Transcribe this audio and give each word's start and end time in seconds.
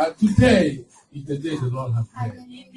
And 0.00 0.16
today 0.16 0.84
is 1.12 1.24
the 1.26 1.36
day 1.36 1.56
the 1.56 1.66
Lord 1.66 1.92
has 1.92 2.06
made. 2.18 2.72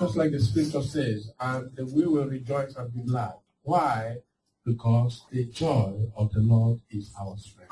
Just 0.00 0.16
like 0.16 0.32
the 0.32 0.40
scripture 0.40 0.82
says, 0.82 1.30
and 1.38 1.70
we 1.92 2.04
will 2.06 2.26
rejoice 2.26 2.74
and 2.74 2.92
be 2.92 3.02
glad. 3.08 3.34
Why? 3.62 4.16
Because 4.64 5.22
the 5.30 5.44
joy 5.44 5.94
of 6.16 6.32
the 6.32 6.40
Lord 6.40 6.80
is 6.90 7.12
our 7.20 7.36
strength. 7.36 7.70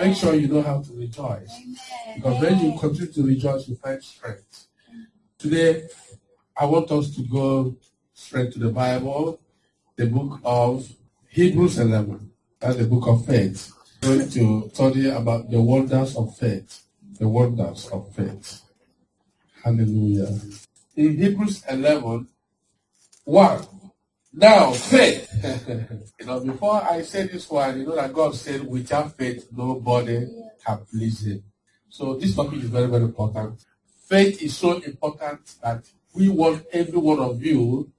Make 0.00 0.16
sure 0.16 0.34
you 0.36 0.48
know 0.48 0.62
how 0.62 0.80
to 0.80 0.92
rejoice. 0.94 1.52
Because 2.14 2.40
when 2.40 2.60
you 2.60 2.78
continue 2.78 3.12
to 3.12 3.26
rejoice, 3.26 3.68
you 3.68 3.76
find 3.76 4.02
strength. 4.02 4.68
Today, 5.36 5.86
I 6.56 6.64
want 6.64 6.90
us 6.90 7.14
to 7.16 7.22
go 7.24 7.76
straight 8.14 8.52
to 8.52 8.58
the 8.58 8.70
Bible, 8.70 9.38
the 9.96 10.06
book 10.06 10.40
of 10.44 10.90
Hebrews 11.28 11.78
11. 11.78 12.30
That's 12.58 12.76
the 12.76 12.86
book 12.86 13.06
of 13.06 13.26
faith. 13.26 13.70
We're 14.02 14.16
going 14.16 14.30
to 14.30 14.70
study 14.72 15.10
about 15.10 15.50
the 15.50 15.60
wonders 15.60 16.16
of 16.16 16.34
faith. 16.34 16.84
The 17.18 17.28
wonders 17.28 17.88
of 17.88 18.14
faith. 18.14 18.62
Hallelujah. 19.64 20.38
In 20.96 21.16
Hebrews 21.16 21.64
11, 21.68 22.28
1. 23.24 23.66
Now, 24.34 24.72
faith. 24.72 25.28
you 26.20 26.26
know, 26.26 26.40
before 26.40 26.82
I 26.82 27.02
say 27.02 27.26
this 27.26 27.50
one, 27.50 27.80
you 27.80 27.86
know 27.86 27.96
that 27.96 28.12
God 28.12 28.34
said, 28.36 28.66
without 28.68 29.16
faith, 29.16 29.48
nobody 29.50 30.26
can 30.64 30.78
please 30.90 31.26
Him. 31.26 31.42
So 31.88 32.14
this 32.14 32.36
topic 32.36 32.60
is 32.60 32.70
very, 32.70 32.86
very 32.86 33.04
important. 33.04 33.64
Faith 34.06 34.40
is 34.42 34.56
so 34.56 34.80
important 34.80 35.40
that 35.62 35.84
we 36.14 36.28
want 36.28 36.64
every 36.72 36.98
one 36.98 37.18
of 37.18 37.42
you 37.42 37.90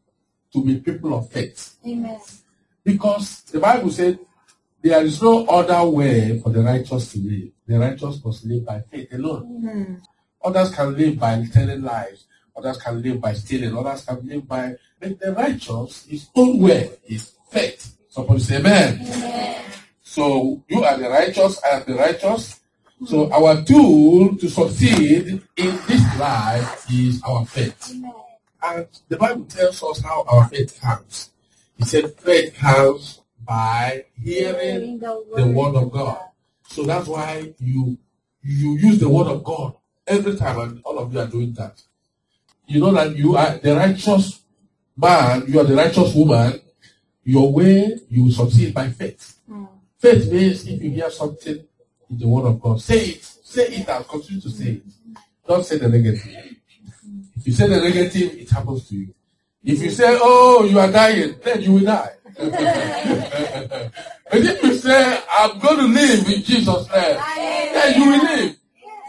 to 0.53 0.63
be 0.63 0.79
people 0.79 1.13
of 1.17 1.29
faith. 1.29 1.75
Amen. 1.85 2.19
Because 2.83 3.41
the 3.43 3.59
Bible 3.59 3.91
said 3.91 4.19
there 4.81 5.03
is 5.03 5.21
no 5.21 5.45
other 5.45 5.89
way 5.89 6.39
for 6.39 6.51
the 6.51 6.61
righteous 6.61 7.11
to 7.11 7.19
live. 7.19 7.49
The 7.67 7.79
righteous 7.79 8.23
must 8.23 8.45
live 8.45 8.65
by 8.65 8.81
faith 8.81 9.13
alone. 9.13 9.61
Mm-hmm. 9.61 9.95
Others 10.43 10.73
can 10.73 10.97
live 10.97 11.19
by 11.19 11.45
telling 11.51 11.81
lies. 11.81 12.25
Others 12.55 12.77
can 12.77 13.01
live 13.01 13.19
by 13.21 13.33
stealing. 13.33 13.75
Others 13.75 14.05
can 14.05 14.27
live 14.27 14.47
by. 14.47 14.75
But 14.99 15.19
the 15.19 15.33
righteous, 15.33 16.05
his 16.05 16.29
own 16.35 16.59
way 16.59 16.91
is 17.07 17.33
faith. 17.49 17.97
Somebody 18.09 18.39
say 18.39 18.57
amen. 18.57 18.99
Amen. 19.01 19.65
So 20.01 20.63
you 20.67 20.83
are 20.83 20.97
the 20.97 21.09
righteous, 21.09 21.61
I 21.63 21.77
am 21.77 21.83
the 21.85 21.95
righteous. 21.95 22.59
So 23.05 23.31
our 23.31 23.63
tool 23.63 24.35
to 24.37 24.49
succeed 24.49 25.41
in 25.55 25.79
this 25.87 26.19
life 26.19 26.85
is 26.91 27.21
our 27.23 27.45
faith. 27.45 27.91
Amen. 27.91 28.13
And 28.61 28.87
the 29.07 29.17
Bible 29.17 29.45
tells 29.45 29.81
us 29.83 30.01
how 30.01 30.25
our 30.27 30.47
faith 30.49 30.79
comes. 30.81 31.29
He 31.77 31.85
said 31.85 32.13
faith 32.15 32.55
comes 32.55 33.21
by 33.45 34.05
hearing 34.21 34.99
the 34.99 35.51
word 35.53 35.75
of 35.75 35.91
God. 35.91 36.19
So 36.67 36.83
that's 36.83 37.07
why 37.07 37.53
you 37.59 37.97
you 38.43 38.77
use 38.77 38.99
the 38.99 39.09
word 39.09 39.27
of 39.27 39.43
God 39.43 39.73
every 40.07 40.35
time, 40.35 40.59
and 40.59 40.81
all 40.83 40.99
of 40.99 41.13
you 41.13 41.19
are 41.19 41.27
doing 41.27 41.53
that. 41.53 41.81
You 42.67 42.79
know 42.79 42.91
that 42.93 43.15
you 43.15 43.35
are 43.35 43.57
the 43.57 43.75
righteous 43.75 44.41
man, 44.95 45.43
you 45.47 45.59
are 45.59 45.63
the 45.63 45.75
righteous 45.75 46.13
woman. 46.13 46.61
Your 47.23 47.51
way 47.51 47.99
you 48.09 48.23
will 48.25 48.31
succeed 48.31 48.73
by 48.73 48.89
faith. 48.89 49.39
Mm. 49.49 49.67
Faith 49.97 50.31
means 50.31 50.67
if 50.67 50.81
you 50.81 50.89
hear 50.91 51.11
something 51.11 51.63
in 52.09 52.17
the 52.17 52.27
word 52.27 52.45
of 52.47 52.59
God, 52.59 52.81
say 52.81 52.99
it, 53.05 53.23
say 53.23 53.67
it 53.67 53.89
and 53.89 54.07
continue 54.07 54.41
to 54.41 54.49
say 54.49 54.65
it. 54.71 54.83
Don't 55.47 55.65
say 55.65 55.77
the 55.77 55.89
negative. 55.89 56.55
If 57.35 57.47
you 57.47 57.53
say 57.53 57.67
the 57.67 57.79
negative, 57.79 58.33
it 58.33 58.49
happens 58.49 58.87
to 58.89 58.95
you. 58.95 59.13
If 59.63 59.81
you 59.81 59.89
say, 59.89 60.17
"Oh, 60.21 60.63
you 60.65 60.79
are 60.79 60.91
dying," 60.91 61.35
then 61.43 61.61
you 61.61 61.73
will 61.73 61.83
die. 61.85 62.11
but 64.31 64.39
if 64.41 64.63
you 64.63 64.73
say, 64.75 65.19
"I'm 65.31 65.59
going 65.59 65.77
to 65.77 65.87
live 65.87 66.27
in 66.27 66.43
Jesus' 66.43 66.87
name," 66.89 67.17
then 67.73 67.99
you 67.99 68.05
will 68.11 68.23
live. 68.23 68.55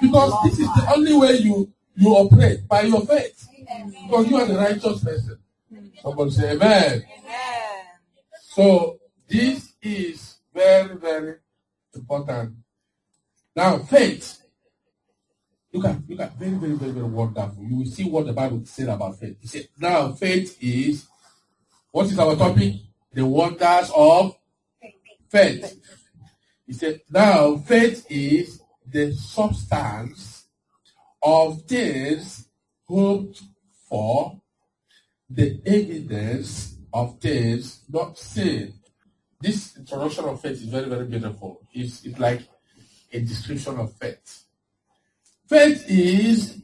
Because 0.01 0.33
this 0.45 0.59
is 0.61 0.67
the 0.67 0.93
only 0.95 1.15
way 1.15 1.37
you 1.39 1.73
you 1.97 2.09
operate 2.11 2.67
by 2.67 2.83
your 2.83 3.05
faith. 3.07 3.49
Because 4.07 4.29
you 4.29 4.37
are 4.37 4.47
the 4.47 4.57
righteous 4.57 5.05
person. 5.05 5.39
Somebody 6.03 6.31
say, 6.31 6.53
"Amen." 6.53 7.03
Amen. 7.19 7.83
So 8.41 8.99
this 9.29 9.75
is 9.83 10.39
very, 10.53 10.97
very 10.97 11.37
important. 11.95 12.55
Now, 13.55 13.79
faith. 13.79 14.39
Look 15.73 15.85
at, 15.85 15.97
look 16.09 16.21
at, 16.21 16.37
very, 16.37 16.53
very, 16.53 16.73
very, 16.73 16.91
very 16.91 17.07
wonderful. 17.07 17.63
You 17.63 17.77
will 17.77 17.87
see 17.87 18.05
what 18.05 18.27
the 18.27 18.33
Bible 18.33 18.63
said 18.65 18.89
about 18.89 19.21
faith. 19.21 19.37
He 19.41 19.47
said, 19.47 19.69
now 19.79 20.13
faith 20.13 20.59
is, 20.61 21.07
what 21.93 22.07
is 22.07 22.19
our 22.19 22.35
topic? 22.35 22.75
The 23.13 23.27
wonders 23.27 23.91
of 23.95 24.37
faith. 25.29 25.81
He 26.67 26.73
said, 26.73 27.01
now 27.11 27.57
faith 27.57 28.07
is 28.09 28.61
the 28.87 29.13
substance 29.13 30.45
of 31.23 31.63
things 31.63 32.49
hoped 32.87 33.43
for, 33.89 34.41
the 35.29 35.61
evidence 35.67 36.77
of 36.93 37.19
things 37.21 37.81
not 37.89 38.19
seen. 38.19 38.75
This 39.41 39.77
introduction 39.77 40.25
of 40.27 40.41
faith 40.41 40.53
is 40.53 40.65
very, 40.65 40.89
very 40.89 41.07
beautiful. 41.07 41.63
It's, 41.73 42.05
it's 42.05 42.19
like 42.19 42.43
a 43.13 43.21
description 43.21 43.79
of 43.79 43.93
faith. 43.95 44.45
Faith 45.49 45.85
is, 45.89 46.63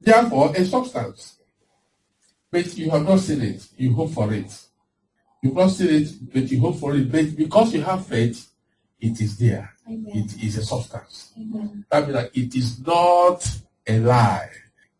therefore, 0.00 0.54
a 0.56 0.64
substance. 0.64 1.38
But 2.50 2.74
you 2.76 2.90
have 2.90 3.04
not 3.04 3.20
seen 3.20 3.42
it. 3.42 3.66
You 3.76 3.92
hope 3.92 4.12
for 4.12 4.32
it. 4.32 4.67
You've 5.42 5.54
not 5.54 5.68
seen 5.68 6.02
it, 6.02 6.32
but 6.32 6.50
you 6.50 6.60
hope 6.60 6.78
for 6.78 6.94
it. 6.96 7.10
But 7.10 7.36
because 7.36 7.72
you 7.72 7.82
have 7.82 8.06
faith, 8.06 8.48
it 9.00 9.20
is 9.20 9.38
there. 9.38 9.72
Amen. 9.86 10.12
It 10.14 10.42
is 10.42 10.58
a 10.58 10.64
substance. 10.64 11.32
Amen. 11.38 11.84
That 11.90 12.02
means 12.02 12.14
that 12.14 12.36
it 12.36 12.54
is 12.54 12.84
not 12.84 13.48
a 13.86 13.98
lie. 14.00 14.50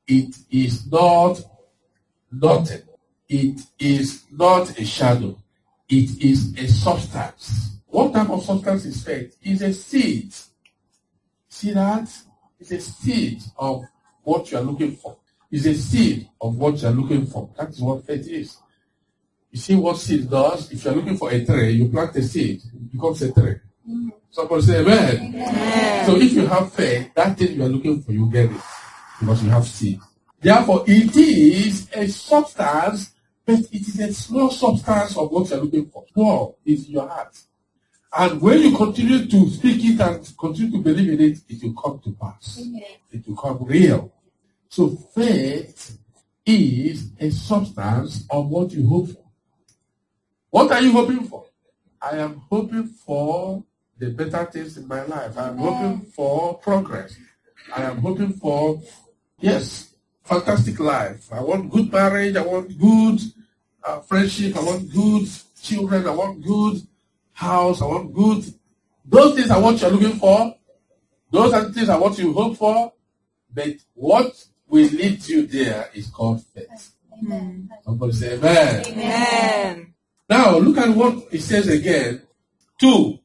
It 0.06 0.36
is 0.50 0.90
not 0.90 1.40
nothing. 2.30 2.82
It 3.28 3.60
is 3.78 4.24
not 4.32 4.78
a 4.78 4.84
shadow. 4.84 5.36
It 5.88 6.22
is 6.22 6.54
a 6.56 6.68
substance. 6.68 7.78
What 7.86 8.12
type 8.12 8.30
of 8.30 8.44
substance 8.44 8.84
is 8.84 9.02
faith? 9.02 9.36
It's 9.42 9.62
a 9.62 9.72
seed. 9.72 10.32
See 11.48 11.72
that? 11.72 12.08
It's 12.60 12.70
a 12.70 12.80
seed 12.80 13.42
of 13.56 13.84
what 14.22 14.50
you 14.50 14.58
are 14.58 14.62
looking 14.62 14.96
for. 14.96 15.16
It's 15.50 15.66
a 15.66 15.74
seed 15.74 16.28
of 16.40 16.56
what 16.56 16.80
you 16.80 16.88
are 16.88 16.92
looking 16.92 17.26
for. 17.26 17.50
That 17.58 17.70
is 17.70 17.80
what 17.80 18.06
faith 18.06 18.28
is. 18.28 18.56
You 19.58 19.62
see 19.62 19.74
what 19.74 19.96
seed 19.96 20.30
does? 20.30 20.70
If 20.70 20.84
you 20.84 20.90
are 20.92 20.94
looking 20.94 21.16
for 21.16 21.32
a 21.32 21.44
tree, 21.44 21.72
you 21.72 21.88
plant 21.88 22.14
a 22.14 22.22
seed, 22.22 22.62
it 22.62 22.92
becomes 22.92 23.20
a 23.22 23.32
tree. 23.32 23.56
Somebody 24.30 24.62
say 24.62 24.78
amen. 24.78 25.34
Amen. 25.34 26.06
So 26.06 26.14
if 26.14 26.32
you 26.32 26.46
have 26.46 26.72
faith, 26.72 27.12
that 27.16 27.36
thing 27.36 27.56
you 27.56 27.64
are 27.64 27.68
looking 27.68 28.00
for, 28.00 28.12
you 28.12 28.30
get 28.30 28.52
it. 28.52 28.60
Because 29.18 29.42
you 29.42 29.50
have 29.50 29.66
seed. 29.66 29.98
Therefore, 30.40 30.84
it 30.86 31.16
is 31.16 31.88
a 31.92 32.06
substance, 32.06 33.10
but 33.44 33.58
it 33.58 33.80
is 33.80 33.98
a 33.98 34.14
small 34.14 34.52
substance 34.52 35.16
of 35.16 35.28
what 35.32 35.50
you 35.50 35.56
are 35.56 35.60
looking 35.60 35.86
for. 35.86 36.04
Small 36.12 36.56
is 36.64 36.88
your 36.88 37.08
heart. 37.08 37.36
And 38.16 38.40
when 38.40 38.60
you 38.60 38.76
continue 38.76 39.26
to 39.26 39.50
speak 39.50 39.84
it 39.84 40.00
and 40.00 40.38
continue 40.38 40.70
to 40.70 40.78
believe 40.78 41.14
in 41.14 41.20
it, 41.32 41.38
it 41.48 41.64
will 41.64 41.74
come 41.74 42.00
to 42.04 42.12
pass. 42.12 42.60
Amen. 42.60 42.82
It 43.10 43.26
will 43.26 43.36
come 43.36 43.64
real. 43.64 44.12
So 44.68 44.90
faith 44.90 45.98
is 46.46 47.10
a 47.18 47.30
substance 47.30 48.24
of 48.30 48.46
what 48.46 48.70
you 48.70 48.86
hope 48.86 49.08
for. 49.08 49.24
What 50.50 50.72
are 50.72 50.80
you 50.80 50.92
hoping 50.92 51.24
for? 51.24 51.46
I 52.00 52.16
am 52.16 52.42
hoping 52.50 52.84
for 52.84 53.64
the 53.98 54.10
better 54.10 54.44
things 54.46 54.76
in 54.76 54.86
my 54.86 55.02
life. 55.02 55.36
I 55.36 55.48
am 55.48 55.58
hoping 55.58 56.06
for 56.06 56.58
progress. 56.58 57.16
I 57.74 57.82
am 57.82 57.98
hoping 57.98 58.32
for, 58.32 58.80
yes, 59.40 59.94
fantastic 60.24 60.78
life. 60.78 61.30
I 61.32 61.40
want 61.40 61.70
good 61.70 61.92
marriage. 61.92 62.36
I 62.36 62.42
want 62.42 62.78
good 62.78 63.20
uh, 63.82 64.00
friendship. 64.00 64.56
I 64.56 64.62
want 64.62 64.92
good 64.92 65.28
children. 65.60 66.06
I 66.06 66.10
want 66.10 66.42
good 66.42 66.82
house. 67.32 67.82
I 67.82 67.86
want 67.86 68.14
good. 68.14 68.54
Those 69.04 69.34
things 69.34 69.50
are 69.50 69.60
what 69.60 69.80
you're 69.80 69.90
looking 69.90 70.18
for. 70.18 70.54
Those 71.30 71.52
are 71.52 71.64
the 71.64 71.72
things 71.72 71.88
are 71.88 72.00
what 72.00 72.18
you 72.18 72.32
hope 72.32 72.56
for. 72.56 72.92
But 73.52 73.74
what 73.94 74.32
will 74.68 74.88
lead 74.90 75.26
you 75.28 75.46
there 75.46 75.90
is 75.94 76.06
called 76.08 76.44
faith. 76.54 76.92
Amen. 77.12 77.70
Somebody 77.84 78.12
say 78.12 78.34
amen. 78.34 78.86
Amen. 78.86 79.94
Now 80.28 80.58
look 80.58 80.76
at 80.78 80.94
what 80.94 81.28
it 81.32 81.40
says 81.40 81.68
again. 81.68 82.22
Two. 82.78 83.18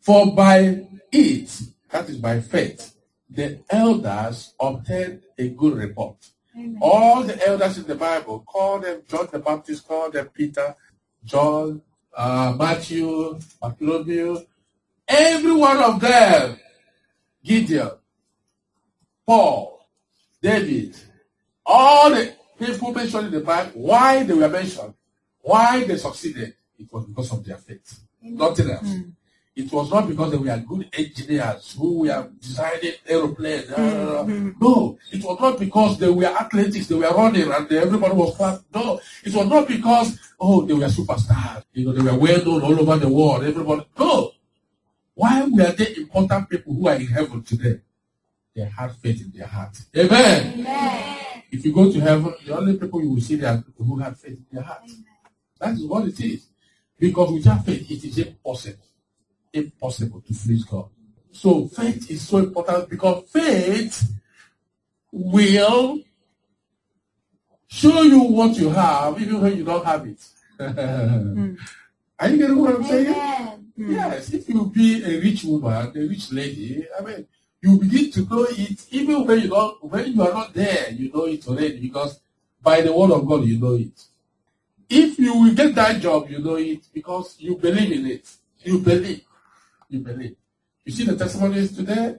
For 0.00 0.34
by 0.34 0.86
it, 1.12 1.60
that 1.90 2.08
is 2.08 2.16
by 2.16 2.40
faith, 2.40 2.94
the 3.28 3.60
elders 3.68 4.54
obtained 4.58 5.22
a 5.38 5.48
good 5.48 5.76
report. 5.76 6.16
Amen. 6.56 6.78
All 6.80 7.22
the 7.22 7.46
elders 7.46 7.78
in 7.78 7.86
the 7.86 7.94
Bible, 7.94 8.40
call 8.40 8.80
them 8.80 9.02
John 9.06 9.28
the 9.30 9.38
Baptist, 9.38 9.86
call 9.86 10.10
them 10.10 10.28
Peter, 10.34 10.74
John, 11.24 11.82
uh, 12.16 12.54
Matthew, 12.58 13.38
Bartholomew, 13.60 14.38
every 15.06 15.52
one 15.52 15.78
of 15.78 16.00
them, 16.00 16.58
Gideon, 17.44 17.90
Paul, 19.26 19.86
David, 20.42 20.96
all 21.64 22.10
the 22.10 22.34
people 22.58 22.92
mentioned 22.92 23.26
in 23.26 23.32
the 23.32 23.40
Bible, 23.40 23.72
why 23.74 24.22
they 24.24 24.34
were 24.34 24.48
mentioned, 24.48 24.94
why 25.42 25.84
they 25.84 25.96
succeeded, 25.96 26.54
it 26.78 26.92
was 26.92 27.06
because 27.06 27.32
of 27.32 27.44
their 27.44 27.56
faith. 27.56 28.00
Nothing 28.22 28.70
else. 28.70 28.94
It 29.56 29.70
was 29.72 29.90
not 29.90 30.08
because 30.08 30.30
they 30.30 30.38
were 30.38 30.56
good 30.66 30.88
engineers 30.92 31.74
who 31.76 32.00
were 32.00 32.30
designing 32.40 32.92
aeroplanes. 33.06 33.66
Mm-hmm. 33.66 34.50
No, 34.60 34.98
it 35.10 35.22
was 35.22 35.40
not 35.40 35.58
because 35.58 35.98
they 35.98 36.08
were 36.08 36.24
athletics, 36.24 36.86
they 36.86 36.94
were 36.94 37.10
running 37.10 37.50
and 37.50 37.72
everybody 37.72 38.14
was 38.14 38.36
clapping. 38.36 38.64
No, 38.74 39.00
it 39.24 39.34
was 39.34 39.46
not 39.46 39.68
because, 39.68 40.18
oh, 40.38 40.62
they 40.62 40.74
were 40.74 40.86
superstars. 40.86 41.64
You 41.72 41.86
know, 41.86 41.92
they 41.92 42.10
were 42.10 42.18
well 42.18 42.44
known 42.44 42.62
all 42.62 42.80
over 42.80 42.96
the 42.96 43.08
world. 43.08 43.44
Everybody, 43.44 43.86
no. 43.98 44.32
Why 45.14 45.44
were 45.44 45.72
they 45.72 45.96
important 45.96 46.48
people 46.48 46.72
who 46.74 46.88
are 46.88 46.94
in 46.94 47.06
heaven 47.06 47.42
today? 47.42 47.80
They 48.54 48.64
had 48.64 48.92
faith 48.96 49.20
in 49.20 49.32
their 49.36 49.46
heart. 49.46 49.76
Amen. 49.96 50.60
Amen. 50.60 51.42
If 51.50 51.64
you 51.64 51.72
go 51.74 51.90
to 51.92 52.00
heaven, 52.00 52.34
the 52.46 52.56
only 52.56 52.78
people 52.78 53.02
you 53.02 53.10
will 53.10 53.20
see 53.20 53.36
there 53.36 53.52
are 53.52 53.58
people 53.58 53.84
who 53.84 53.98
have 53.98 54.18
faith 54.18 54.38
in 54.38 54.46
their 54.52 54.62
heart. 54.62 54.88
That 55.60 55.74
is 55.74 55.84
what 55.84 56.06
it 56.06 56.18
is. 56.20 56.46
Because 56.98 57.32
without 57.32 57.64
faith, 57.64 57.90
it 57.90 58.04
is 58.04 58.18
impossible 58.18 58.84
impossible 59.52 60.20
to 60.20 60.34
please 60.34 60.64
God. 60.64 60.88
So 61.32 61.68
faith 61.68 62.10
is 62.10 62.26
so 62.26 62.38
important 62.38 62.88
because 62.88 63.28
faith 63.30 64.10
will 65.12 66.00
show 67.68 68.02
you 68.02 68.20
what 68.20 68.56
you 68.56 68.70
have 68.70 69.20
even 69.20 69.40
when 69.40 69.56
you 69.56 69.64
don't 69.64 69.84
have 69.84 70.06
it. 70.06 70.18
mm. 70.58 71.56
Are 72.18 72.28
you 72.28 72.36
getting 72.36 72.56
what 72.56 72.74
I'm 72.76 72.84
saying? 72.84 73.14
Mm. 73.78 73.92
Yes, 73.92 74.32
if 74.34 74.48
you 74.48 74.66
be 74.66 75.02
a 75.02 75.20
rich 75.20 75.44
woman, 75.44 75.92
a 75.96 76.00
rich 76.06 76.30
lady, 76.32 76.86
I 76.98 77.02
mean, 77.02 77.26
you 77.62 77.78
begin 77.78 78.10
to 78.12 78.26
know 78.28 78.46
it 78.48 78.86
even 78.90 79.26
when 79.26 79.40
you 79.40 79.48
don't 79.48 79.82
when 79.84 80.12
you 80.12 80.22
are 80.22 80.32
not 80.32 80.52
there, 80.52 80.90
you 80.90 81.10
know 81.12 81.26
it 81.26 81.46
already 81.46 81.80
because 81.80 82.20
by 82.62 82.82
the 82.82 82.92
word 82.92 83.12
of 83.12 83.26
God 83.26 83.44
you 83.44 83.58
know 83.58 83.74
it. 83.74 84.04
If 84.90 85.18
you 85.18 85.34
will 85.34 85.54
get 85.54 85.74
that 85.76 86.00
job, 86.02 86.28
you 86.28 86.40
know 86.40 86.56
it 86.56 86.80
because 86.92 87.36
you 87.38 87.56
believe 87.56 87.92
in 87.92 88.06
it. 88.06 88.28
You 88.58 88.78
believe 88.78 89.24
you 89.90 90.00
believe. 90.00 90.36
You 90.84 90.92
see 90.92 91.04
the 91.04 91.16
testimonies 91.16 91.76
today? 91.76 92.16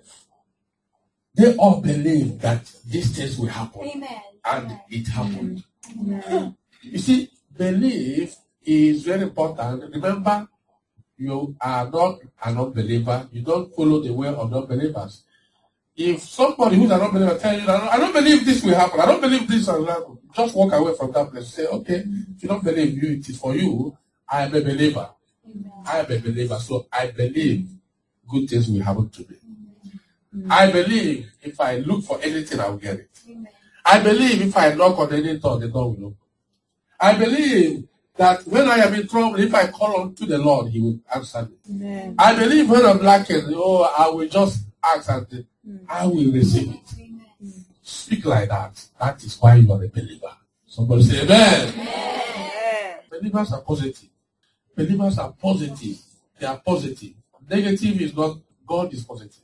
They 1.34 1.56
all 1.56 1.82
believe 1.82 2.40
that 2.42 2.70
these 2.86 3.16
things 3.16 3.38
will 3.38 3.48
happen. 3.48 3.82
Amen. 3.84 4.22
And 4.46 4.66
Amen. 4.66 4.82
it 4.90 5.08
happened. 5.08 5.64
Amen. 5.98 6.58
You 6.82 7.00
see, 7.00 7.32
belief 7.58 8.36
is 8.64 9.04
very 9.04 9.24
important. 9.24 9.94
Remember, 9.94 10.48
you 11.18 11.56
are 11.62 11.90
not 11.90 12.20
an 12.44 12.58
unbeliever. 12.58 13.28
You 13.32 13.42
don't 13.42 13.74
follow 13.74 14.02
the 14.02 14.14
way 14.14 14.28
of 14.28 14.52
non-believers. 14.52 15.24
If 16.04 16.24
somebody 16.24 16.78
who's 16.78 16.90
an 16.90 17.00
unbeliever 17.02 17.38
tell 17.38 17.60
you, 17.60 17.70
I 17.70 17.98
don't 17.98 18.14
believe 18.14 18.44
this 18.46 18.64
will 18.64 18.74
happen, 18.76 19.00
I 19.00 19.06
don't 19.06 19.22
believe 19.22 19.48
this 19.48 19.68
will 19.68 19.86
happen, 19.86 20.18
just 20.36 20.56
walk 20.56 20.74
away 20.74 20.94
from 20.98 21.12
that 21.12 21.30
place. 21.32 21.54
Say, 21.54 21.68
okay, 21.68 22.04
if 22.36 22.42
you 22.42 22.50
don't 22.50 22.64
believe 22.64 23.02
you, 23.02 23.12
it 23.18 23.30
is 23.30 23.38
for 23.38 23.56
you. 23.56 23.96
I 24.28 24.44
am 24.44 24.56
a 24.56 24.62
believer. 24.62 25.10
I 25.86 26.00
am 26.00 26.12
a 26.12 26.18
believer, 26.20 26.58
so 26.60 26.88
I 26.92 27.12
believe 27.12 27.70
good 28.28 28.50
things 28.50 28.68
will 28.68 28.82
happen 28.82 29.10
to 29.10 29.20
me. 29.30 29.36
I 30.50 30.72
believe 30.72 31.32
if 31.44 31.60
I 31.60 31.78
look 31.78 32.04
for 32.04 32.20
anything, 32.22 32.60
I'll 32.60 32.78
get 32.78 32.96
it. 33.00 33.10
I 33.86 34.00
believe 34.02 34.42
if 34.42 34.58
I 34.58 34.74
knock 34.74 34.98
on 34.98 35.14
any 35.14 35.38
door, 35.38 35.60
the 35.60 35.68
door 35.68 35.92
will 35.92 36.06
open. 36.08 36.18
I 37.00 37.16
believe 37.16 37.88
that 38.16 38.46
when 38.48 38.68
I 38.68 38.78
am 38.78 38.94
in 38.94 39.08
trouble, 39.08 39.40
if 39.40 39.54
I 39.54 39.68
call 39.68 40.02
on 40.02 40.16
to 40.16 40.26
the 40.26 40.38
Lord, 40.38 40.72
He 40.72 40.80
will 40.80 41.00
answer 41.14 41.48
me. 41.68 42.16
I 42.18 42.34
believe 42.36 42.70
when 42.70 42.86
I'm 42.86 43.00
lacking, 43.02 43.44
oh, 43.50 43.84
I 43.98 44.08
will 44.10 44.28
just 44.28 44.66
ask 44.84 45.10
and 45.10 45.28
mm. 45.28 45.80
I 45.88 46.06
will 46.06 46.32
receive 46.32 46.74
it. 46.74 47.12
Speak 47.82 48.26
like 48.26 48.50
that. 48.50 48.84
That 49.00 49.24
is 49.24 49.38
why 49.40 49.56
you 49.56 49.72
are 49.72 49.84
a 49.84 49.88
believer. 49.88 50.34
Somebody 50.66 51.04
say 51.04 51.24
amen. 51.24 51.74
amen. 51.80 52.96
Believers 53.10 53.52
are 53.54 53.62
positive. 53.62 54.10
Believers 54.76 55.18
are 55.18 55.34
positive. 55.34 55.98
They 56.40 56.46
are 56.46 56.58
positive. 56.60 57.14
Negative 57.50 58.02
is 58.02 58.16
not, 58.16 58.38
God 58.66 58.94
is 58.94 59.04
positive. 59.04 59.44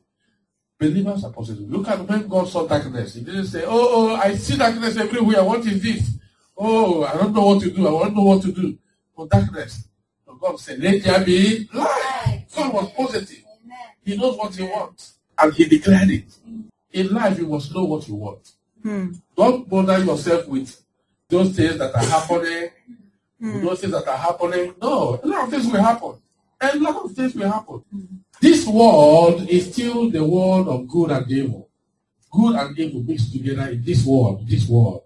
Believers 0.79 1.23
are 1.23 1.31
positive. 1.31 1.69
Look 1.69 1.87
at 1.87 1.99
when 2.07 2.27
God 2.27 2.47
saw 2.47 2.67
darkness. 2.67 3.15
He 3.15 3.21
didn't 3.21 3.47
say, 3.47 3.63
Oh, 3.65 4.11
oh, 4.11 4.15
I 4.15 4.35
see 4.35 4.57
darkness 4.57 4.95
everywhere. 4.97 5.43
What 5.43 5.65
is 5.65 5.81
this? 5.81 6.11
Oh, 6.55 7.03
I 7.03 7.13
don't 7.13 7.33
know 7.33 7.45
what 7.47 7.61
to 7.63 7.71
do. 7.71 7.87
I 7.87 8.03
don't 8.03 8.15
know 8.15 8.23
what 8.23 8.41
to 8.43 8.51
do. 8.51 8.77
For 9.15 9.27
darkness. 9.27 9.87
So 10.25 10.35
God 10.35 10.59
said, 10.59 10.79
Let 10.79 11.03
there 11.03 11.25
be 11.25 11.67
light. 11.73 12.45
God 12.55 12.73
was 12.73 12.91
positive. 12.93 13.43
He 14.03 14.15
knows 14.15 14.37
what 14.37 14.55
he 14.55 14.63
wants. 14.63 15.16
And 15.39 15.53
he 15.53 15.65
declared 15.65 16.09
it. 16.09 16.25
In 16.91 17.13
life, 17.13 17.37
you 17.37 17.47
must 17.47 17.73
know 17.73 17.83
what 17.83 18.07
you 18.07 18.15
want. 18.15 18.51
Hmm. 18.81 19.11
Don't 19.35 19.69
bother 19.69 19.99
yourself 19.99 20.47
with 20.47 20.81
those 21.29 21.55
things 21.55 21.77
that 21.77 21.93
are 21.93 22.05
happening 22.05 22.69
Mm. 23.41 23.61
Those 23.61 23.81
things 23.81 23.93
that 23.93 24.07
are 24.07 24.17
happening. 24.17 24.73
No, 24.81 25.19
a 25.21 25.27
lot 25.27 25.43
of 25.45 25.49
things 25.51 25.71
will 25.71 25.81
happen. 25.81 26.13
A 26.59 26.77
lot 26.77 27.05
of 27.05 27.11
things 27.11 27.35
will 27.35 27.51
happen. 27.51 27.83
Mm. 27.95 28.07
This 28.41 28.65
world 28.65 29.47
is 29.47 29.71
still 29.71 30.09
the 30.09 30.23
world 30.23 30.67
of 30.67 30.87
good 30.87 31.11
and 31.11 31.31
evil. 31.31 31.69
Good 32.31 32.55
and 32.55 32.77
evil 32.79 33.03
mixed 33.03 33.31
together 33.31 33.69
in 33.69 33.83
this 33.83 34.05
world. 34.05 34.47
This 34.47 34.67
world. 34.67 35.03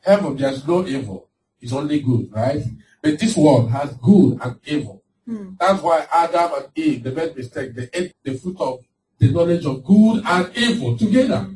Heaven, 0.00 0.36
there's 0.36 0.66
no 0.66 0.86
evil. 0.86 1.28
It's 1.60 1.72
only 1.72 2.00
good, 2.00 2.32
right? 2.32 2.62
But 3.02 3.18
this 3.18 3.36
world 3.36 3.70
has 3.70 3.92
good 3.94 4.38
and 4.42 4.56
evil. 4.66 5.02
Mm. 5.28 5.56
That's 5.58 5.82
why 5.82 6.06
Adam 6.12 6.50
and 6.56 6.66
Eve, 6.74 7.02
they 7.04 7.10
made 7.12 7.36
mistake. 7.36 7.74
They 7.74 7.88
ate 7.92 8.14
the 8.24 8.34
fruit 8.34 8.56
of 8.58 8.80
the 9.18 9.30
knowledge 9.30 9.66
of 9.66 9.84
good 9.84 10.22
and 10.24 10.56
evil 10.56 10.96
together. 10.96 11.48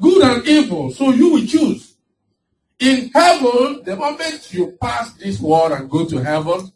Good 0.00 0.22
and 0.22 0.46
evil. 0.46 0.90
So 0.90 1.10
you 1.10 1.32
will 1.32 1.46
choose. 1.46 1.94
In 2.78 3.10
heaven, 3.14 3.82
the 3.84 3.96
moment 3.96 4.52
you 4.52 4.76
pass 4.80 5.12
this 5.14 5.40
world 5.40 5.72
and 5.72 5.88
go 5.88 6.04
to 6.06 6.18
heaven, 6.18 6.72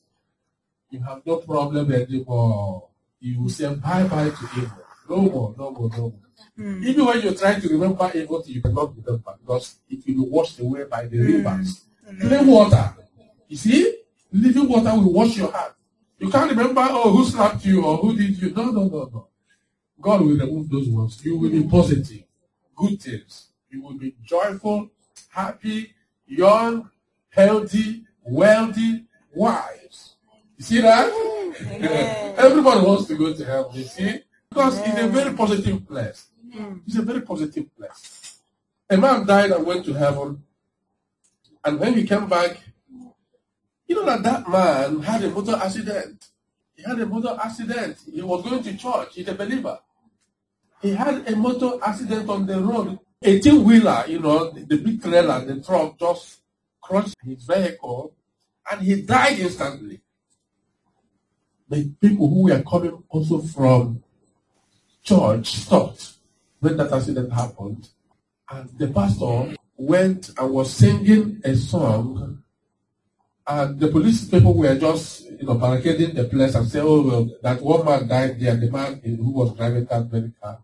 you 0.90 1.00
have 1.00 1.22
no 1.26 1.36
problem 1.38 1.92
anymore. 1.92 2.88
You 3.20 3.42
will 3.42 3.48
say 3.50 3.74
bye 3.74 4.04
bye 4.04 4.30
to 4.30 4.48
evil. 4.56 4.84
No 5.10 5.16
more, 5.16 5.54
no 5.58 5.70
more, 5.70 5.90
no 5.90 5.98
more. 5.98 6.12
Mm. 6.58 6.84
Even 6.84 7.06
when 7.06 7.22
you 7.22 7.34
try 7.34 7.58
to 7.58 7.68
remember 7.68 8.10
evil, 8.14 8.42
you 8.46 8.60
cannot 8.62 8.94
remember 8.96 9.34
because 9.40 9.76
it 9.88 9.98
will 10.06 10.24
be 10.24 10.30
washed 10.30 10.58
away 10.60 10.84
by 10.84 11.06
the 11.06 11.16
mm. 11.16 11.26
rivers. 11.26 11.84
Mm. 12.08 12.20
Clean 12.20 12.46
water. 12.46 12.94
You 13.48 13.56
see? 13.56 13.94
Living 14.32 14.68
water 14.68 14.94
will 14.94 15.12
wash 15.12 15.36
your 15.36 15.50
heart. 15.50 15.74
You 16.18 16.28
can't 16.30 16.50
remember, 16.50 16.86
oh, 16.90 17.10
who 17.12 17.24
slapped 17.24 17.64
you 17.64 17.84
or 17.84 17.96
who 17.98 18.16
did 18.16 18.36
you. 18.40 18.50
No, 18.50 18.64
no, 18.70 18.84
no, 18.84 19.10
no. 19.12 19.28
God 20.00 20.20
will 20.20 20.36
remove 20.36 20.70
those 20.70 20.88
ones. 20.88 21.24
You 21.24 21.38
will 21.38 21.50
be 21.50 21.64
positive. 21.64 22.24
Good 22.76 23.02
things. 23.02 23.48
You 23.70 23.82
will 23.82 23.94
be 23.94 24.14
joyful 24.24 24.90
happy, 25.28 25.94
young, 26.26 26.90
healthy, 27.30 28.04
wealthy 28.24 29.04
wives. 29.34 30.16
You 30.56 30.64
see 30.64 30.80
that? 30.80 31.06
Everybody 32.38 32.86
wants 32.86 33.06
to 33.06 33.14
go 33.14 33.32
to 33.32 33.44
heaven, 33.44 33.70
you 33.72 33.84
see? 33.84 34.20
Because 34.48 34.78
it's 34.78 34.98
a 34.98 35.08
very 35.08 35.34
positive 35.34 35.86
place. 35.86 36.26
It's 36.86 36.96
a 36.96 37.02
very 37.02 37.20
positive 37.20 37.66
place. 37.76 38.40
A 38.90 38.96
man 38.96 39.26
died 39.26 39.50
and 39.50 39.66
went 39.66 39.84
to 39.84 39.92
heaven. 39.92 40.42
And 41.64 41.78
when 41.78 41.94
he 41.94 42.04
came 42.04 42.28
back, 42.28 42.60
you 43.86 43.94
know 43.94 44.04
that 44.06 44.22
that 44.22 44.48
man 44.48 45.00
had 45.02 45.22
a 45.24 45.30
motor 45.30 45.56
accident. 45.56 46.28
He 46.74 46.82
had 46.82 46.98
a 47.00 47.06
motor 47.06 47.36
accident. 47.42 47.98
He 48.12 48.22
was 48.22 48.42
going 48.42 48.62
to 48.62 48.76
church. 48.76 49.14
He's 49.14 49.28
a 49.28 49.34
believer. 49.34 49.78
He 50.80 50.90
had 50.90 51.26
a 51.28 51.36
motor 51.36 51.72
accident 51.82 52.28
on 52.28 52.46
the 52.46 52.60
road 52.60 52.98
18 53.22 53.64
wheeler, 53.64 54.04
you 54.06 54.20
know, 54.20 54.50
the, 54.50 54.60
the 54.64 54.76
big 54.76 55.02
trailer, 55.02 55.44
the 55.44 55.60
truck 55.60 55.98
just 55.98 56.40
crushed 56.80 57.16
his 57.24 57.42
vehicle 57.44 58.14
and 58.70 58.80
he 58.80 59.02
died 59.02 59.38
instantly. 59.40 60.00
The 61.68 61.90
people 62.00 62.28
who 62.28 62.44
were 62.44 62.62
coming 62.62 63.02
also 63.08 63.40
from 63.40 64.02
church 65.02 65.52
stopped 65.56 66.14
when 66.60 66.76
that 66.76 66.92
accident 66.92 67.32
happened. 67.32 67.88
And 68.50 68.70
the 68.78 68.88
pastor 68.88 69.54
went 69.76 70.30
and 70.38 70.50
was 70.50 70.72
singing 70.72 71.40
a 71.44 71.56
song. 71.56 72.42
And 73.46 73.80
the 73.80 73.88
police 73.88 74.28
people 74.28 74.54
were 74.54 74.78
just, 74.78 75.24
you 75.24 75.44
know, 75.46 75.54
barricading 75.54 76.14
the 76.14 76.24
place 76.24 76.54
and 76.54 76.68
saying, 76.68 76.86
oh, 76.86 77.02
well, 77.02 77.30
that 77.42 77.60
one 77.60 77.84
man 77.84 78.06
died 78.08 78.38
there, 78.38 78.56
the 78.56 78.70
man 78.70 79.00
who 79.04 79.30
was 79.30 79.54
driving 79.54 79.86
that 79.86 80.32
car. 80.40 80.58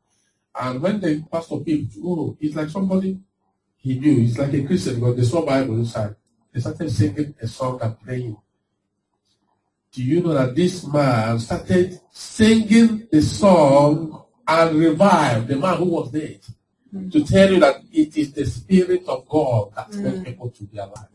And 0.57 0.81
when 0.81 1.01
the 1.01 1.25
pastor 1.31 1.59
picked, 1.59 1.95
oh, 2.03 2.37
it's 2.41 2.55
like 2.55 2.69
somebody 2.69 3.19
he 3.77 3.99
knew. 3.99 4.21
He's 4.21 4.39
like 4.39 4.55
a 4.55 4.65
Christian 4.65 4.95
because 4.95 5.17
they 5.17 5.25
saw 5.25 5.45
Bible 5.45 5.75
inside. 5.75 6.15
They 6.53 6.61
started 6.61 6.91
singing 6.91 7.35
a 7.41 7.47
song 7.47 7.81
and 7.83 8.01
praying. 8.01 8.37
Do 9.93 10.03
you 10.03 10.23
know 10.23 10.35
that 10.35 10.55
this 10.55 10.87
man 10.87 11.39
started 11.39 12.01
singing 12.11 13.07
the 13.11 13.21
song 13.21 14.25
and 14.47 14.77
revived 14.77 15.49
the 15.49 15.57
man 15.57 15.77
who 15.77 15.85
was 15.85 16.11
dead? 16.11 16.41
Mm. 16.95 17.13
To 17.13 17.25
tell 17.25 17.53
you 17.53 17.61
that 17.61 17.83
it 17.93 18.17
is 18.17 18.33
the 18.33 18.47
Spirit 18.47 19.07
of 19.09 19.29
God 19.29 19.73
that 19.75 19.91
mm. 19.91 20.03
makes 20.03 20.31
people 20.31 20.51
to 20.51 20.65
be 20.65 20.79
alive. 20.79 21.09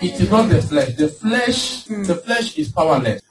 It 0.00 0.20
is 0.20 0.30
not 0.30 0.48
the 0.48 0.62
flesh. 0.62 0.94
The 0.96 1.08
flesh, 1.08 1.86
mm. 1.86 2.06
the 2.06 2.16
flesh 2.16 2.58
is 2.58 2.72
powerless. 2.72 3.22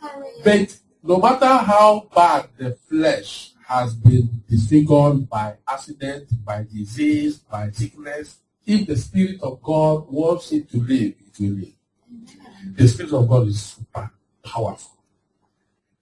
But 0.44 0.78
no 1.04 1.18
matter 1.18 1.48
how 1.48 2.08
bad 2.14 2.48
the 2.58 2.76
flesh 2.88 3.51
has 3.72 3.96
been 3.96 4.44
disfigured 4.50 5.30
by 5.30 5.56
accident, 5.66 6.28
by 6.44 6.64
disease, 6.64 7.38
by 7.38 7.72
sickness. 7.72 8.40
If 8.66 8.86
the 8.86 8.98
Spirit 8.98 9.42
of 9.42 9.62
God 9.62 10.12
wants 10.12 10.52
it 10.52 10.70
to 10.72 10.78
live, 10.78 11.14
it 11.28 11.40
will 11.40 11.56
live. 11.56 12.76
The 12.76 12.88
Spirit 12.88 13.14
of 13.14 13.30
God 13.30 13.48
is 13.48 13.62
super 13.62 14.12
powerful. 14.44 14.98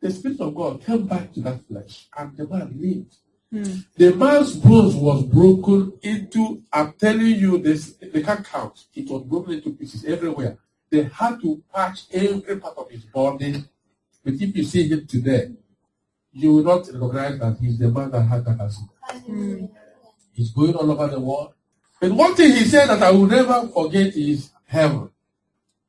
the 0.01 0.11
Spirit 0.11 0.39
of 0.39 0.55
God 0.55 0.83
came 0.83 1.05
back 1.05 1.33
to 1.33 1.41
that 1.41 1.59
flesh 1.67 2.07
and 2.17 2.35
the 2.37 2.47
man 2.47 2.73
lived. 2.79 3.15
Mm. 3.53 3.85
The 3.95 4.15
man's 4.15 4.55
bones 4.55 4.95
was 4.95 5.23
broken 5.23 5.93
into, 6.01 6.61
I'm 6.71 6.93
telling 6.93 7.35
you 7.43 7.57
this, 7.57 7.95
they 8.01 8.23
can't 8.23 8.45
count. 8.45 8.85
It 8.95 9.09
was 9.09 9.23
broken 9.23 9.53
into 9.53 9.71
pieces 9.73 10.05
everywhere. 10.05 10.57
They 10.89 11.03
had 11.03 11.41
to 11.41 11.61
patch 11.73 12.03
every 12.11 12.57
part 12.57 12.77
of 12.77 12.89
his 12.89 13.03
body. 13.05 13.63
But 14.23 14.33
if 14.35 14.55
you 14.55 14.63
see 14.63 14.87
him 14.87 15.05
today, 15.05 15.51
you 16.31 16.53
will 16.53 16.63
not 16.63 16.87
recognize 16.87 17.39
that 17.39 17.57
he's 17.59 17.77
the 17.77 17.89
man 17.89 18.11
that 18.11 18.21
had 18.23 18.45
that 18.45 18.61
accident. 18.61 18.91
Mm. 19.27 19.69
He's 20.33 20.51
going 20.51 20.75
all 20.75 20.89
over 20.91 21.07
the 21.07 21.19
world. 21.19 21.53
But 21.99 22.11
one 22.11 22.35
thing 22.35 22.51
he 22.51 22.65
said 22.65 22.87
that 22.87 23.03
I 23.03 23.11
will 23.11 23.27
never 23.27 23.67
forget 23.67 24.15
is 24.15 24.51
heaven. 24.65 25.09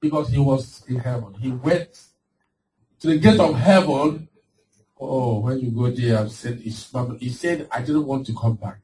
Because 0.01 0.31
he 0.31 0.39
was 0.39 0.83
in 0.89 0.97
heaven. 0.97 1.35
He 1.35 1.51
went 1.51 2.07
to 3.01 3.07
the 3.09 3.19
gate 3.19 3.39
of 3.39 3.55
heaven. 3.55 4.29
Oh, 4.99 5.41
when 5.41 5.61
you 5.61 5.71
go 5.71 5.91
there, 5.91 6.29
said 6.29 6.59
he 6.59 6.71
said, 6.71 7.69
I 7.71 7.81
didn't 7.81 8.07
want 8.07 8.27
to 8.27 8.35
come 8.35 8.55
back. 8.55 8.81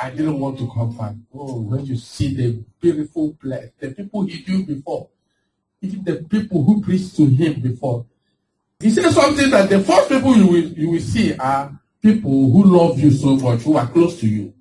I 0.00 0.10
didn't 0.10 0.38
want 0.38 0.58
to 0.58 0.70
come 0.72 0.96
back. 0.96 1.14
Oh, 1.34 1.60
when 1.60 1.84
you 1.86 1.96
see 1.96 2.34
the 2.34 2.64
beautiful 2.80 3.34
place, 3.34 3.70
the 3.78 3.90
people 3.90 4.24
he 4.24 4.44
knew 4.46 4.64
before, 4.64 5.08
even 5.80 6.04
the 6.04 6.16
people 6.16 6.62
who 6.64 6.82
preached 6.82 7.16
to 7.16 7.26
him 7.26 7.60
before. 7.60 8.06
He 8.80 8.90
said 8.90 9.10
something 9.12 9.50
that 9.50 9.68
the 9.68 9.80
first 9.80 10.08
people 10.08 10.36
you 10.36 10.46
will, 10.46 10.64
you 10.72 10.90
will 10.90 11.00
see 11.00 11.34
are 11.36 11.70
people 12.00 12.50
who 12.50 12.64
love 12.64 12.98
you 12.98 13.10
so 13.10 13.36
much, 13.36 13.60
who 13.60 13.76
are 13.76 13.86
close 13.86 14.18
to 14.20 14.26
you. 14.26 14.54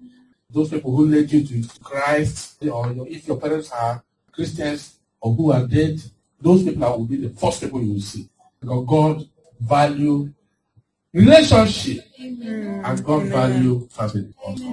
Those 0.49 0.69
people 0.69 0.95
who 0.95 1.05
led 1.07 1.31
you 1.31 1.45
to 1.45 1.69
Christ, 1.81 2.63
or 2.65 2.93
if 3.07 3.27
your 3.27 3.38
parents 3.38 3.71
are 3.71 4.03
Christians 4.31 4.95
or 5.21 5.33
who 5.33 5.51
are 5.51 5.65
dead, 5.65 6.01
those 6.41 6.63
people 6.63 6.97
will 6.97 7.05
be 7.05 7.17
the 7.17 7.29
first 7.29 7.61
people 7.61 7.81
you 7.81 7.93
will 7.93 8.01
see. 8.01 8.27
Because 8.59 8.85
God 8.85 9.29
value 9.59 10.33
relationship 11.13 12.03
mm. 12.19 12.85
and 12.85 13.03
God 13.03 13.21
Amen. 13.21 13.29
value 13.29 13.88
family 13.89 14.33
also. 14.43 14.63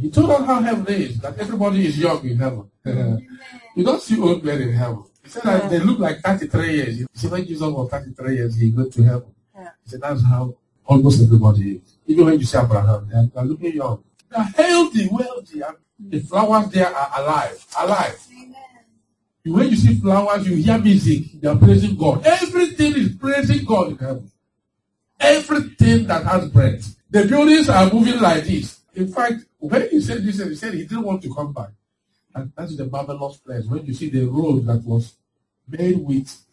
He 0.00 0.10
told 0.10 0.30
us 0.30 0.46
how 0.46 0.60
heaven 0.62 0.94
is, 0.94 1.18
that 1.18 1.38
everybody 1.38 1.86
is 1.86 1.98
young 1.98 2.26
in 2.26 2.38
heaven. 2.38 2.70
you 3.76 3.84
don't 3.84 4.00
see 4.02 4.20
old 4.20 4.44
men 4.44 4.62
in 4.62 4.72
heaven. 4.72 5.04
He 5.30 5.34
said 5.34 5.42
that 5.44 5.62
yeah. 5.62 5.68
they 5.68 5.78
look 5.78 6.00
like 6.00 6.18
33 6.22 6.74
years. 6.74 6.98
He 6.98 7.06
said 7.14 7.30
when 7.30 7.46
Jesus 7.46 7.62
was 7.62 7.88
33 7.88 8.34
years, 8.34 8.56
he 8.56 8.72
went 8.72 8.92
to 8.94 9.02
heaven. 9.04 9.32
Yeah. 9.54 9.70
He 9.84 9.90
said 9.90 10.00
that's 10.00 10.24
how 10.24 10.56
almost 10.84 11.22
everybody 11.22 11.76
is. 11.76 11.98
Even 12.08 12.24
when 12.26 12.40
you 12.40 12.44
see 12.44 12.58
Abraham, 12.58 13.08
they 13.08 13.16
are, 13.16 13.26
they 13.26 13.40
are 13.40 13.44
looking 13.44 13.72
young. 13.74 14.02
They 14.28 14.36
are 14.36 14.42
healthy, 14.42 15.08
wealthy, 15.08 15.60
and 15.60 15.76
the 16.00 16.18
flowers 16.18 16.68
there 16.70 16.88
are 16.88 17.20
alive. 17.22 17.64
Alive. 17.78 18.26
Amen. 18.32 19.54
When 19.54 19.68
you 19.70 19.76
see 19.76 20.00
flowers, 20.00 20.48
you 20.48 20.56
hear 20.56 20.78
music, 20.78 21.40
they 21.40 21.46
are 21.46 21.56
praising 21.56 21.96
God. 21.96 22.26
Everything 22.26 22.96
is 22.96 23.14
praising 23.14 23.64
God 23.64 23.90
in 23.92 23.98
heaven. 23.98 24.32
Everything 25.20 26.08
that 26.08 26.24
has 26.26 26.48
breath. 26.48 26.96
The 27.08 27.24
buildings 27.26 27.68
are 27.68 27.88
moving 27.92 28.20
like 28.20 28.42
this. 28.42 28.80
In 28.96 29.12
fact, 29.12 29.44
when 29.58 29.88
he 29.90 30.00
said 30.00 30.24
this, 30.24 30.42
he 30.42 30.56
said 30.56 30.74
he 30.74 30.82
didn't 30.82 31.04
want 31.04 31.22
to 31.22 31.32
come 31.32 31.52
back. 31.52 31.70
And 32.34 32.50
that's 32.56 32.76
the 32.76 32.86
marvelous 32.86 33.36
place. 33.36 33.66
When 33.66 33.86
you 33.86 33.94
see 33.94 34.10
the 34.10 34.24
road 34.24 34.66
that 34.66 34.82
was 34.84 35.14
made 35.70 35.98
with 35.98 36.44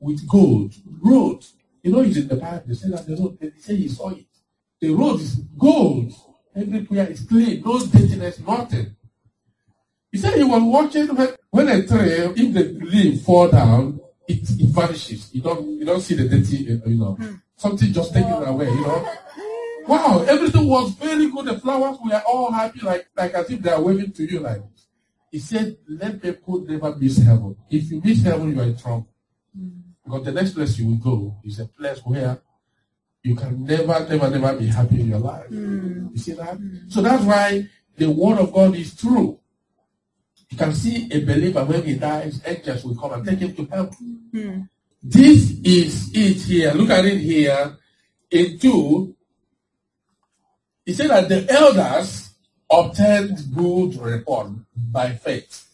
with 0.00 0.28
gold, 0.28 0.74
road. 1.02 1.44
You 1.82 1.92
know 1.92 2.00
it's 2.00 2.16
in 2.16 2.28
the 2.28 2.36
Bible. 2.36 2.62
They 2.66 2.74
say 2.74 2.88
that 2.90 3.06
the 3.06 3.16
road, 3.16 3.38
they 3.40 3.52
say 3.58 3.76
he 3.76 3.88
saw 3.88 4.10
it. 4.10 4.26
The 4.80 4.90
road 4.90 5.20
is 5.20 5.36
gold. 5.58 6.12
Everywhere 6.56 7.08
is 7.08 7.22
clean, 7.24 7.62
no 7.64 7.78
dirtiness, 7.84 8.38
nothing. 8.40 8.94
He 10.12 10.18
said 10.18 10.34
he 10.34 10.44
was 10.44 10.62
watching 10.62 11.08
when, 11.16 11.28
when 11.50 11.68
a 11.68 11.86
tree, 11.86 12.12
if 12.36 12.54
the 12.54 12.78
leaf 12.84 13.22
fall 13.22 13.48
down, 13.48 14.00
it, 14.28 14.42
it 14.42 14.68
vanishes. 14.68 15.34
You 15.34 15.42
don't 15.42 15.66
you 15.78 15.84
don't 15.84 16.00
see 16.00 16.14
the 16.14 16.28
dirty, 16.28 16.58
you 16.58 16.96
know. 16.96 17.14
Hmm. 17.14 17.34
Something 17.56 17.92
just 17.92 18.12
taken 18.14 18.32
away, 18.32 18.66
you 18.66 18.80
know. 18.80 19.12
Wow, 19.86 20.24
everything 20.28 20.66
was 20.66 20.92
very 20.92 21.30
good. 21.30 21.46
The 21.46 21.58
flowers 21.58 21.98
were 22.04 22.22
all 22.26 22.52
happy, 22.52 22.80
like 22.80 23.08
like 23.16 23.34
as 23.34 23.50
if 23.50 23.60
they 23.60 23.70
are 23.70 23.82
waving 23.82 24.12
to 24.12 24.24
you 24.24 24.40
like 24.40 24.62
He 25.34 25.40
said, 25.40 25.76
let 25.88 26.22
people 26.22 26.60
never 26.60 26.94
miss 26.94 27.18
heaven. 27.18 27.56
If 27.68 27.90
you 27.90 28.00
miss 28.04 28.22
heaven, 28.22 28.54
you 28.54 28.60
are 28.60 28.66
in 28.66 28.76
trouble. 28.76 29.08
Mm. 29.58 29.80
Because 30.04 30.24
the 30.26 30.30
next 30.30 30.52
place 30.52 30.78
you 30.78 30.86
will 30.86 30.96
go 30.98 31.36
is 31.42 31.58
a 31.58 31.64
place 31.66 31.98
where 32.04 32.40
you 33.20 33.34
can 33.34 33.64
never, 33.64 34.06
never, 34.08 34.30
never 34.30 34.56
be 34.56 34.68
happy 34.68 35.00
in 35.00 35.08
your 35.08 35.18
life. 35.18 35.48
Mm. 35.50 36.12
You 36.12 36.18
see 36.18 36.34
that? 36.34 36.56
Mm. 36.56 36.92
So 36.92 37.02
that's 37.02 37.24
why 37.24 37.68
the 37.96 38.08
word 38.08 38.38
of 38.38 38.52
God 38.52 38.76
is 38.76 38.94
true. 38.94 39.40
You 40.50 40.56
can 40.56 40.72
see 40.72 41.08
a 41.10 41.24
believer 41.24 41.64
when 41.64 41.82
he 41.82 41.94
dies, 41.94 42.40
angels 42.46 42.84
will 42.84 42.94
come 42.94 43.14
and 43.14 43.26
take 43.26 43.40
him 43.40 43.56
to 43.56 43.64
heaven. 43.64 44.20
Mm-hmm. 44.32 44.60
This 45.02 45.50
is 45.64 46.12
it 46.14 46.42
here. 46.42 46.72
Look 46.74 46.90
at 46.90 47.06
it 47.06 47.18
here. 47.18 47.76
In 48.30 48.56
two, 48.60 49.16
he 50.86 50.92
said 50.92 51.10
that 51.10 51.28
the 51.28 51.52
elders 51.52 52.23
obtained 52.78 53.38
good 53.54 53.96
report 53.96 54.48
by 54.76 55.12
faith. 55.12 55.66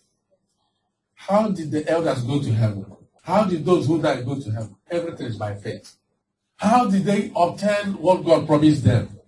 How 1.14 1.48
did 1.48 1.70
the 1.70 1.88
elders 1.88 2.22
go 2.22 2.40
to 2.42 2.52
heaven? 2.52 2.86
How 3.22 3.44
did 3.44 3.64
those 3.64 3.86
who 3.86 4.00
died 4.00 4.24
go 4.24 4.38
to 4.38 4.50
heaven? 4.50 4.76
Everything 4.90 5.26
is 5.26 5.36
by 5.36 5.54
faith. 5.54 5.94
How 6.56 6.86
did 6.86 7.04
they 7.04 7.32
obtain 7.34 7.94
what 8.00 8.24
God 8.24 8.46
promised 8.46 8.84
them? 8.84 9.18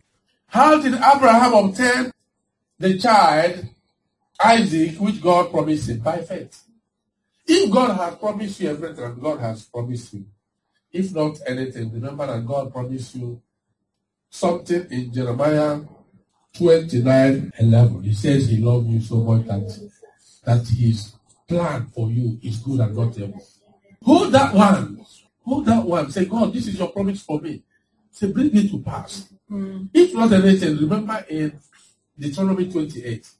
How 0.47 0.81
did 0.81 0.95
Abraham 0.95 1.55
obtain 1.55 2.13
the 2.79 2.99
child 2.99 3.65
Isaac, 4.45 4.97
which 4.99 5.23
God 5.23 5.51
promised 5.51 5.89
him 5.89 6.01
by 6.01 6.19
faith. 6.19 6.65
If 7.47 7.71
God 7.71 7.97
has 7.97 8.17
promised 8.17 8.61
you 8.61 8.71
everything, 8.71 9.19
God 9.21 9.41
has 9.41 9.65
promised 9.65 10.15
you. 10.15 10.27
If 10.93 11.15
not 11.15 11.39
anything, 11.47 11.93
remember 11.93 12.27
that 12.27 12.47
God 12.47 12.73
promised 12.73 13.15
you 13.15 13.41
something 14.29 14.87
in 14.91 15.13
Jeremiah 15.13 15.81
29 16.57 17.53
11. 17.59 18.03
He 18.03 18.15
says 18.15 18.49
he 18.49 18.59
loves 18.59 18.87
you 18.87 19.01
so 19.01 19.17
much 19.17 19.47
that, 19.47 19.91
that 20.45 20.69
his 20.69 21.15
plan 21.49 21.87
for 21.95 22.11
you 22.11 22.39
is 22.43 22.59
good 22.59 22.81
and 22.81 22.95
not 22.97 23.17
evil. 23.17 23.47
Hold 24.03 24.33
that 24.33 24.55
one. 24.55 25.05
Hold 25.45 25.67
that 25.67 25.85
one. 25.85 26.11
Say, 26.11 26.27
God, 26.27 26.53
this 26.53 26.67
is 26.67 26.79
your 26.79 26.89
promise 26.89 27.23
for 27.23 27.41
me. 27.41 27.63
Say, 28.11 28.31
bring 28.31 28.55
it 28.57 28.71
to 28.71 28.79
pass. 28.81 29.29
Mm. 29.51 29.89
If 29.95 30.15
not 30.15 30.33
anything, 30.33 30.77
remember 30.77 31.25
in 31.29 31.59
Deuteronomy 32.19 32.71
28, 32.71 33.31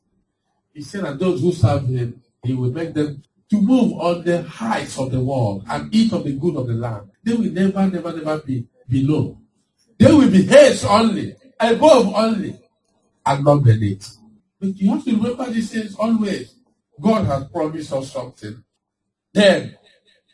he 0.75 0.83
said 0.83 1.05
that 1.05 1.19
those 1.19 1.41
who 1.41 1.53
serve 1.53 1.87
him, 1.87 2.23
he 2.43 2.55
will 2.55 2.71
make 2.71 2.95
them 2.95 3.23
to 3.51 3.61
move 3.61 3.93
on 4.01 4.25
the 4.25 4.43
heights 4.43 4.99
of 4.99 5.11
the 5.11 5.21
world 5.21 5.65
and 5.69 5.95
eat 5.95 6.13
of 6.13 6.25
the 6.25 6.33
good 6.33 6.57
of 6.57 6.67
the 6.67 6.73
land. 6.73 7.11
They 7.23 7.35
will 7.35 7.51
never, 7.51 7.87
never, 7.87 8.13
never 8.13 8.39
be 8.39 8.67
below. 8.89 9.39
They 9.99 10.11
will 10.11 10.31
be 10.31 10.45
heads 10.45 10.85
only, 10.85 11.37
above 11.61 12.15
only, 12.15 12.59
not 13.27 13.63
beneath. 13.65 14.17
But 14.61 14.77
you 14.77 14.91
have 14.91 15.05
to 15.05 15.17
remember 15.17 15.51
these 15.51 15.71
things 15.71 15.95
always. 15.97 16.55
God 17.01 17.25
has 17.27 17.45
promised 17.49 17.93
us 17.93 18.13
something. 18.13 18.63
Then 19.33 19.77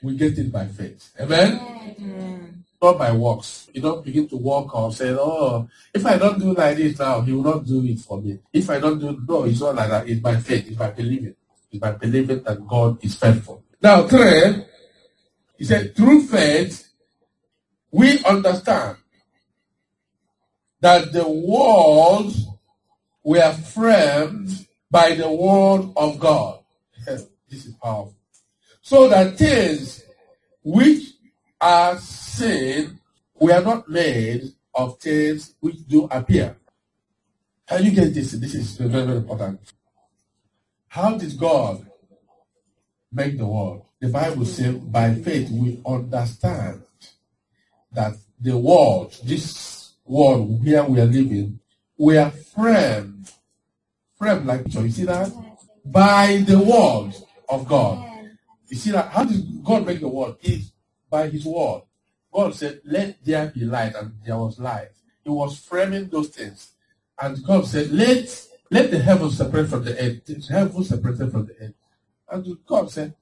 we 0.02 0.16
get 0.16 0.38
it 0.38 0.52
by 0.52 0.66
faith. 0.66 1.10
Amen? 1.20 2.64
Not 2.80 2.98
by 2.98 3.12
works. 3.12 3.68
You 3.72 3.82
don't 3.82 4.04
begin 4.04 4.28
to 4.28 4.36
walk 4.36 4.74
or 4.74 4.92
say, 4.92 5.10
oh, 5.10 5.68
if 5.92 6.04
I 6.06 6.18
don't 6.18 6.38
do 6.38 6.52
like 6.54 6.76
this 6.76 6.98
now, 6.98 7.20
he 7.22 7.32
will 7.32 7.42
not 7.42 7.66
do 7.66 7.84
it 7.84 7.98
for 8.00 8.20
me. 8.20 8.38
If 8.52 8.70
I 8.70 8.78
don't 8.78 8.98
do, 8.98 9.18
no, 9.26 9.44
it's 9.44 9.60
not 9.60 9.74
like 9.74 9.88
that. 9.88 10.08
It's 10.08 10.20
by 10.20 10.36
faith. 10.36 10.68
It's 10.68 10.76
by 10.76 10.90
believing. 10.90 11.34
It's 11.70 11.80
by 11.80 11.92
believing 11.92 12.42
that 12.42 12.66
God 12.66 13.04
is 13.04 13.14
faithful. 13.14 13.64
Now, 13.82 14.06
three, 14.06 14.64
he 15.56 15.64
said, 15.64 15.96
through 15.96 16.22
faith, 16.26 16.88
we 17.90 18.22
understand 18.24 18.96
that 20.80 21.12
the 21.12 21.24
worlds 23.22 23.46
were 23.46 23.52
framed 23.52 24.66
by 24.90 25.14
the 25.14 25.30
word 25.30 25.92
of 25.96 26.18
God. 26.18 26.60
this 27.06 27.66
is 27.66 27.74
powerful. 27.82 28.14
So 28.80 29.08
that 29.08 29.36
things 29.36 30.04
which 30.62 31.04
are 31.60 31.98
seen, 31.98 32.98
we 33.40 33.52
are 33.52 33.62
not 33.62 33.88
made 33.88 34.42
of 34.74 34.98
things 34.98 35.54
which 35.60 35.86
do 35.86 36.04
appear. 36.10 36.56
Can 37.66 37.84
you 37.84 37.90
get 37.90 38.14
this? 38.14 38.32
This 38.32 38.54
is 38.54 38.76
very, 38.76 39.04
very 39.04 39.18
important. 39.18 39.60
How 40.86 41.16
did 41.18 41.38
God 41.38 41.86
make 43.12 43.36
the 43.36 43.46
world? 43.46 43.84
The 44.00 44.08
Bible 44.08 44.46
says, 44.46 44.76
by 44.76 45.14
faith 45.14 45.50
we 45.50 45.82
understand 45.84 46.82
that 47.92 48.14
the 48.40 48.56
world, 48.56 49.14
this 49.24 49.92
world 50.04 50.64
where 50.64 50.84
we 50.84 51.00
are 51.00 51.04
living, 51.06 51.58
we 51.98 52.16
are 52.16 52.30
framed, 52.30 53.30
framed 54.16 54.46
like 54.46 54.62
so. 54.70 54.80
You 54.80 54.90
see 54.90 55.04
that? 55.04 55.30
By 55.84 56.44
the 56.46 56.58
word 56.58 57.12
of 57.48 57.66
God. 57.66 58.06
You 58.68 58.76
see 58.76 58.92
that? 58.92 59.10
How 59.10 59.24
did 59.24 59.64
God 59.64 59.84
make 59.86 60.00
the 60.00 60.08
world? 60.08 60.36
It's 60.40 60.72
by 61.10 61.28
His 61.28 61.44
word. 61.44 61.82
God 62.32 62.54
said, 62.54 62.80
Let 62.84 63.24
there 63.24 63.48
be 63.48 63.64
light, 63.64 63.94
and 63.94 64.12
there 64.24 64.36
was 64.36 64.58
light. 64.58 64.88
He 65.24 65.30
was 65.30 65.58
framing 65.58 66.08
those 66.08 66.28
things. 66.28 66.72
And 67.20 67.42
God 67.44 67.66
said, 67.66 67.90
Let 67.90 68.46
let 68.70 68.90
the 68.90 68.98
heavens 68.98 69.38
separate 69.38 69.68
from 69.68 69.84
the 69.84 69.98
earth. 69.98 70.24
The 70.26 70.52
heavens 70.52 70.88
separated 70.90 71.32
from 71.32 71.46
the 71.46 71.56
earth. 71.60 71.74
And 72.30 72.58
God 72.66 72.90
said, 72.90 73.14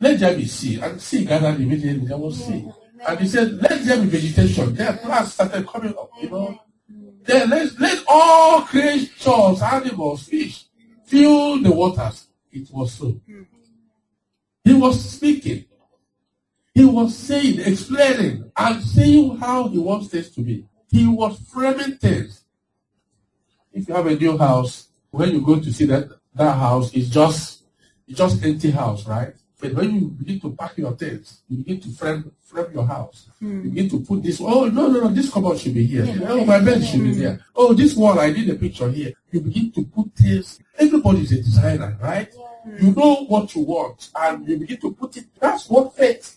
Let 0.00 0.18
there 0.18 0.36
be 0.36 0.46
sea. 0.46 0.80
And 0.80 1.00
sea 1.00 1.24
gathered 1.24 1.60
immediately. 1.60 2.06
There 2.06 2.16
was 2.16 2.44
sea. 2.44 2.68
And 3.06 3.20
he 3.20 3.28
said, 3.28 3.60
let 3.60 3.84
there 3.84 4.00
be 4.00 4.06
vegetation. 4.06 4.74
Then 4.74 4.96
plants 4.98 5.34
started 5.34 5.66
coming 5.66 5.90
up, 5.90 6.10
you 6.20 6.30
know. 6.30 6.58
Then 7.24 7.50
let, 7.50 7.80
let 7.80 8.04
all 8.06 8.62
creatures, 8.62 9.62
animals, 9.62 10.28
fish, 10.28 10.66
fill 11.04 11.62
the 11.62 11.72
waters. 11.72 12.26
It 12.52 12.70
was 12.70 12.92
so. 12.92 13.20
He 14.62 14.72
was 14.72 15.04
speaking. 15.04 15.64
He 16.74 16.84
was 16.84 17.16
saying, 17.16 17.60
explaining, 17.60 18.50
and 18.56 18.82
saying 18.82 19.38
how 19.38 19.68
he 19.68 19.78
wants 19.78 20.08
things 20.08 20.30
to 20.30 20.40
be. 20.40 20.66
He 20.90 21.06
was 21.06 21.38
framing 21.52 21.96
things. 21.98 22.44
If 23.72 23.88
you 23.88 23.94
have 23.94 24.06
a 24.06 24.16
new 24.16 24.36
house, 24.38 24.88
when 25.10 25.30
you 25.32 25.40
go 25.40 25.60
to 25.60 25.72
see 25.72 25.86
that 25.86 26.08
that 26.34 26.54
house 26.54 26.92
is 26.92 27.08
just 27.08 27.62
it's 28.06 28.18
just 28.18 28.44
empty 28.44 28.70
house, 28.70 29.06
right? 29.06 29.34
But 29.64 29.72
when 29.76 29.94
you 29.94 30.00
begin 30.08 30.40
to 30.40 30.50
pack 30.52 30.76
your 30.76 30.92
things, 30.92 31.40
you 31.48 31.56
begin 31.56 31.80
to 31.80 31.88
frame 31.92 32.30
frame 32.42 32.66
your 32.74 32.86
house. 32.86 33.30
Mm. 33.42 33.64
You 33.64 33.70
begin 33.70 33.88
to 33.90 34.00
put 34.00 34.22
this. 34.22 34.38
Oh 34.42 34.66
no 34.66 34.88
no 34.88 35.00
no! 35.00 35.08
This 35.08 35.32
cupboard 35.32 35.58
should 35.58 35.72
be 35.72 35.86
here. 35.86 36.04
Yeah. 36.04 36.26
Oh 36.28 36.44
my 36.44 36.58
bed 36.60 36.84
should 36.84 37.02
be 37.02 37.14
there. 37.14 37.40
Oh 37.56 37.72
this 37.72 37.96
wall 37.96 38.18
I 38.20 38.30
did 38.30 38.50
a 38.50 38.56
picture 38.56 38.90
here. 38.90 39.14
You 39.30 39.40
begin 39.40 39.72
to 39.72 39.84
put 39.84 40.14
things. 40.14 40.60
Everybody 40.78 41.22
is 41.22 41.32
a 41.32 41.36
designer, 41.36 41.96
right? 42.02 42.28
Yeah. 42.36 42.78
You 42.78 42.90
know 42.94 43.24
what 43.24 43.54
you 43.54 43.62
want, 43.62 44.10
and 44.14 44.46
you 44.46 44.58
begin 44.58 44.80
to 44.82 44.92
put 44.92 45.16
it. 45.16 45.24
That's 45.40 45.70
what 45.70 45.96
faith. 45.96 46.36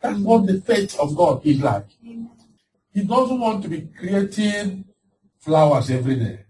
That's 0.00 0.16
mm. 0.16 0.22
what 0.22 0.46
the 0.46 0.60
faith 0.60 0.96
of 1.00 1.16
God 1.16 1.44
is 1.44 1.60
like. 1.60 1.86
He 2.00 3.02
doesn't 3.04 3.40
want 3.40 3.64
to 3.64 3.68
be 3.68 3.88
creating 3.98 4.84
flowers 5.40 5.90
every 5.90 6.16
day. 6.16 6.40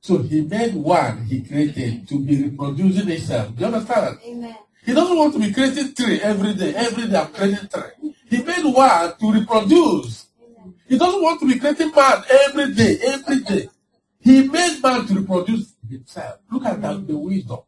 So 0.00 0.18
he 0.18 0.42
made 0.42 0.74
one 0.74 1.24
he 1.24 1.42
created 1.42 2.08
to 2.08 2.24
be 2.24 2.44
reproducing 2.44 3.08
itself. 3.10 3.54
Do 3.56 3.60
you 3.60 3.66
understand? 3.66 4.18
Amen. 4.24 4.56
He 4.84 4.92
doesn't 4.92 5.16
want 5.16 5.34
to 5.34 5.38
be 5.40 5.52
creating 5.52 5.88
three 5.88 6.20
every 6.20 6.54
day. 6.54 6.74
Every 6.74 7.08
day 7.08 7.16
I'm 7.18 7.32
creating 7.32 7.68
three. 7.68 8.14
He 8.28 8.42
made 8.42 8.64
one 8.64 9.16
to 9.18 9.32
reproduce. 9.32 10.26
He 10.88 10.98
doesn't 10.98 11.22
want 11.22 11.40
to 11.40 11.46
be 11.46 11.58
creating 11.58 11.92
man 11.94 12.22
every 12.46 12.74
day, 12.74 12.98
every 13.04 13.40
day. 13.40 13.68
He 14.20 14.48
made 14.48 14.82
man 14.82 15.06
to 15.06 15.14
reproduce 15.14 15.74
himself. 15.88 16.40
Look 16.50 16.64
at 16.64 16.80
that, 16.82 17.06
the 17.06 17.16
wisdom. 17.16 17.60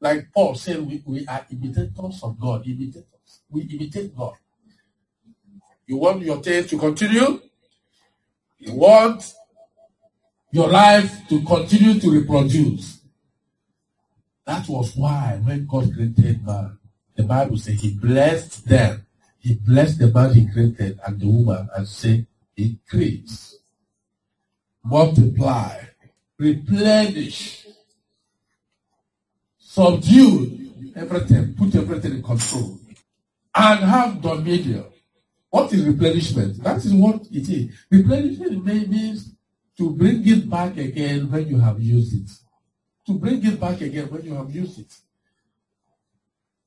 Like 0.00 0.32
Paul 0.32 0.54
said, 0.54 0.80
we, 0.80 1.02
we 1.04 1.26
are 1.26 1.44
imitators 1.50 2.20
of 2.22 2.38
God. 2.40 2.66
Imitators. 2.66 3.40
We 3.50 3.62
imitate 3.62 4.16
God. 4.16 4.34
You 5.86 5.96
want 5.98 6.22
your 6.22 6.40
tale 6.40 6.64
to 6.64 6.78
continue? 6.78 7.40
You 8.58 8.74
want 8.74 9.34
your 10.52 10.68
life 10.68 11.28
to 11.28 11.42
continue 11.42 12.00
to 12.00 12.10
reproduce. 12.10 12.99
That 14.50 14.68
was 14.68 14.96
why 14.96 15.40
when 15.44 15.64
God 15.64 15.94
created 15.94 16.44
man, 16.44 16.76
the 17.14 17.22
Bible 17.22 17.56
says 17.56 17.80
he 17.80 17.94
blessed 17.94 18.66
them. 18.66 19.06
He 19.38 19.54
blessed 19.54 20.00
the 20.00 20.08
man 20.08 20.34
he 20.34 20.50
created 20.50 20.98
and 21.06 21.20
the 21.20 21.28
woman 21.28 21.68
and 21.76 21.86
said, 21.86 22.26
increase, 22.56 23.60
multiply, 24.82 25.84
replenish, 26.36 27.64
subdue 29.56 30.72
everything, 30.96 31.54
put 31.54 31.72
everything 31.76 32.14
in 32.14 32.22
control, 32.24 32.76
and 33.54 33.84
have 33.84 34.20
dominion. 34.20 34.86
What 35.50 35.72
is 35.72 35.86
replenishment? 35.86 36.60
That 36.64 36.78
is 36.78 36.92
what 36.92 37.22
it 37.30 37.48
is. 37.48 37.72
Replenishment 37.88 38.64
means 38.64 39.32
to 39.78 39.90
bring 39.90 40.26
it 40.26 40.50
back 40.50 40.76
again 40.76 41.30
when 41.30 41.46
you 41.46 41.60
have 41.60 41.80
used 41.80 42.14
it. 42.20 42.30
To 43.06 43.14
bring 43.14 43.44
it 43.44 43.58
back 43.58 43.80
again 43.80 44.10
when 44.10 44.22
you 44.22 44.34
have 44.34 44.54
used 44.54 44.78
it. 44.78 44.92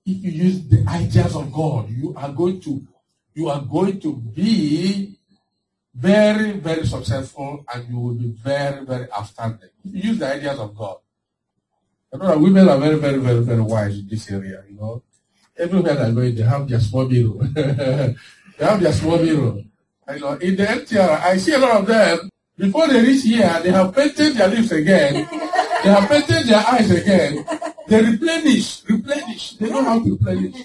If 0.05 0.23
you 0.23 0.31
use 0.31 0.67
the 0.67 0.83
ideas 0.87 1.35
of 1.35 1.51
God, 1.53 1.89
you 1.89 2.13
are 2.17 2.31
going 2.31 2.59
to 2.61 2.85
you 3.33 3.49
are 3.49 3.61
going 3.61 3.99
to 4.01 4.15
be 4.15 5.17
very, 5.95 6.51
very 6.53 6.85
successful 6.85 7.63
and 7.73 7.87
you 7.87 7.99
will 7.99 8.13
be 8.13 8.27
very, 8.27 8.85
very 8.85 9.11
outstanding. 9.11 9.69
If 9.83 9.93
you 9.95 10.11
use 10.11 10.19
the 10.19 10.33
ideas 10.33 10.59
of 10.59 10.75
God. 10.75 10.97
I 12.13 12.17
know 12.17 12.27
that 12.27 12.39
women 12.39 12.69
are 12.69 12.77
very, 12.77 12.99
very, 12.99 13.17
very, 13.17 13.39
very 13.39 13.61
wise 13.61 13.97
in 13.97 14.07
this 14.07 14.29
area, 14.29 14.63
you 14.69 14.75
know. 14.75 15.01
Everywhere 15.57 15.95
they 15.95 16.13
go, 16.13 16.31
they 16.31 16.43
have 16.43 16.67
their 16.67 16.79
small 16.79 17.07
mirror. 17.07 17.43
they 17.53 18.15
have 18.65 18.81
their 18.81 18.93
small 18.93 19.17
mirror. 19.17 19.61
I 20.07 20.17
know 20.17 20.33
in 20.33 20.55
the 20.55 20.65
NTR, 20.65 21.21
I 21.21 21.37
see 21.37 21.53
a 21.53 21.59
lot 21.59 21.81
of 21.81 21.87
them 21.87 22.29
before 22.57 22.87
they 22.87 23.01
reach 23.01 23.23
here, 23.23 23.59
they 23.63 23.71
have 23.71 23.95
painted 23.95 24.35
their 24.35 24.47
lips 24.47 24.71
again. 24.71 25.27
They 25.83 25.89
have 25.89 26.09
painted 26.09 26.47
their 26.47 26.65
eyes 26.65 26.89
again. 26.91 27.45
They 27.87 28.01
replenish, 28.01 28.83
replenish. 28.87 29.57
They 29.57 29.69
know 29.69 29.83
how 29.83 30.01
to 30.01 30.11
replenish. 30.11 30.55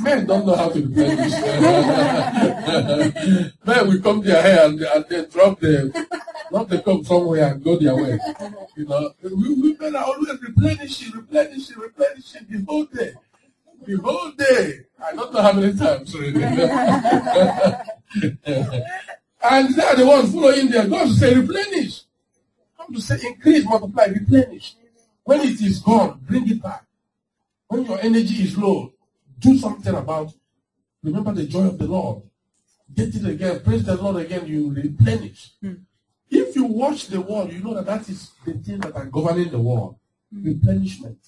Men 0.00 0.26
don't 0.26 0.46
know 0.46 0.54
how 0.54 0.68
to 0.68 0.80
replenish. 0.80 1.32
Men 3.64 3.88
will 3.88 4.00
come 4.02 4.20
their 4.20 4.42
hair 4.42 4.66
and, 4.66 4.78
and 4.80 5.04
they 5.08 5.24
drop 5.26 5.58
them. 5.60 5.92
Not 6.50 6.68
they 6.68 6.80
come 6.82 7.02
somewhere 7.04 7.52
and 7.52 7.64
go 7.64 7.78
their 7.78 7.96
way. 7.96 8.18
You 8.76 8.84
know, 8.84 9.12
we, 9.22 9.54
women 9.54 9.96
are 9.96 10.04
always 10.04 10.38
replenishing, 10.42 11.12
replenishing, 11.12 11.78
replenishing 11.78 12.46
the 12.50 12.62
whole 12.68 12.84
day. 12.84 13.14
The 13.86 13.96
whole 13.96 14.30
day. 14.32 14.80
I 15.02 15.12
don't 15.14 15.32
know 15.32 15.40
how 15.40 15.52
many 15.52 15.72
times. 15.74 16.14
And 19.42 19.74
they 19.74 19.82
are 19.82 19.96
the 19.96 20.04
ones 20.06 20.34
following 20.34 20.68
there. 20.68 20.86
God 20.86 21.06
to 21.06 21.12
say 21.14 21.34
replenish. 21.34 22.02
Come 22.80 22.94
to 22.94 23.00
say 23.00 23.26
increase, 23.26 23.64
multiply, 23.64 24.06
replenish. 24.06 24.74
When 25.24 25.40
it 25.40 25.60
is 25.60 25.80
gone, 25.80 26.18
bring 26.22 26.48
it 26.48 26.62
back. 26.62 26.84
When 27.68 27.84
your 27.84 28.00
energy 28.00 28.42
is 28.42 28.56
low, 28.56 28.94
do 29.38 29.58
something 29.58 29.94
about 29.94 30.28
it. 30.28 30.34
Remember 31.02 31.32
the 31.32 31.44
joy 31.44 31.66
of 31.66 31.78
the 31.78 31.86
Lord. 31.86 32.22
Get 32.94 33.14
it 33.14 33.24
again. 33.26 33.60
Praise 33.60 33.84
the 33.84 33.96
Lord 33.96 34.16
again. 34.24 34.46
You 34.46 34.72
replenish. 34.72 35.52
Mm. 35.62 35.82
If 36.30 36.56
you 36.56 36.64
watch 36.64 37.08
the 37.08 37.20
world, 37.20 37.52
you 37.52 37.62
know 37.62 37.74
that 37.74 37.86
that 37.86 38.08
is 38.08 38.30
the 38.44 38.54
thing 38.54 38.78
that 38.80 38.96
are 38.96 39.06
governing 39.06 39.50
the 39.50 39.60
world. 39.60 39.96
Mm. 40.34 40.46
Replenishment. 40.46 41.18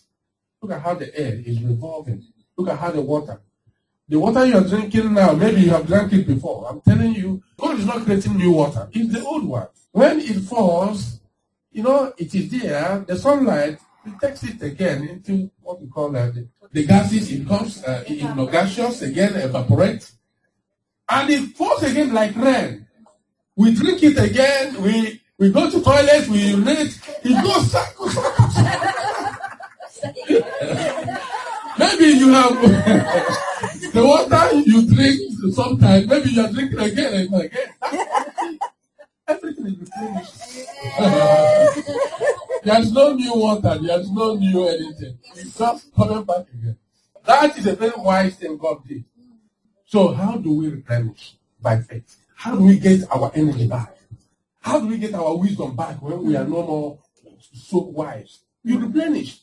Look 0.60 0.72
at 0.72 0.80
how 0.80 0.94
the 0.94 1.14
air 1.18 1.34
is 1.44 1.62
revolving. 1.62 2.24
Look 2.56 2.70
at 2.70 2.78
how 2.78 2.90
the 2.90 3.02
water 3.02 3.40
the 4.08 4.18
water 4.18 4.44
you 4.44 4.58
are 4.58 4.68
drinking 4.68 5.14
now, 5.14 5.32
maybe 5.32 5.62
you 5.62 5.70
have 5.70 5.86
drank 5.86 6.12
it 6.12 6.26
before. 6.26 6.68
I'm 6.68 6.82
telling 6.82 7.14
you, 7.14 7.42
God 7.56 7.78
is 7.78 7.86
not 7.86 8.04
creating 8.04 8.36
new 8.36 8.52
water. 8.52 8.86
It's 8.92 9.10
the 9.10 9.24
old 9.24 9.44
one. 9.44 9.68
When 9.92 10.20
it 10.20 10.40
falls, 10.40 11.20
you 11.72 11.82
know, 11.82 12.12
it 12.16 12.32
is 12.34 12.50
there. 12.50 13.04
The 13.06 13.16
sunlight 13.16 13.78
takes 14.20 14.42
it 14.44 14.60
again 14.62 15.08
into 15.08 15.50
what 15.62 15.80
we 15.80 15.88
call 15.88 16.14
uh, 16.16 16.30
the, 16.30 16.46
the 16.72 16.86
gases. 16.86 17.30
It 17.32 17.46
comes 17.48 17.82
uh, 17.84 18.04
in 18.06 18.36
gaseous 18.50 19.02
again, 19.02 19.34
evaporate, 19.36 20.10
and 21.08 21.30
it 21.30 21.56
falls 21.56 21.82
again 21.82 22.12
like 22.12 22.36
rain. 22.36 22.86
We 23.56 23.74
drink 23.74 24.02
it 24.02 24.18
again. 24.18 24.82
We 24.82 25.20
we 25.38 25.50
go 25.50 25.70
to 25.70 25.82
toilet. 25.82 26.28
We 26.28 26.48
urinate. 26.50 26.98
It 27.24 27.42
goes 27.42 27.70
cycle, 27.70 28.06
Maybe 31.78 32.04
you 32.18 32.32
have. 32.32 33.38
The 33.92 34.02
water 34.02 34.54
you 34.54 34.88
drink 34.88 35.20
sometimes, 35.54 36.06
maybe 36.06 36.30
you 36.30 36.40
are 36.42 36.50
drinking 36.50 36.78
again 36.78 37.12
and 37.12 37.34
again. 37.34 38.58
Everything 39.28 39.66
is 39.66 39.78
replenished. 39.78 40.34
There's 42.64 42.92
no 42.92 43.14
new 43.14 43.34
water, 43.34 43.78
there's 43.80 44.10
no 44.12 44.34
new 44.34 44.68
anything. 44.68 45.18
It's 45.34 45.58
just 45.58 45.92
coming 45.96 46.22
back 46.22 46.46
again. 46.54 46.76
That 47.24 47.58
is 47.58 47.66
a 47.66 47.74
very 47.74 47.92
wise 47.96 48.36
thing 48.36 48.56
God 48.56 48.86
did. 48.86 49.04
So, 49.84 50.12
how 50.12 50.36
do 50.36 50.54
we 50.54 50.68
replenish? 50.68 51.34
By 51.60 51.80
faith. 51.80 52.16
How 52.36 52.54
do 52.54 52.64
we 52.64 52.78
get 52.78 53.02
our 53.10 53.32
energy 53.34 53.66
back? 53.66 53.96
How 54.60 54.78
do 54.78 54.86
we 54.86 54.98
get 54.98 55.14
our 55.14 55.36
wisdom 55.36 55.74
back 55.74 56.00
when 56.00 56.22
we 56.24 56.36
are 56.36 56.44
no 56.44 56.62
more 56.62 56.98
so 57.52 57.78
wise? 57.78 58.40
You 58.62 58.78
replenish. 58.78 59.40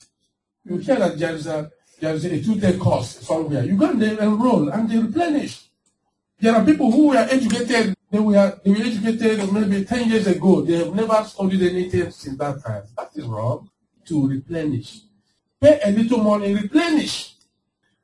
You 0.64 0.78
hear 0.78 0.96
that 0.96 1.20
there 1.20 1.36
is 1.36 1.48
a 1.48 1.70
there's 2.00 2.24
a 2.24 2.42
two-day 2.42 2.78
course 2.78 3.20
somewhere. 3.20 3.64
You 3.66 3.76
go 3.76 3.90
and 3.90 4.02
they 4.02 4.18
enroll 4.18 4.70
and 4.70 4.90
they 4.90 4.98
replenish. 4.98 5.66
There 6.40 6.56
are 6.56 6.64
people 6.64 6.92
who 6.92 7.10
were 7.10 7.18
educated, 7.18 7.94
they 8.12 8.20
were, 8.20 8.60
they 8.64 8.72
were 8.72 8.78
educated 8.78 9.52
maybe 9.52 9.86
10 9.86 10.10
years 10.10 10.28
ago. 10.28 10.62
They 10.62 10.78
have 10.78 10.94
never 10.94 11.24
studied 11.24 11.62
anything 11.62 12.12
since 12.12 12.38
that 12.38 12.64
time. 12.64 12.84
That 12.98 13.12
is 13.16 13.26
wrong. 13.26 13.70
To 14.06 14.28
replenish. 14.28 15.02
Pay 15.62 15.80
a 15.84 15.92
little 15.92 16.20
money, 16.20 16.54
replenish. 16.54 17.36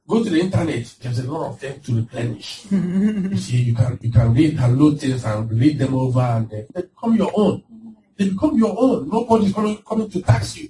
Go 0.08 0.24
to 0.24 0.30
the 0.30 0.40
internet. 0.40 0.94
There's 1.02 1.20
a 1.20 1.32
lot 1.32 1.50
of 1.50 1.60
things 1.60 1.84
to 1.88 1.96
replenish. 1.96 2.66
you 2.72 3.38
see, 3.38 3.58
you 3.58 3.74
can 3.74 3.98
you 4.02 4.12
can 4.12 4.34
read 4.34 4.56
download 4.56 5.00
things 5.00 5.26
and 5.26 5.52
read 5.52 5.80
them 5.80 5.96
over 5.96 6.20
and 6.20 6.48
they, 6.48 6.68
they 6.74 6.82
become 6.82 7.16
your 7.16 7.32
own. 7.34 7.64
They 8.16 8.30
become 8.30 8.56
your 8.56 8.76
own. 8.78 9.10
Nobody's 9.10 9.54
coming, 9.54 9.78
coming 9.78 10.10
to 10.10 10.22
tax 10.22 10.58
you. 10.58 10.70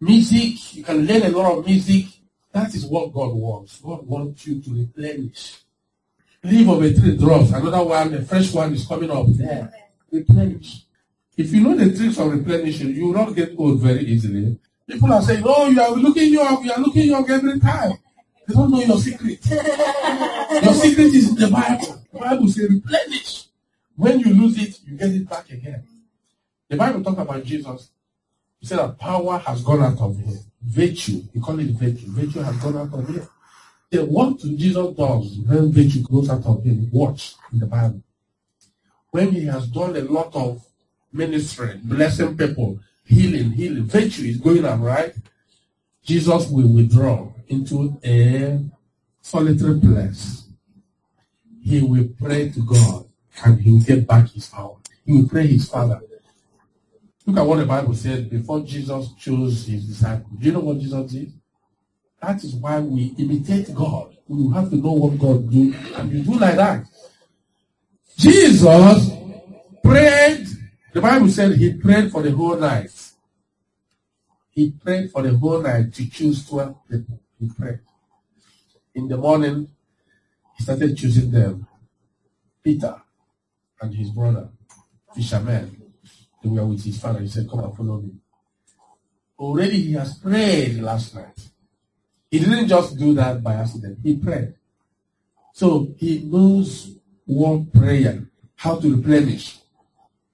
Music, 0.00 0.76
you 0.76 0.84
can 0.84 1.04
learn 1.04 1.22
a 1.22 1.30
lot 1.30 1.58
of 1.58 1.66
music 1.66 2.06
that 2.56 2.74
is 2.74 2.86
what 2.86 3.12
God 3.12 3.34
wants. 3.34 3.80
God 3.80 4.06
wants 4.06 4.46
you 4.46 4.62
to 4.62 4.70
replenish. 4.70 5.58
Leave 6.42 6.68
of 6.68 6.82
a 6.82 6.94
tree 6.94 7.16
drops. 7.16 7.50
Another 7.50 7.84
one, 7.84 8.14
a 8.14 8.22
fresh 8.22 8.52
one 8.52 8.72
is 8.72 8.86
coming 8.86 9.10
up 9.10 9.26
there. 9.30 9.72
Replenish. 10.10 10.82
If 11.36 11.52
you 11.52 11.60
know 11.60 11.76
the 11.76 11.94
tricks 11.96 12.18
of 12.18 12.32
replenishing, 12.32 12.94
you 12.94 13.06
will 13.06 13.14
not 13.14 13.34
get 13.34 13.54
old 13.58 13.80
very 13.80 14.04
easily. 14.04 14.58
People 14.88 15.12
are 15.12 15.22
saying, 15.22 15.42
Oh, 15.44 15.68
you 15.68 15.80
are 15.80 15.90
looking 15.90 16.32
young, 16.32 16.64
you 16.64 16.72
are 16.72 16.80
looking 16.80 17.08
young 17.08 17.28
every 17.28 17.58
time. 17.60 17.92
They 18.46 18.54
don't 18.54 18.70
know 18.70 18.80
your 18.80 18.98
secret. 18.98 19.44
your 19.50 20.74
secret 20.74 21.14
is 21.14 21.30
in 21.30 21.34
the 21.34 21.48
Bible. 21.50 22.02
The 22.12 22.18
Bible 22.18 22.48
says 22.48 22.70
replenish. 22.70 23.46
When 23.96 24.20
you 24.20 24.34
lose 24.34 24.58
it, 24.62 24.78
you 24.86 24.96
get 24.96 25.10
it 25.10 25.28
back 25.28 25.50
again. 25.50 25.82
The 26.68 26.76
Bible 26.76 27.02
talks 27.02 27.18
about 27.18 27.44
Jesus. 27.44 27.90
He 28.60 28.66
said 28.66 28.78
that 28.78 28.98
power 28.98 29.38
has 29.38 29.62
gone 29.62 29.82
out 29.82 30.00
of 30.00 30.16
him. 30.16 30.38
Virtue, 30.64 31.22
he 31.32 31.40
called 31.40 31.60
it 31.60 31.70
virtue. 31.70 32.06
Virtue 32.08 32.40
has 32.40 32.56
gone 32.56 32.76
out 32.76 32.92
of 32.92 33.08
him. 33.08 33.28
Then 33.90 34.06
what 34.08 34.38
Jesus 34.38 34.96
does 34.96 35.38
when 35.46 35.72
virtue 35.72 36.02
goes 36.02 36.28
out 36.28 36.44
of 36.44 36.64
him? 36.64 36.88
Watch 36.92 37.34
in 37.52 37.60
the 37.60 37.66
Bible. 37.66 38.02
When 39.10 39.30
he 39.32 39.46
has 39.46 39.68
done 39.68 39.96
a 39.96 40.00
lot 40.00 40.34
of 40.34 40.64
ministry, 41.12 41.80
blessing 41.82 42.36
people, 42.36 42.80
healing, 43.04 43.52
healing, 43.52 43.84
virtue 43.84 44.24
is 44.24 44.38
going 44.38 44.64
on, 44.64 44.82
right? 44.82 45.14
Jesus 46.04 46.48
will 46.48 46.68
withdraw 46.68 47.32
into 47.48 47.98
a 48.04 48.60
solitary 49.20 49.80
place. 49.80 50.44
He 51.62 51.80
will 51.80 52.08
pray 52.20 52.50
to 52.50 52.60
God 52.60 53.06
and 53.44 53.60
he 53.60 53.72
will 53.72 53.80
get 53.80 54.06
back 54.06 54.28
his 54.30 54.48
power. 54.48 54.76
He 55.04 55.12
will 55.12 55.28
pray 55.28 55.46
his 55.46 55.68
father. 55.68 56.00
Look 57.26 57.38
at 57.38 57.46
what 57.46 57.58
the 57.58 57.66
Bible 57.66 57.94
said 57.94 58.30
before 58.30 58.60
Jesus 58.60 59.12
chose 59.18 59.66
his 59.66 59.86
disciples. 59.86 60.38
Do 60.38 60.46
you 60.46 60.52
know 60.52 60.60
what 60.60 60.78
Jesus 60.78 61.10
did? 61.10 61.32
That 62.26 62.42
is 62.42 62.56
why 62.56 62.80
we 62.80 63.14
imitate 63.18 63.72
God. 63.72 64.16
We 64.26 64.52
have 64.52 64.68
to 64.70 64.76
know 64.76 64.90
what 64.90 65.16
God 65.16 65.48
do, 65.48 65.72
and 65.94 66.10
you 66.10 66.24
do 66.24 66.36
like 66.36 66.56
that. 66.56 66.84
Jesus 68.18 69.10
prayed. 69.84 70.48
The 70.92 71.00
Bible 71.00 71.28
said 71.28 71.52
he 71.52 71.74
prayed 71.74 72.10
for 72.10 72.22
the 72.22 72.32
whole 72.32 72.56
night. 72.56 72.90
He 74.50 74.72
prayed 74.72 75.12
for 75.12 75.22
the 75.22 75.38
whole 75.38 75.62
night 75.62 75.94
to 75.94 76.10
choose 76.10 76.44
12 76.48 76.76
people. 76.90 77.20
He 77.38 77.48
prayed. 77.48 77.78
In 78.96 79.06
the 79.06 79.18
morning, 79.18 79.68
he 80.56 80.64
started 80.64 80.96
choosing 80.96 81.30
them. 81.30 81.68
Peter 82.60 83.00
and 83.80 83.94
his 83.94 84.10
brother, 84.10 84.48
fishermen, 85.14 85.80
they 86.42 86.48
were 86.48 86.66
with 86.66 86.84
his 86.84 86.98
father. 86.98 87.20
He 87.20 87.28
said, 87.28 87.48
Come 87.48 87.60
and 87.60 87.76
follow 87.76 88.00
me. 88.00 88.14
Already 89.38 89.80
he 89.80 89.92
has 89.92 90.18
prayed 90.18 90.80
last 90.80 91.14
night. 91.14 91.50
He 92.30 92.38
didn't 92.40 92.68
just 92.68 92.98
do 92.98 93.14
that 93.14 93.42
by 93.42 93.54
accident. 93.54 93.98
He 94.02 94.16
prayed. 94.16 94.54
So 95.52 95.94
he 95.96 96.22
knows 96.24 96.96
what 97.24 97.72
prayer, 97.72 98.28
how 98.56 98.76
to 98.76 98.96
replenish. 98.96 99.58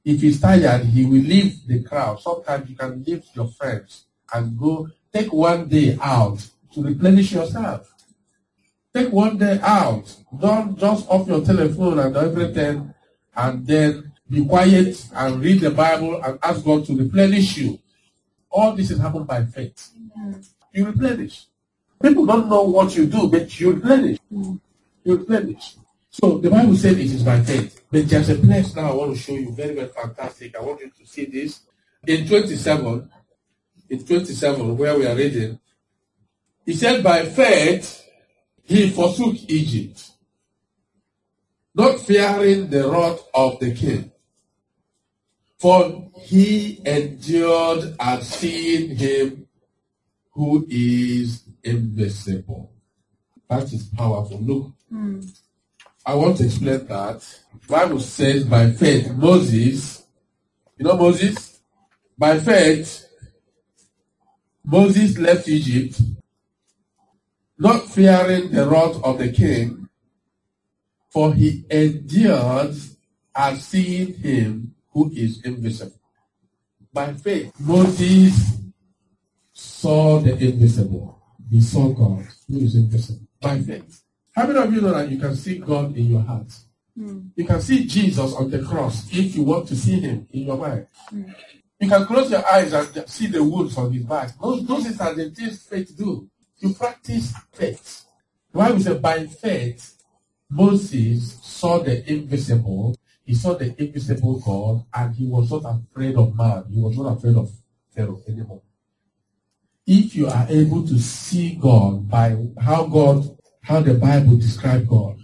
If 0.04 0.20
he's 0.20 0.40
tired, 0.40 0.84
he 0.86 1.04
will 1.04 1.22
leave 1.22 1.66
the 1.66 1.82
crowd. 1.82 2.20
Sometimes 2.20 2.68
you 2.68 2.76
can 2.76 3.04
leave 3.04 3.24
your 3.34 3.48
friends 3.48 4.06
and 4.32 4.58
go 4.58 4.88
take 5.12 5.32
one 5.32 5.68
day 5.68 5.96
out 6.00 6.44
to 6.74 6.82
replenish 6.82 7.32
yourself. 7.32 7.94
Take 8.94 9.12
one 9.12 9.38
day 9.38 9.58
out. 9.62 10.14
Don't 10.38 10.78
just 10.78 11.08
off 11.08 11.28
your 11.28 11.44
telephone 11.44 11.98
and 11.98 12.16
everything 12.16 12.92
and 13.36 13.66
then 13.66 14.12
be 14.28 14.44
quiet 14.44 15.06
and 15.14 15.40
read 15.40 15.60
the 15.60 15.70
Bible 15.70 16.20
and 16.22 16.38
ask 16.42 16.64
God 16.64 16.84
to 16.86 16.96
replenish 16.96 17.56
you. 17.58 17.78
All 18.50 18.74
this 18.74 18.90
is 18.90 18.98
happened 18.98 19.26
by 19.26 19.44
faith. 19.44 19.90
You 20.72 20.86
replenish. 20.86 21.46
People 22.02 22.26
don't 22.26 22.48
know 22.48 22.62
what 22.64 22.96
you 22.96 23.06
do, 23.06 23.28
but 23.28 23.60
you 23.60 23.72
replenish. 23.72 24.18
Mm. 24.32 24.60
You 25.04 25.16
replenish. 25.16 25.76
So 26.10 26.38
the 26.38 26.50
Bible 26.50 26.76
said 26.76 26.98
it 26.98 27.06
is 27.06 27.22
by 27.22 27.40
faith. 27.42 27.82
But 27.90 28.08
there's 28.08 28.28
a 28.28 28.34
place 28.34 28.74
now 28.74 28.90
I 28.90 28.94
want 28.94 29.14
to 29.14 29.22
show 29.22 29.32
you 29.32 29.52
very, 29.52 29.74
very 29.74 29.88
fantastic. 29.88 30.56
I 30.56 30.62
want 30.62 30.80
you 30.80 30.90
to 30.90 31.06
see 31.06 31.26
this. 31.26 31.60
In 32.06 32.26
27, 32.26 33.10
in 33.88 34.04
27, 34.04 34.76
where 34.76 34.98
we 34.98 35.06
are 35.06 35.14
reading, 35.14 35.58
he 36.66 36.74
said, 36.74 37.02
By 37.02 37.24
faith, 37.24 38.04
he 38.62 38.90
forsook 38.90 39.36
Egypt, 39.48 40.10
not 41.74 42.00
fearing 42.00 42.68
the 42.68 42.88
wrath 42.88 43.20
of 43.32 43.60
the 43.60 43.72
king. 43.74 44.12
For 45.58 46.10
he 46.16 46.82
endured 46.84 47.94
and 47.98 48.22
seen 48.22 48.96
him 48.96 49.46
who 50.32 50.66
is 50.68 51.42
invisible. 51.62 52.72
That 53.48 53.72
is 53.72 53.84
powerful. 53.84 54.38
Look, 54.38 54.72
mm. 54.92 55.38
I 56.04 56.14
want 56.14 56.38
to 56.38 56.44
explain 56.44 56.86
that. 56.86 57.22
Bible 57.68 58.00
says 58.00 58.44
by 58.44 58.70
faith, 58.72 59.10
Moses, 59.12 60.04
you 60.76 60.84
know 60.84 60.96
Moses? 60.96 61.60
By 62.18 62.38
faith, 62.38 63.06
Moses 64.64 65.18
left 65.18 65.48
Egypt, 65.48 66.00
not 67.58 67.88
fearing 67.88 68.50
the 68.50 68.66
wrath 68.66 69.00
of 69.02 69.18
the 69.18 69.30
king, 69.30 69.88
for 71.10 71.34
he 71.34 71.64
endured 71.70 72.74
and 73.34 73.58
seeing 73.58 74.14
him 74.14 74.74
who 74.90 75.10
is 75.14 75.42
invisible. 75.44 76.00
By 76.92 77.12
faith, 77.14 77.52
Moses 77.60 78.34
saw 79.52 80.20
the 80.20 80.36
invisible. 80.36 81.21
He 81.52 81.60
saw 81.60 81.90
God 81.90 82.26
who 82.48 82.60
is 82.60 82.74
invisible. 82.76 83.26
By 83.38 83.60
faith. 83.60 84.02
How 84.34 84.46
many 84.46 84.58
of 84.58 84.72
you 84.72 84.80
know 84.80 84.94
that 84.94 85.10
you 85.10 85.18
can 85.18 85.36
see 85.36 85.58
God 85.58 85.94
in 85.94 86.06
your 86.06 86.22
heart? 86.22 86.48
Mm. 86.98 87.28
You 87.36 87.44
can 87.44 87.60
see 87.60 87.84
Jesus 87.84 88.32
on 88.32 88.50
the 88.50 88.62
cross 88.62 89.06
if 89.12 89.36
you 89.36 89.42
want 89.42 89.68
to 89.68 89.76
see 89.76 90.00
him 90.00 90.26
in 90.32 90.46
your 90.46 90.56
mind. 90.56 90.86
Mm. 91.12 91.34
You 91.78 91.88
can 91.90 92.06
close 92.06 92.30
your 92.30 92.46
eyes 92.46 92.72
and 92.72 93.06
see 93.06 93.26
the 93.26 93.44
wounds 93.44 93.76
on 93.76 93.92
his 93.92 94.02
back. 94.02 94.30
Those, 94.40 94.66
those 94.66 94.98
are 94.98 95.12
the 95.12 95.28
things 95.28 95.62
faith 95.62 95.94
do. 95.94 96.26
You 96.56 96.72
practice 96.72 97.34
faith. 97.52 98.06
Why 98.52 98.72
we 98.72 98.80
say 98.80 98.96
by 98.96 99.26
faith, 99.26 100.02
Moses 100.48 101.38
saw 101.42 101.80
the 101.80 102.10
invisible. 102.10 102.96
He 103.26 103.34
saw 103.34 103.52
the 103.52 103.74
invisible 103.78 104.40
God 104.40 104.86
and 104.94 105.14
he 105.14 105.26
was 105.26 105.50
not 105.50 105.66
afraid 105.66 106.16
of 106.16 106.34
man. 106.34 106.64
He 106.70 106.80
was 106.80 106.96
not 106.96 107.18
afraid 107.18 107.36
of 107.36 107.50
Pharaoh 107.94 108.22
anymore. 108.26 108.62
If 109.94 110.16
you 110.16 110.26
are 110.26 110.46
able 110.48 110.86
to 110.86 110.98
see 110.98 111.54
God 111.56 112.08
by 112.08 112.34
how 112.58 112.86
God, 112.86 113.28
how 113.60 113.80
the 113.82 113.92
Bible 113.92 114.36
describes 114.38 114.88
God, 114.88 115.18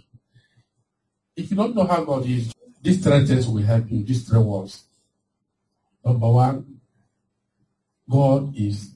if 1.35 1.49
you 1.49 1.57
don't 1.57 1.75
know 1.75 1.87
how 1.87 2.03
God 2.03 2.23
is, 2.27 2.53
these 2.79 3.03
three 3.03 3.25
things 3.25 3.47
will 3.47 3.63
help 3.63 3.89
you, 3.89 4.03
these 4.03 4.29
three 4.29 4.37
words. 4.37 4.83
Number 6.05 6.29
one, 6.29 6.81
God 8.07 8.55
is 8.55 8.95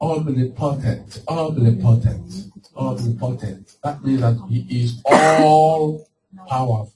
omnipotent, 0.00 1.20
omnipotent, 1.26 2.52
omnipotent. 2.76 3.76
That 3.82 4.04
means 4.04 4.20
that 4.20 4.40
He 4.48 4.84
is 4.84 5.02
all 5.04 6.08
powerful, 6.48 6.94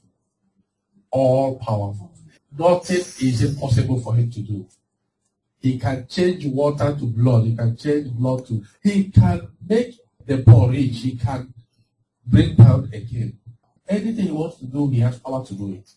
all 1.10 1.58
powerful. 1.58 2.12
Nothing 2.56 2.98
is 2.98 3.42
impossible 3.42 3.98
for 4.00 4.14
Him 4.14 4.30
to 4.30 4.40
do. 4.42 4.64
He 5.66 5.80
can 5.80 6.06
change 6.06 6.46
water 6.46 6.94
to 6.96 7.06
blood. 7.06 7.44
He 7.44 7.56
can 7.56 7.76
change 7.76 8.12
blood 8.12 8.46
to. 8.46 8.62
He 8.84 9.10
can 9.10 9.48
make 9.68 9.98
the 10.24 10.38
poor 10.38 10.70
rich. 10.70 10.98
He 10.98 11.16
can 11.16 11.52
bring 12.24 12.54
down 12.54 12.88
a 12.92 13.00
king. 13.00 13.36
Anything 13.88 14.26
he 14.26 14.30
wants 14.30 14.58
to 14.58 14.66
do, 14.66 14.88
he 14.90 15.00
has 15.00 15.18
power 15.18 15.44
to 15.44 15.54
do 15.54 15.72
it. 15.72 15.90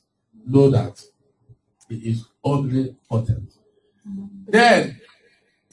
Know 0.44 0.72
that. 0.72 1.00
He 1.88 1.98
is 1.98 2.26
omnipotent. 2.44 3.54
Then, 4.48 5.00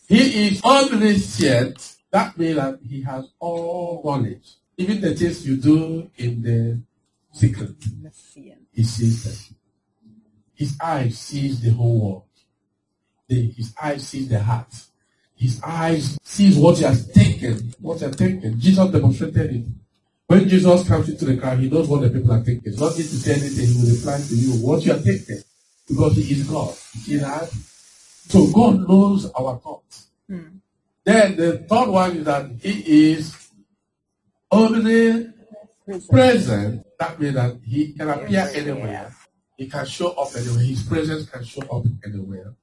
he 0.07 0.49
is 0.49 0.63
omniscient. 0.63 1.97
That 2.11 2.37
means 2.37 2.57
that 2.57 2.79
he 2.87 3.01
has 3.01 3.25
all 3.39 4.03
knowledge. 4.05 4.57
Even 4.77 5.01
the 5.01 5.15
things 5.15 5.49
you 5.49 5.57
do 5.57 6.11
in 6.19 6.43
the 6.43 6.83
secret, 7.33 7.77
he 8.73 8.83
sees 8.83 9.25
them. 9.25 9.57
His 10.55 10.77
eyes 10.83 11.19
sees 11.19 11.63
the 11.63 11.71
whole 11.71 11.99
world. 11.99 12.23
The, 13.29 13.51
his 13.51 13.75
eyes 13.81 14.07
sees 14.09 14.29
the 14.29 14.41
heart. 14.41 14.73
His 15.35 15.61
eyes 15.63 16.19
sees 16.23 16.57
what 16.57 16.79
you 16.81 16.87
are 16.87 16.95
thinking. 16.95 17.75
What 17.81 18.01
you 18.01 18.07
are 18.07 18.13
thinking. 18.13 18.59
Jesus 18.59 18.91
demonstrated 18.91 19.55
it. 19.55 19.67
When 20.27 20.49
Jesus 20.49 20.89
comes 20.89 21.09
into 21.09 21.25
the 21.25 21.37
crowd, 21.37 21.59
he 21.59 21.71
knows 21.71 21.87
what 21.87 22.01
the 22.03 22.11
people 22.11 22.33
are 22.33 22.43
thinking. 22.43 22.75
Not 22.77 22.97
need 22.97 23.05
to 23.05 23.17
say 23.17 23.33
anything, 23.33 23.67
he 23.67 23.81
will 23.81 23.95
reply 23.95 24.19
to 24.19 24.35
you 24.35 24.53
what 24.67 24.85
you 24.85 24.93
are 24.93 24.99
thinking. 24.99 25.43
Because 25.89 26.17
he 26.17 26.33
is 26.35 26.49
God. 26.49 26.75
See 26.75 27.17
that? 27.19 27.49
So 28.29 28.51
God 28.51 28.89
knows 28.89 29.31
our 29.31 29.59
thoughts. 29.59 30.09
Hmm. 30.29 30.59
Then 31.05 31.37
the 31.37 31.59
third 31.59 31.89
one 31.89 32.17
is 32.17 32.25
that 32.25 32.51
he 32.61 33.13
is 33.13 33.37
only 34.51 35.29
present. 36.11 36.85
That 36.99 37.21
means 37.21 37.35
that 37.35 37.57
he 37.65 37.93
can 37.93 38.09
appear 38.09 38.51
anywhere. 38.53 39.15
He 39.57 39.69
can 39.69 39.87
show 39.87 40.11
up 40.11 40.35
anywhere. 40.37 40.65
His 40.65 40.83
presence 40.83 41.31
can 41.31 41.45
show 41.45 41.63
up 41.63 41.85
anywhere. 42.05 42.55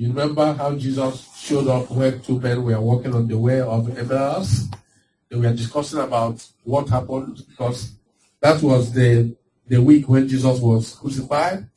You 0.00 0.08
remember 0.08 0.54
how 0.54 0.74
Jesus 0.76 1.28
showed 1.36 1.68
up 1.68 1.90
when 1.90 2.22
two 2.22 2.40
men 2.40 2.64
were 2.64 2.80
walking 2.80 3.14
on 3.14 3.28
the 3.28 3.36
way 3.36 3.60
of 3.60 3.98
Emmaus? 3.98 4.66
They 5.28 5.36
were 5.36 5.52
discussing 5.52 5.98
about 6.00 6.42
what 6.64 6.88
happened 6.88 7.44
because 7.46 7.92
that 8.40 8.62
was 8.62 8.94
the, 8.94 9.36
the 9.68 9.76
week 9.76 10.08
when 10.08 10.26
Jesus 10.26 10.58
was 10.58 10.94
crucified. 10.94 11.68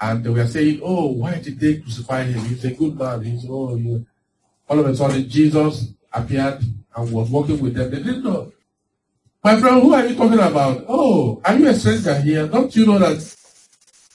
And 0.00 0.24
they 0.24 0.30
were 0.30 0.46
saying, 0.46 0.80
Oh, 0.82 1.08
why 1.08 1.40
did 1.40 1.60
they 1.60 1.76
crucify 1.76 2.22
him? 2.22 2.42
He's 2.46 2.64
a 2.64 2.70
good 2.70 2.98
man. 2.98 3.22
He's 3.22 3.44
oh 3.46 4.02
all 4.66 4.78
of 4.80 4.86
a 4.86 4.96
sudden 4.96 5.28
Jesus 5.28 5.92
appeared 6.10 6.62
and 6.96 7.12
was 7.12 7.28
walking 7.28 7.60
with 7.60 7.74
them. 7.74 7.90
They 7.90 7.98
didn't 7.98 8.24
know. 8.24 8.50
My 9.44 9.60
friend, 9.60 9.82
who 9.82 9.92
are 9.92 10.06
you 10.06 10.16
talking 10.16 10.38
about? 10.38 10.86
Oh, 10.88 11.42
are 11.44 11.54
you 11.54 11.68
a 11.68 11.74
stranger 11.74 12.18
here? 12.18 12.48
Don't 12.48 12.74
you 12.74 12.86
know 12.86 12.98
that? 12.98 13.36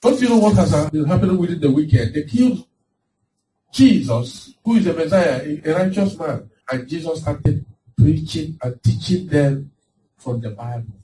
Don't 0.02 0.20
you 0.20 0.30
know 0.30 0.40
what 0.40 0.56
has 0.56 0.90
been 0.90 1.06
happening 1.06 1.38
within 1.38 1.60
the 1.60 1.70
weekend? 1.70 2.16
They 2.16 2.24
killed 2.24 2.67
Jesus, 3.78 4.56
who 4.66 4.76
is 4.78 4.88
a 4.88 4.94
Messiah, 4.94 5.46
a 5.64 5.72
righteous 5.72 6.18
man. 6.18 6.50
And 6.72 6.88
Jesus 6.90 7.22
started 7.22 7.64
preaching 7.96 8.58
and 8.64 8.82
teaching 8.82 9.28
them 9.28 9.72
from 10.18 10.42
the 10.42 10.50
Bible. 10.50 10.98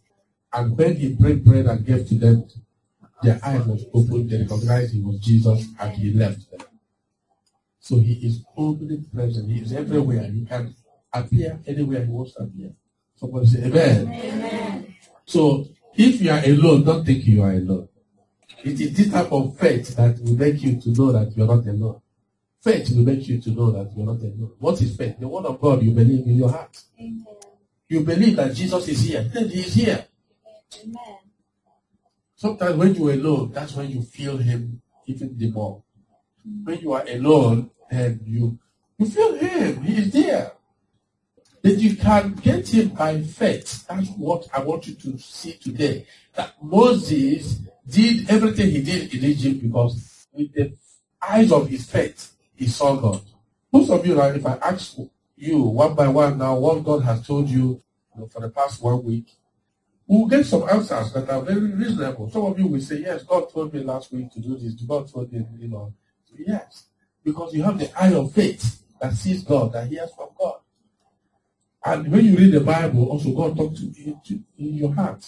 And 0.51 0.75
when 0.75 0.95
he 0.95 1.13
broke 1.13 1.43
bread 1.43 1.67
and 1.67 1.85
gave 1.85 2.07
to 2.09 2.15
them, 2.15 2.47
their 3.21 3.39
eyes 3.43 3.63
was 3.67 3.85
opened, 3.93 4.31
they 4.31 4.41
recognized 4.41 4.91
he 4.93 5.01
was 5.01 5.19
Jesus, 5.19 5.67
and 5.79 5.93
he 5.93 6.13
left 6.13 6.49
them. 6.49 6.61
So 7.79 7.97
he 7.99 8.13
is 8.25 8.43
omnipresent. 8.57 9.51
He 9.51 9.61
is 9.61 9.71
everywhere. 9.73 10.23
He 10.23 10.43
can 10.43 10.73
appear 11.13 11.59
anywhere 11.67 12.03
he 12.03 12.11
wants 12.11 12.33
to 12.33 12.43
appear. 12.43 12.71
Somebody 13.15 13.45
say 13.45 13.65
amen. 13.65 14.07
amen. 14.07 14.95
So 15.25 15.67
if 15.93 16.21
you 16.21 16.31
are 16.31 16.43
alone, 16.43 16.83
don't 16.83 17.05
think 17.05 17.23
you 17.25 17.43
are 17.43 17.51
alone. 17.51 17.87
It 18.63 18.81
is 18.81 18.97
this 18.97 19.11
type 19.11 19.31
of 19.31 19.57
faith 19.59 19.95
that 19.95 20.19
will 20.21 20.35
make 20.35 20.61
you 20.63 20.81
to 20.81 20.89
know 20.89 21.11
that 21.11 21.37
you 21.37 21.43
are 21.43 21.55
not 21.55 21.67
alone. 21.67 22.01
Faith 22.63 22.95
will 22.95 23.03
make 23.03 23.27
you 23.27 23.41
to 23.41 23.49
know 23.49 23.71
that 23.71 23.91
you 23.93 24.03
are 24.03 24.13
not 24.13 24.21
alone. 24.21 24.53
What 24.57 24.81
is 24.81 24.95
faith? 24.95 25.19
The 25.19 25.27
word 25.27 25.45
of 25.45 25.59
God 25.59 25.83
you 25.83 25.91
believe 25.91 26.25
in 26.25 26.37
your 26.37 26.49
heart. 26.49 26.81
Amen. 26.97 27.25
You 27.89 27.99
believe 28.01 28.37
that 28.37 28.55
Jesus 28.55 28.87
is 28.87 29.01
here. 29.01 29.23
Then 29.23 29.49
he 29.49 29.59
is 29.59 29.73
here. 29.73 30.05
Amen. 30.81 31.17
Sometimes 32.37 32.77
when 32.77 32.95
you 32.95 33.09
are 33.09 33.13
alone, 33.13 33.51
that's 33.51 33.73
when 33.73 33.89
you 33.89 34.01
feel 34.01 34.37
him 34.37 34.81
even 35.05 35.37
the 35.37 35.51
more. 35.51 35.83
When 36.63 36.79
you 36.79 36.93
are 36.93 37.03
alone, 37.05 37.69
then 37.91 38.21
you 38.25 38.57
you 38.97 39.07
feel 39.07 39.35
him. 39.35 39.81
He 39.81 39.97
is 39.97 40.11
there. 40.13 40.53
That 41.63 41.75
you 41.79 41.97
can 41.97 42.33
get 42.35 42.67
him 42.73 42.89
by 42.89 43.21
faith. 43.23 43.85
That's 43.87 44.09
what 44.11 44.47
I 44.53 44.61
want 44.61 44.87
you 44.87 44.95
to 44.95 45.17
see 45.17 45.53
today. 45.53 46.05
That 46.33 46.53
Moses 46.61 47.59
did 47.85 48.29
everything 48.29 48.71
he 48.71 48.81
did 48.81 49.13
in 49.13 49.23
Egypt 49.25 49.63
because 49.63 50.27
with 50.31 50.53
the 50.53 50.73
eyes 51.21 51.51
of 51.51 51.67
his 51.67 51.85
faith, 51.89 52.32
he 52.55 52.67
saw 52.67 52.95
God. 52.95 53.21
Most 53.71 53.89
of 53.89 54.05
you, 54.05 54.15
right, 54.15 54.35
if 54.35 54.45
I 54.45 54.53
ask 54.61 54.97
you 55.35 55.61
one 55.61 55.95
by 55.95 56.07
one 56.07 56.37
now 56.37 56.55
what 56.55 56.83
God 56.83 57.03
has 57.03 57.25
told 57.25 57.49
you, 57.49 57.81
you 58.15 58.21
know, 58.21 58.27
for 58.27 58.41
the 58.41 58.49
past 58.49 58.81
one 58.81 59.03
week, 59.03 59.35
we'll 60.07 60.27
get 60.27 60.45
some 60.45 60.67
answers 60.69 61.11
that 61.13 61.29
are 61.29 61.41
very 61.41 61.71
reasonable. 61.71 62.29
Some 62.29 62.45
of 62.45 62.59
you 62.59 62.67
will 62.67 62.81
say, 62.81 62.97
Yes, 62.97 63.23
God 63.23 63.49
told 63.51 63.73
me 63.73 63.83
last 63.83 64.11
week 64.11 64.31
to 64.33 64.39
do 64.39 64.57
this. 64.57 64.73
God 64.73 65.11
told 65.11 65.31
me, 65.31 65.45
you 65.57 65.67
know. 65.67 65.93
Yes, 66.35 66.85
because 67.23 67.53
you 67.53 67.63
have 67.63 67.77
the 67.77 67.91
eye 68.01 68.13
of 68.13 68.33
faith 68.33 68.83
that 68.99 69.13
sees 69.13 69.43
God, 69.43 69.73
that 69.73 69.87
hears 69.87 70.11
from 70.15 70.29
God. 70.39 70.59
And 71.85 72.11
when 72.11 72.25
you 72.25 72.37
read 72.37 72.53
the 72.53 72.61
Bible, 72.61 73.09
also 73.09 73.31
God 73.31 73.57
talks 73.57 73.79
to 73.79 73.85
you 73.85 74.19
in 74.57 74.73
your 74.75 74.93
heart. 74.93 75.25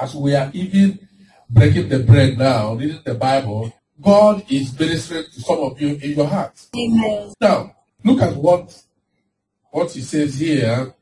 As 0.00 0.14
we 0.14 0.34
are 0.34 0.50
even 0.54 1.08
breaking 1.50 1.88
the 1.88 1.98
bread 1.98 2.38
now, 2.38 2.74
reading 2.74 3.00
the 3.04 3.14
Bible, 3.14 3.72
God 4.02 4.44
is 4.50 4.78
ministering 4.78 5.24
to 5.24 5.40
some 5.40 5.60
of 5.60 5.80
you 5.80 5.96
in 5.96 6.12
your 6.12 6.26
heart. 6.26 6.60
Amen. 6.76 7.32
Now, 7.40 7.76
look 8.04 8.20
at 8.20 8.36
what 8.36 8.82
what 9.70 9.90
he 9.92 10.00
says 10.02 10.38
here 10.38 10.92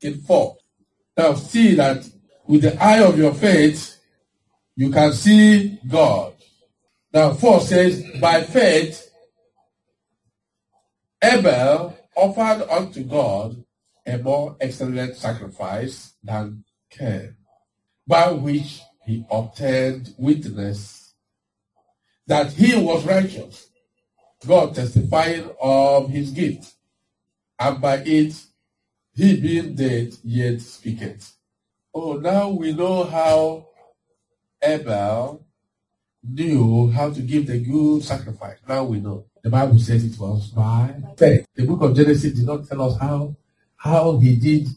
in 0.00 0.20
4. 0.20 0.56
Now, 1.16 1.34
see 1.34 1.74
that 1.76 2.08
with 2.46 2.62
the 2.62 2.82
eye 2.82 3.02
of 3.02 3.16
your 3.16 3.32
faith, 3.32 3.98
you 4.76 4.90
can 4.90 5.12
see 5.12 5.78
God. 5.88 6.34
Now, 7.12 7.32
4 7.32 7.60
says, 7.60 8.04
By 8.20 8.42
faith, 8.42 9.10
Abel 11.22 11.96
offered 12.14 12.68
unto 12.68 13.04
God 13.04 13.64
a 14.06 14.18
more 14.18 14.56
excellent 14.60 15.16
sacrifice 15.16 16.12
than 16.22 16.64
Cain, 16.90 17.36
by 18.06 18.32
which 18.32 18.82
he 19.06 19.24
obtained 19.30 20.14
witness 20.18 21.03
that 22.26 22.52
he 22.52 22.74
was 22.76 23.04
righteous, 23.04 23.68
God 24.46 24.74
testifying 24.74 25.50
of 25.60 26.08
his 26.08 26.30
gift, 26.30 26.74
and 27.58 27.80
by 27.80 27.98
it 27.98 28.34
he 29.14 29.40
being 29.40 29.74
dead 29.74 30.14
yet 30.22 30.60
speaketh. 30.60 31.36
Oh, 31.94 32.14
now 32.14 32.48
we 32.48 32.72
know 32.72 33.04
how 33.04 33.68
Abel 34.62 35.44
knew 36.22 36.90
how 36.90 37.10
to 37.10 37.20
give 37.20 37.46
the 37.46 37.58
good 37.58 38.02
sacrifice. 38.02 38.58
Now 38.68 38.84
we 38.84 39.00
know. 39.00 39.26
The 39.42 39.50
Bible 39.50 39.78
says 39.78 40.04
it 40.04 40.18
was 40.18 40.48
by 40.48 40.94
faith. 41.16 41.46
The 41.54 41.66
book 41.66 41.82
of 41.82 41.94
Genesis 41.94 42.32
did 42.32 42.46
not 42.46 42.66
tell 42.66 42.82
us 42.82 42.98
how 42.98 43.36
how 43.76 44.18
he 44.18 44.36
did 44.36 44.68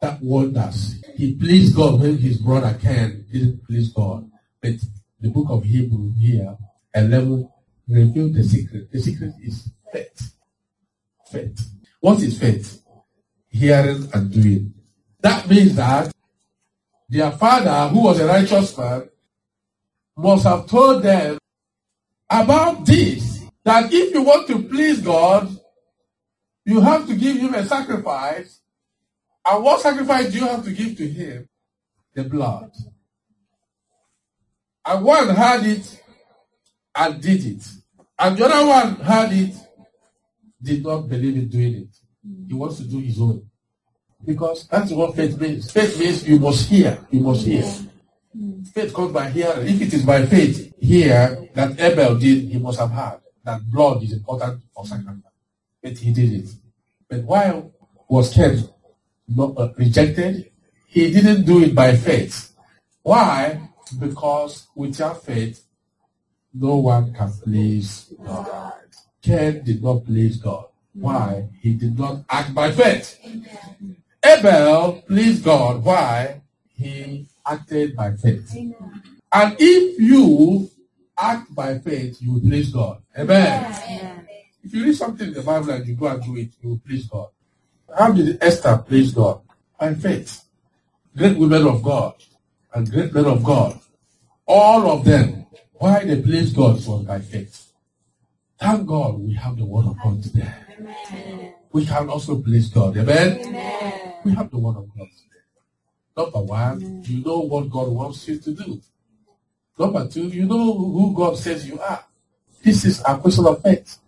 that 0.00 0.20
wonders. 0.22 1.04
He 1.14 1.34
pleased 1.34 1.76
God 1.76 2.00
when 2.00 2.16
his 2.16 2.38
brother 2.38 2.76
Cain 2.80 3.26
didn't 3.30 3.64
please 3.66 3.92
God. 3.92 4.30
But 4.62 4.76
the 5.20 5.28
book 5.28 5.46
of 5.50 5.64
Hebrew 5.64 6.12
here, 6.14 6.56
11, 6.96 7.48
revealed 7.88 8.34
the 8.34 8.42
secret. 8.42 8.90
The 8.90 9.00
secret 9.00 9.34
is 9.42 9.70
faith. 9.92 10.34
Faith. 11.30 11.70
What 12.00 12.20
is 12.20 12.38
faith? 12.38 12.82
Hearing 13.48 14.08
and 14.14 14.32
doing. 14.32 14.74
That 15.20 15.48
means 15.48 15.76
that 15.76 16.12
their 17.08 17.30
father, 17.32 17.88
who 17.92 18.02
was 18.04 18.18
a 18.18 18.26
righteous 18.26 18.76
man, 18.76 19.08
must 20.16 20.44
have 20.44 20.66
told 20.66 21.02
them 21.02 21.38
about 22.30 22.86
this. 22.86 23.44
That 23.62 23.92
if 23.92 24.14
you 24.14 24.22
want 24.22 24.46
to 24.48 24.62
please 24.62 25.02
God, 25.02 25.54
you 26.64 26.80
have 26.80 27.06
to 27.08 27.14
give 27.14 27.36
him 27.36 27.54
a 27.54 27.64
sacrifice. 27.64 28.60
And 29.44 29.62
what 29.62 29.80
sacrifice 29.80 30.32
do 30.32 30.38
you 30.38 30.46
have 30.46 30.64
to 30.64 30.72
give 30.72 30.96
to 30.96 31.08
him? 31.08 31.48
The 32.14 32.24
blood. 32.24 32.72
And 34.84 35.04
one 35.04 35.28
had 35.28 35.66
it 35.66 36.02
and 36.96 37.20
did 37.20 37.44
it. 37.44 37.68
And 38.18 38.36
the 38.36 38.46
other 38.46 38.66
one 38.66 38.96
had 38.96 39.32
it, 39.32 39.54
did 40.62 40.82
not 40.82 41.08
believe 41.08 41.36
in 41.36 41.48
doing 41.48 41.74
it. 41.74 41.96
He 42.48 42.54
wants 42.54 42.78
to 42.78 42.84
do 42.84 42.98
his 42.98 43.20
own. 43.20 43.46
Because 44.24 44.66
that's 44.66 44.90
what 44.90 45.14
faith 45.14 45.38
means. 45.40 45.70
Faith 45.70 45.98
means 45.98 46.26
you 46.26 46.38
must 46.38 46.68
hear. 46.68 46.98
You 47.10 47.20
must 47.20 47.46
hear. 47.46 47.62
Faith 48.72 48.92
comes 48.92 49.12
by 49.12 49.30
hearing. 49.30 49.68
If 49.68 49.82
it 49.82 49.94
is 49.94 50.04
by 50.04 50.26
faith 50.26 50.74
here 50.80 51.48
that 51.54 51.78
Abel 51.78 52.18
did, 52.18 52.44
he 52.44 52.58
must 52.58 52.80
have 52.80 52.90
heard 52.90 53.20
that 53.44 53.70
blood 53.70 54.02
is 54.02 54.12
important 54.14 54.62
for 54.74 54.84
sacrifice. 54.86 55.22
But 55.82 55.98
he 55.98 56.12
did 56.12 56.32
it. 56.32 56.48
But 57.08 57.22
while 57.22 57.72
was 58.08 58.32
Cain 58.32 58.68
not, 59.28 59.56
uh, 59.56 59.72
rejected? 59.76 60.50
He 60.88 61.12
didn't 61.12 61.44
do 61.44 61.62
it 61.62 61.74
by 61.74 61.94
faith. 61.94 62.52
Why? 63.02 63.60
Because 63.98 64.66
without 64.74 65.22
faith, 65.24 65.65
no 66.58 66.76
one 66.76 67.12
can 67.12 67.32
please 67.44 68.12
God. 68.24 68.72
Cain 69.22 69.64
did 69.64 69.82
not 69.82 70.04
please 70.04 70.36
God. 70.36 70.66
Why? 70.94 71.48
He 71.60 71.74
did 71.74 71.98
not 71.98 72.24
act 72.30 72.54
by 72.54 72.72
faith. 72.72 73.18
Abel 74.24 75.02
pleased 75.06 75.44
God. 75.44 75.84
Why? 75.84 76.40
He 76.74 77.26
acted 77.44 77.96
by 77.96 78.12
faith. 78.12 78.54
And 79.32 79.56
if 79.58 80.00
you 80.00 80.70
act 81.18 81.54
by 81.54 81.78
faith, 81.78 82.18
you 82.20 82.40
please 82.40 82.70
God. 82.72 83.02
Amen. 83.18 84.24
If 84.64 84.74
you 84.74 84.84
read 84.84 84.96
something 84.96 85.28
in 85.28 85.34
the 85.34 85.42
Bible 85.42 85.70
and 85.70 85.86
you 85.86 85.94
go 85.94 86.06
and 86.06 86.22
do 86.22 86.36
it, 86.36 86.50
you 86.62 86.80
please 86.86 87.06
God. 87.06 87.28
How 87.96 88.12
did 88.12 88.42
Esther 88.42 88.78
please 88.78 89.12
God? 89.12 89.40
By 89.78 89.94
faith. 89.94 90.42
Great 91.16 91.36
women 91.38 91.66
of 91.66 91.82
God 91.82 92.14
and 92.74 92.90
great 92.90 93.12
men 93.14 93.24
of 93.24 93.42
God, 93.42 93.78
all 94.46 94.90
of 94.90 95.04
them, 95.04 95.46
why 95.78 96.04
they 96.04 96.20
pleased 96.20 96.56
God 96.56 96.74
was 96.86 97.04
by 97.04 97.20
faith. 97.20 97.72
Thank 98.58 98.86
God 98.86 99.20
we 99.20 99.34
have 99.34 99.56
the 99.56 99.64
word 99.64 99.86
of 99.86 99.96
God 100.02 100.22
today. 100.22 100.52
Amen. 100.78 101.54
We 101.72 101.84
can 101.84 102.08
also 102.08 102.40
please 102.40 102.70
God. 102.70 102.96
Amen? 102.96 103.38
Amen. 103.40 104.14
We 104.24 104.34
have 104.34 104.50
the 104.50 104.58
word 104.58 104.76
of 104.76 104.88
God 104.96 105.08
today. 105.08 105.44
Number 106.16 106.40
one, 106.40 106.82
Amen. 106.82 107.02
you 107.06 107.22
know 107.22 107.40
what 107.40 107.68
God 107.68 107.88
wants 107.88 108.26
you 108.28 108.38
to 108.38 108.50
do. 108.52 108.80
Number 109.78 110.08
two, 110.08 110.28
you 110.28 110.46
know 110.46 110.72
who 110.72 111.14
God 111.14 111.36
says 111.36 111.68
you 111.68 111.78
are. 111.80 112.02
This 112.62 112.84
is 112.86 113.02
a 113.06 113.18
question 113.18 113.46
of 113.46 113.62
faith. 113.62 113.98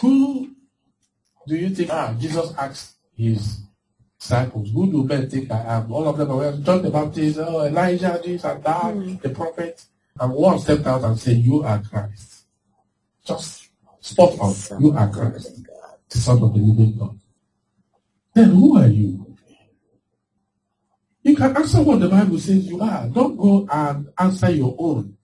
Who 0.00 0.50
do 1.46 1.56
you 1.56 1.70
think 1.70 1.90
ah, 1.90 2.14
Jesus 2.18 2.54
asked 2.56 2.94
his 3.16 3.58
disciples, 4.18 4.70
Who 4.70 4.90
do 4.90 5.04
men 5.04 5.28
think 5.28 5.50
I 5.50 5.76
am? 5.76 5.92
All 5.92 6.08
of 6.08 6.16
them 6.16 6.30
are 6.30 6.52
John 6.58 6.82
the 6.82 6.90
Baptist, 6.90 7.38
oh, 7.40 7.66
Elijah, 7.66 8.20
this 8.24 8.44
and 8.44 8.62
that, 8.62 8.94
mm. 8.94 9.20
the 9.20 9.30
prophet. 9.30 9.84
And 10.20 10.32
one 10.32 10.58
stepped 10.58 10.86
out 10.86 11.02
and 11.02 11.18
said, 11.18 11.38
You 11.38 11.62
are 11.64 11.82
Christ. 11.82 12.44
Just 13.24 13.70
spot 14.00 14.38
on. 14.38 14.54
You 14.80 14.92
are 14.92 15.10
Christ, 15.10 15.64
the 16.08 16.18
Son 16.18 16.42
of 16.42 16.52
the 16.52 16.60
living 16.60 16.96
God. 16.98 17.18
Then 18.34 18.50
who 18.50 18.78
are 18.78 18.86
you? 18.86 19.36
You 21.22 21.34
can 21.34 21.56
answer 21.56 21.80
what 21.80 22.00
the 22.00 22.08
Bible 22.08 22.38
says 22.38 22.66
you 22.66 22.80
are. 22.82 23.08
Don't 23.08 23.36
go 23.36 23.66
and 23.72 24.08
answer 24.18 24.50
your 24.50 24.76
own. 24.78 25.16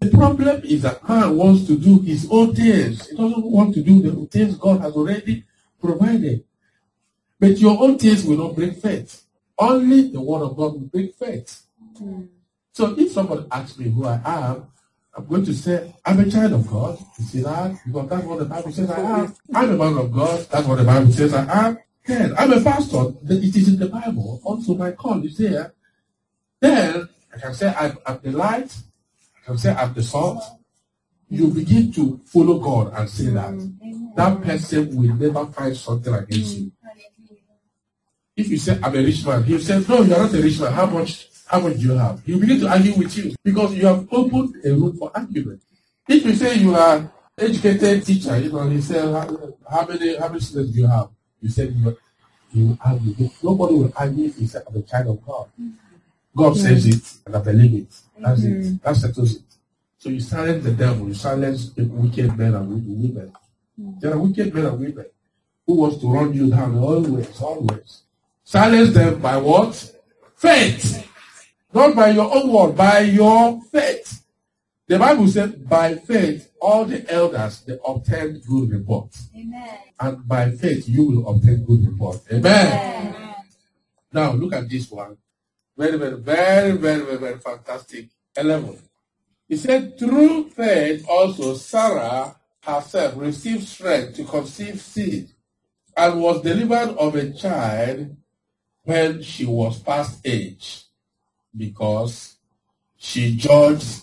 The 0.00 0.10
problem 0.10 0.60
is 0.62 0.82
that 0.82 1.06
man 1.08 1.36
wants 1.36 1.66
to 1.66 1.76
do 1.76 1.98
his 2.00 2.28
own 2.30 2.54
things. 2.54 3.08
He 3.08 3.16
doesn't 3.16 3.44
want 3.44 3.74
to 3.74 3.82
do 3.82 4.00
the 4.00 4.26
things 4.26 4.54
God 4.54 4.80
has 4.82 4.92
already 4.92 5.44
provided. 5.80 6.44
But 7.40 7.58
your 7.58 7.82
own 7.82 7.98
things 7.98 8.24
will 8.24 8.36
not 8.36 8.54
bring 8.54 8.74
faith. 8.74 9.24
Only 9.58 10.12
the 10.12 10.20
word 10.20 10.42
of 10.42 10.56
God 10.56 10.74
will 10.74 10.88
bring 10.92 11.08
faith. 11.08 11.64
Hmm. 11.98 12.26
So 12.78 12.94
if 12.96 13.10
somebody 13.10 13.44
asks 13.50 13.76
me 13.76 13.90
who 13.90 14.04
I 14.04 14.20
am, 14.24 14.68
I'm 15.12 15.26
going 15.26 15.44
to 15.46 15.52
say, 15.52 15.92
I'm 16.06 16.20
a 16.20 16.30
child 16.30 16.52
of 16.52 16.68
God. 16.68 16.96
You 17.18 17.24
see 17.24 17.40
that? 17.40 17.76
Because 17.84 18.08
that's 18.08 18.24
what 18.24 18.38
the 18.38 18.44
Bible 18.44 18.70
says 18.70 18.88
I 18.88 19.00
am. 19.00 19.34
I'm 19.52 19.70
a 19.70 19.76
man 19.76 19.98
of 19.98 20.12
God. 20.12 20.46
That's 20.48 20.64
what 20.64 20.78
the 20.78 20.84
Bible 20.84 21.10
says 21.10 21.34
I 21.34 21.66
am. 21.66 21.78
Then 22.06 22.36
I'm 22.38 22.52
a 22.52 22.60
pastor. 22.60 23.14
It 23.28 23.56
is 23.56 23.66
in 23.66 23.80
the 23.80 23.88
Bible. 23.88 24.40
Also, 24.44 24.76
my 24.76 24.92
call 24.92 25.24
is 25.24 25.36
there. 25.38 25.74
Then 26.60 27.08
I 27.34 27.38
can 27.40 27.52
say 27.52 27.74
I'm, 27.76 27.98
I'm 28.06 28.20
the 28.22 28.30
light. 28.30 28.72
I 29.42 29.46
can 29.46 29.58
say 29.58 29.74
I'm 29.74 29.92
the 29.92 30.04
salt. 30.04 30.40
You 31.28 31.48
begin 31.48 31.90
to 31.94 32.20
follow 32.26 32.60
God 32.60 32.92
and 32.96 33.10
say 33.10 33.30
that. 33.30 33.54
Mm-hmm. 33.54 34.14
That 34.14 34.40
person 34.40 34.96
will 34.96 35.16
never 35.16 35.46
find 35.46 35.76
something 35.76 36.14
against 36.14 36.58
you. 36.58 36.66
Mm-hmm. 36.66 37.38
If 38.36 38.48
you 38.50 38.58
say 38.58 38.78
I'm 38.80 38.94
a 38.94 39.02
rich 39.02 39.26
man, 39.26 39.42
he'll 39.42 39.58
say, 39.58 39.84
No, 39.88 40.02
you're 40.02 40.16
not 40.16 40.32
a 40.32 40.40
rich 40.40 40.60
man. 40.60 40.72
How 40.72 40.86
much 40.86 41.28
how 41.48 41.60
much 41.60 41.74
do 41.78 41.80
you 41.80 41.92
have? 41.92 42.22
He'll 42.24 42.38
begin 42.38 42.60
to 42.60 42.68
argue 42.68 42.94
with 42.94 43.16
you 43.16 43.34
because 43.42 43.74
you 43.74 43.86
have 43.86 44.06
opened 44.12 44.54
a 44.64 44.70
room 44.70 44.96
for 44.96 45.10
argument. 45.14 45.62
If 46.06 46.24
you 46.24 46.34
say 46.34 46.56
you 46.56 46.74
are 46.74 47.10
educated 47.38 48.04
teacher, 48.04 48.38
you 48.38 48.52
know, 48.52 48.68
he 48.68 48.80
said, 48.80 49.04
how, 49.04 49.54
how 49.70 49.86
many 49.86 50.16
how 50.16 50.28
many 50.28 50.40
students 50.40 50.72
do 50.72 50.80
you 50.80 50.86
have? 50.86 51.08
You 51.40 51.48
said 51.48 51.74
you, 51.74 51.96
you 52.52 52.78
argue. 52.84 53.30
Nobody 53.42 53.74
will 53.74 53.92
argue 53.96 54.26
if 54.26 54.40
you 54.40 54.46
say 54.46 54.60
I'm 54.66 54.76
a 54.76 54.82
child 54.82 55.08
of 55.08 55.24
God. 55.26 55.48
God 56.36 56.52
mm-hmm. 56.52 56.66
says 56.66 56.86
it 56.86 57.18
and 57.26 57.36
I 57.36 57.40
believe 57.40 57.74
it. 57.82 57.94
That's 58.18 58.40
mm-hmm. 58.42 58.74
it. 58.74 58.82
That 58.82 58.96
settles 58.96 59.36
it. 59.36 59.42
So 59.98 60.10
you 60.10 60.20
silence 60.20 60.64
the 60.64 60.72
devil, 60.72 61.08
you 61.08 61.14
silence 61.14 61.70
the 61.70 61.84
wicked 61.84 62.36
men 62.36 62.54
and 62.54 62.68
women. 62.68 63.32
Mm-hmm. 63.80 64.00
There 64.00 64.12
are 64.12 64.18
wicked 64.18 64.54
men 64.54 64.66
and 64.66 64.78
women 64.78 65.06
who 65.66 65.74
wants 65.74 65.98
to 65.98 66.12
run 66.12 66.32
you 66.34 66.50
down 66.50 66.78
always, 66.78 67.40
always. 67.40 68.02
Silence 68.44 68.94
them 68.94 69.20
by 69.20 69.36
what? 69.36 69.94
Faith. 70.36 71.07
Not 71.72 71.94
by 71.94 72.10
your 72.10 72.34
own 72.34 72.50
word, 72.50 72.76
by 72.76 73.00
your 73.00 73.60
faith. 73.70 74.24
The 74.86 74.98
Bible 74.98 75.28
said, 75.28 75.68
by 75.68 75.96
faith, 75.96 76.50
all 76.62 76.86
the 76.86 77.04
elders 77.12 77.60
they 77.60 77.78
obtained 77.86 78.42
good 78.46 78.70
report. 78.70 79.14
Amen. 79.36 79.78
And 80.00 80.26
by 80.26 80.50
faith, 80.52 80.88
you 80.88 81.04
will 81.04 81.28
obtain 81.28 81.64
good 81.64 81.86
report. 81.86 82.20
Amen. 82.32 83.14
Amen. 83.14 83.34
Now 84.10 84.32
look 84.32 84.54
at 84.54 84.68
this 84.68 84.90
one. 84.90 85.18
Very, 85.76 85.98
very, 85.98 86.16
very, 86.16 86.72
very, 86.78 87.04
very, 87.04 87.18
very 87.18 87.38
fantastic. 87.38 88.08
11. 88.34 88.78
He 89.46 89.56
said, 89.56 89.98
through 89.98 90.50
faith 90.50 91.04
also 91.06 91.54
Sarah 91.54 92.36
herself 92.62 93.14
received 93.16 93.68
strength 93.68 94.16
to 94.16 94.24
conceive 94.24 94.80
seed 94.80 95.28
and 95.96 96.22
was 96.22 96.40
delivered 96.40 96.96
of 96.96 97.14
a 97.14 97.30
child 97.32 98.16
when 98.84 99.22
she 99.22 99.44
was 99.44 99.78
past 99.80 100.20
age 100.24 100.87
because 101.58 102.36
she 102.96 103.36
judged 103.36 104.02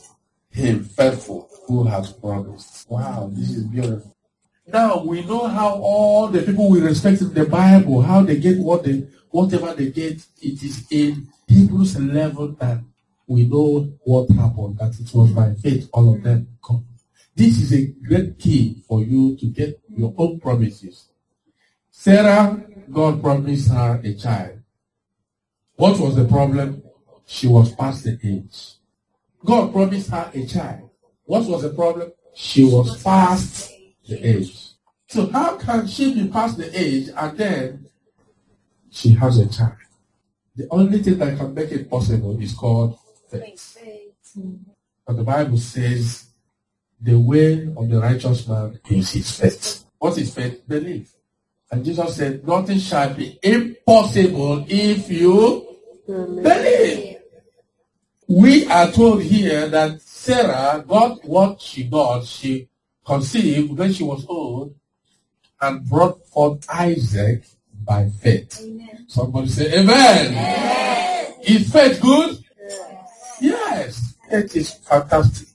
him 0.52 0.84
faithful 0.84 1.50
who 1.68 1.84
has 1.86 2.12
promised. 2.13 2.89
Wow, 2.89 3.30
this 3.34 3.50
is 3.52 3.63
beautiful. 3.63 4.15
Now 4.68 5.04
we 5.04 5.24
know 5.24 5.48
how 5.48 5.76
all 5.76 6.28
the 6.28 6.41
people 6.41 6.70
we 6.70 6.82
respect 6.82 7.22
in 7.22 7.34
the 7.34 7.46
Bible, 7.46 8.02
how 8.02 8.24
they 8.24 8.39
get 8.39 8.58
what 8.58 8.84
they 8.84 9.08
whatever 9.30 9.74
they 9.74 9.91
get, 9.91 10.26
it 10.41 10.63
is 10.63 10.86
in 10.89 11.28
Hebrews 11.48 11.98
11 11.98 12.56
that 12.60 12.80
we 13.28 13.46
know 13.46 13.94
what 14.04 14.30
happened, 14.30 14.78
that 14.80 14.98
it 15.00 15.13
was 15.13 15.32
by 15.32 15.54
faith 15.56 15.89
all 15.91 16.15
of 16.15 16.24
them 16.24 16.48
come. 16.65 16.86
This 17.36 17.60
is 17.60 17.74
a 17.74 17.86
great 18.08 18.39
key 18.39 18.82
for 18.88 19.04
you 19.04 19.36
to 19.38 19.48
get 19.48 19.80
your 19.89 20.13
own 20.18 20.39
promises. 20.39 21.10
Sarah, 21.91 22.63
God 22.91 23.22
promised 23.22 23.72
her 23.72 24.00
a 24.04 24.13
child. 24.13 24.60
What 25.76 26.00
was 26.00 26.15
the 26.15 26.26
problem? 26.26 26.82
She 27.26 27.48
was 27.48 27.74
past 27.74 28.04
the 28.04 28.18
age. 28.24 28.76
God 29.44 29.72
promised 29.72 30.10
her 30.10 30.32
a 30.34 30.46
child. 30.46 30.90
What 31.26 31.46
was 31.46 31.64
the 31.64 31.70
problem? 31.70 32.12
She 32.34 32.64
was 32.64 33.02
past 33.02 33.72
the 34.08 34.24
age. 34.24 34.72
So 35.08 35.28
how 35.28 35.58
can 35.58 35.88
she 35.88 36.14
be 36.14 36.28
past 36.28 36.58
the 36.58 36.70
age 36.80 37.10
and 37.16 37.38
then 37.38 37.90
she 38.90 39.12
has 39.14 39.40
a 39.40 39.48
child? 39.48 39.78
The 40.56 40.68
only 40.72 41.00
thing 41.02 41.18
that 41.18 41.38
can 41.38 41.54
make 41.54 41.72
it 41.72 41.90
possible 41.90 42.40
is 42.42 42.54
called 42.54 42.98
faith. 43.30 43.78
But 45.06 45.18
the 45.18 45.24
Bible 45.24 45.58
says 45.58 46.28
the 47.02 47.20
way 47.20 47.68
of 47.76 47.90
the 47.90 48.00
righteous 48.00 48.48
man 48.48 48.80
is 48.90 49.12
his 49.12 49.32
faith. 49.40 49.86
What 49.98 50.18
is 50.18 50.34
faith? 50.34 50.68
Belief. 50.68 51.12
And 51.72 51.84
Jesus 51.84 52.16
said, 52.16 52.48
nothing 52.48 52.80
shall 52.80 53.14
be 53.14 53.40
impossible 53.42 54.66
if 54.68 55.10
you 55.10 55.78
believe. 56.08 57.05
We 58.28 58.66
are 58.68 58.92
told 58.92 59.22
here 59.22 59.68
that 59.70 60.02
Sarah 60.02 60.84
got 60.88 61.24
what 61.26 61.62
she 61.62 61.84
got. 61.84 62.26
She 62.26 62.68
conceived 63.06 63.78
when 63.78 63.94
she 63.94 64.04
was 64.04 64.26
old 64.28 64.74
and 65.62 65.88
brought 65.88 66.26
forth 66.28 66.66
Isaac 66.70 67.44
by 67.84 68.10
faith. 68.10 68.60
Amen. 68.64 69.06
Somebody 69.08 69.48
say 69.50 69.80
amen. 69.80 70.28
amen. 70.28 71.34
Is 71.44 71.72
faith 71.72 72.02
good? 72.02 72.40
Yes. 73.40 73.40
yes. 73.42 74.16
Faith 74.28 74.56
is 74.56 74.74
fantastic. 74.74 75.48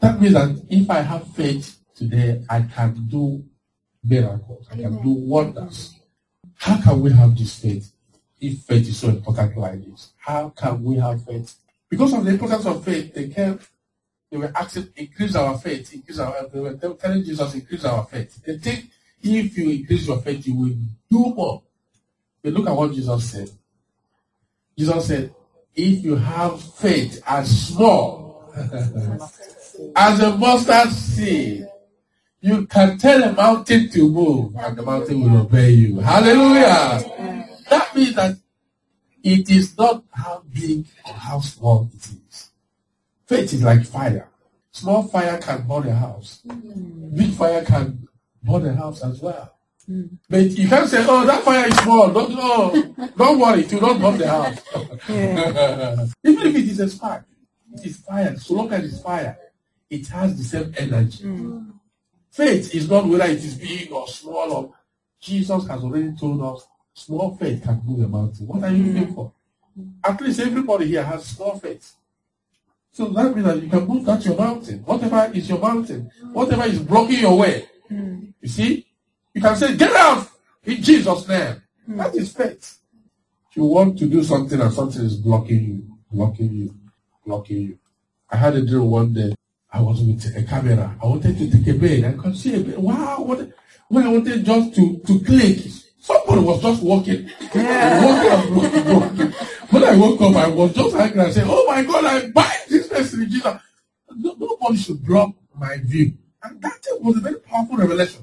That 0.00 0.20
means 0.20 0.34
that 0.34 0.64
if 0.70 0.88
I 0.88 1.02
have 1.02 1.26
faith 1.34 1.78
today, 1.94 2.42
I 2.48 2.62
can 2.62 3.06
do 3.08 3.44
miracles. 4.02 4.66
I 4.70 4.76
can 4.76 5.02
do 5.02 5.10
wonders. 5.10 5.94
How 6.54 6.80
can 6.80 7.02
we 7.02 7.12
have 7.12 7.36
this 7.36 7.58
faith 7.58 7.92
if 8.40 8.60
faith 8.60 8.88
is 8.88 8.98
so 8.98 9.08
important 9.08 9.56
like 9.58 9.84
this? 9.84 10.12
How 10.16 10.48
can 10.50 10.82
we 10.82 10.96
have 10.96 11.22
faith 11.24 11.54
because 11.88 12.12
of 12.14 12.24
the 12.24 12.30
importance 12.30 12.66
of 12.66 12.84
faith, 12.84 13.14
they 13.14 13.28
came, 13.28 13.58
they 14.30 14.36
were 14.36 14.52
asking, 14.54 14.88
increase 14.96 15.34
our 15.36 15.58
faith, 15.58 15.92
increase 15.92 16.18
our, 16.18 16.48
they 16.48 16.60
were 16.60 16.74
telling 16.74 17.24
Jesus, 17.24 17.54
increase 17.54 17.84
our 17.84 18.04
faith. 18.06 18.42
They 18.44 18.58
think 18.58 18.90
if 19.22 19.56
you 19.56 19.70
increase 19.70 20.06
your 20.06 20.20
faith, 20.20 20.46
you 20.46 20.56
will 20.56 20.76
do 21.10 21.34
more. 21.34 21.62
But 22.42 22.52
look 22.52 22.66
at 22.68 22.76
what 22.76 22.92
Jesus 22.92 23.30
said. 23.30 23.50
Jesus 24.76 25.06
said, 25.06 25.34
if 25.74 26.04
you 26.04 26.16
have 26.16 26.60
faith 26.60 27.22
as 27.26 27.68
small 27.68 28.52
as 29.96 30.20
a 30.20 30.36
mustard 30.36 30.90
seed, 30.92 31.66
you 32.40 32.66
can 32.66 32.98
tell 32.98 33.22
a 33.22 33.32
mountain 33.32 33.88
to 33.88 34.08
move 34.08 34.54
and 34.56 34.76
the 34.76 34.82
mountain 34.82 35.20
will 35.22 35.40
obey 35.40 35.70
you. 35.70 35.98
Hallelujah. 36.00 37.00
That 37.70 37.96
means 37.96 38.14
that 38.16 38.36
it 39.24 39.48
is 39.48 39.76
not 39.76 40.04
how 40.12 40.42
big 40.52 40.86
or 41.06 41.14
how 41.14 41.40
small 41.40 41.88
it 41.94 42.08
is. 42.28 42.50
Faith 43.26 43.54
is 43.54 43.62
like 43.62 43.84
fire. 43.86 44.28
Small 44.70 45.04
fire 45.04 45.38
can 45.38 45.66
burn 45.66 45.88
a 45.88 45.94
house. 45.94 46.42
Mm. 46.46 47.16
Big 47.16 47.32
fire 47.32 47.64
can 47.64 48.06
burn 48.42 48.66
a 48.66 48.74
house 48.74 49.02
as 49.02 49.22
well. 49.22 49.56
Mm. 49.90 50.18
But 50.28 50.42
you 50.50 50.68
can't 50.68 50.88
say, 50.90 51.04
oh, 51.08 51.24
that 51.24 51.42
fire 51.42 51.66
is 51.66 51.76
small. 51.78 52.12
Don't, 52.12 52.34
oh, 52.36 52.94
don't 53.16 53.38
worry, 53.40 53.62
it 53.62 53.72
will 53.72 53.80
not 53.80 54.00
burn 54.00 54.18
the 54.18 54.28
house. 54.28 54.58
Even 56.24 56.46
if 56.46 56.56
it 56.56 56.68
is 56.68 56.80
a 56.80 56.90
spark, 56.90 57.24
it 57.74 57.86
is 57.86 57.96
fire. 57.96 58.36
So 58.36 58.54
long 58.54 58.72
as 58.74 58.84
it's 58.84 59.02
fire, 59.02 59.38
it 59.88 60.06
has 60.08 60.36
the 60.36 60.44
same 60.44 60.74
energy. 60.76 61.24
Mm. 61.24 61.72
Faith 62.30 62.74
is 62.74 62.90
not 62.90 63.06
whether 63.06 63.24
it 63.24 63.42
is 63.42 63.54
big 63.54 63.90
or 63.90 64.06
small. 64.06 64.52
Or 64.52 64.74
Jesus 65.18 65.66
has 65.66 65.82
already 65.82 66.14
told 66.14 66.42
us 66.42 66.66
Small 66.94 67.36
faith 67.36 67.62
can 67.62 67.82
move 67.84 68.04
a 68.04 68.08
mountain. 68.08 68.46
What 68.46 68.62
are 68.62 68.70
you 68.70 68.92
looking 68.92 69.14
for? 69.14 69.32
Mm. 69.78 69.92
At 70.04 70.20
least 70.20 70.40
everybody 70.40 70.86
here 70.86 71.02
has 71.04 71.26
small 71.26 71.58
faith. 71.58 71.92
So 72.92 73.08
that 73.08 73.34
means 73.34 73.46
that 73.46 73.60
you 73.60 73.68
can 73.68 73.84
move 73.86 74.04
that 74.04 74.24
your 74.24 74.36
mountain. 74.36 74.78
Whatever 74.84 75.30
is 75.34 75.48
your 75.48 75.58
mountain, 75.58 76.10
whatever 76.32 76.64
is 76.64 76.78
blocking 76.78 77.18
your 77.18 77.36
way. 77.36 77.68
Mm. 77.90 78.32
You 78.40 78.48
see? 78.48 78.86
You 79.34 79.42
can 79.42 79.56
say, 79.56 79.76
get 79.76 79.92
out 79.92 80.28
in 80.62 80.80
Jesus' 80.80 81.26
name. 81.28 81.62
Mm. 81.90 81.96
That 81.96 82.14
is 82.14 82.32
faith. 82.32 82.78
If 83.50 83.56
you 83.56 83.64
want 83.64 83.98
to 83.98 84.06
do 84.06 84.22
something 84.22 84.60
and 84.60 84.72
something 84.72 85.04
is 85.04 85.16
blocking 85.16 85.64
you, 85.64 85.96
blocking 86.12 86.52
you, 86.52 86.74
blocking 87.26 87.60
you. 87.60 87.78
I 88.30 88.36
had 88.36 88.54
a 88.54 88.64
dream 88.64 88.86
one 88.86 89.12
day. 89.12 89.34
I 89.72 89.80
was 89.80 90.00
with 90.00 90.36
a 90.36 90.42
camera. 90.44 90.96
I 91.02 91.06
wanted 91.06 91.36
to 91.36 91.50
take 91.50 91.66
a 91.74 91.76
bed. 91.76 92.04
I 92.04 92.12
could 92.12 92.36
see 92.36 92.54
a 92.54 92.60
bed. 92.60 92.78
Wow, 92.78 93.22
what, 93.22 93.50
when 93.88 94.06
I 94.06 94.12
wanted 94.12 94.44
just 94.44 94.74
to, 94.76 94.98
to 94.98 95.20
click, 95.20 95.58
Somebody 96.04 96.42
was 96.42 96.60
just 96.60 96.82
walking. 96.82 97.30
Yeah. 97.54 98.54
walking, 98.54 98.94
walking, 98.94 99.32
When 99.70 99.84
I 99.84 99.96
woke 99.96 100.20
up, 100.20 100.36
I 100.36 100.48
was 100.48 100.74
just 100.74 100.94
angry. 100.94 101.22
I 101.22 101.30
said, 101.30 101.44
Oh 101.46 101.64
my 101.66 101.82
God, 101.82 102.04
I 102.04 102.28
bind 102.28 102.60
this 102.68 102.88
person 102.88 103.22
in 103.22 103.30
Jesus. 103.30 103.54
nobody 104.14 104.76
should 104.76 105.02
block 105.02 105.34
my 105.58 105.78
view. 105.78 106.12
And 106.42 106.60
that 106.60 106.86
was 107.00 107.16
a 107.16 107.20
very 107.20 107.40
powerful 107.40 107.78
revelation. 107.78 108.22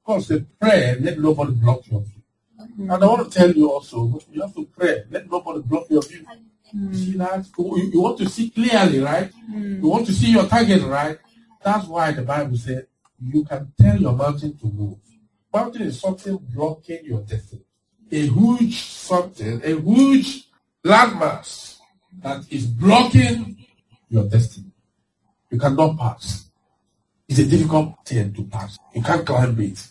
Because 0.00 0.28
the 0.28 0.46
prayer, 0.58 0.96
let 1.00 1.18
nobody 1.18 1.52
block 1.52 1.86
your 1.90 2.00
view. 2.00 2.22
Mm-hmm. 2.58 2.90
And 2.92 3.04
I 3.04 3.06
want 3.06 3.30
to 3.30 3.38
tell 3.38 3.52
you 3.52 3.70
also, 3.70 4.18
you 4.32 4.40
have 4.40 4.54
to 4.54 4.64
pray. 4.64 5.04
Let 5.10 5.30
nobody 5.30 5.60
block 5.60 5.84
your 5.90 6.00
view. 6.00 6.24
Mm-hmm. 6.24 6.94
See 6.94 7.12
that? 7.18 7.46
You, 7.58 7.90
you, 7.92 8.00
want 8.00 8.16
to 8.20 8.28
see 8.30 8.48
clearly, 8.48 9.00
right? 9.00 9.30
Mm-hmm. 9.30 9.82
You 9.82 9.88
want 9.90 10.06
to 10.06 10.14
see 10.14 10.32
your 10.32 10.46
target, 10.46 10.82
right? 10.82 11.18
That's 11.62 11.86
why 11.86 12.10
the 12.12 12.22
Bible 12.22 12.56
said 12.56 12.86
you 13.20 13.44
can 13.44 13.70
tell 13.78 13.98
your 14.00 14.14
mountain 14.14 14.56
to 14.56 14.66
move. 14.66 14.96
Mountain 15.52 15.82
is 15.82 16.00
something 16.00 16.38
blocking 16.54 17.04
your 17.04 17.22
destiny. 17.22 17.62
a 18.10 18.26
huge 18.26 18.80
something, 18.80 19.60
a 19.62 19.80
huge 19.80 20.48
landmass 20.84 21.78
that 22.20 22.44
is 22.50 22.66
blocking 22.66 23.56
your 24.08 24.24
destiny. 24.28 24.72
You 25.50 25.58
cannot 25.58 25.98
pass. 25.98 26.50
It's 27.28 27.38
a 27.38 27.46
difficult 27.46 27.94
thing 28.04 28.32
to 28.34 28.44
pass. 28.44 28.78
You 28.94 29.02
can't 29.02 29.26
climb 29.26 29.60
it, 29.60 29.86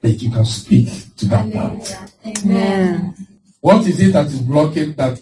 but 0.00 0.10
you 0.20 0.30
can 0.30 0.44
speak 0.44 0.88
to 1.16 1.26
that 1.26 1.52
part. 1.52 1.96
Amen. 2.44 3.14
What 3.60 3.86
is 3.86 4.00
it 4.00 4.12
that 4.12 4.26
is 4.26 4.40
blocking 4.40 4.94
that 4.94 5.18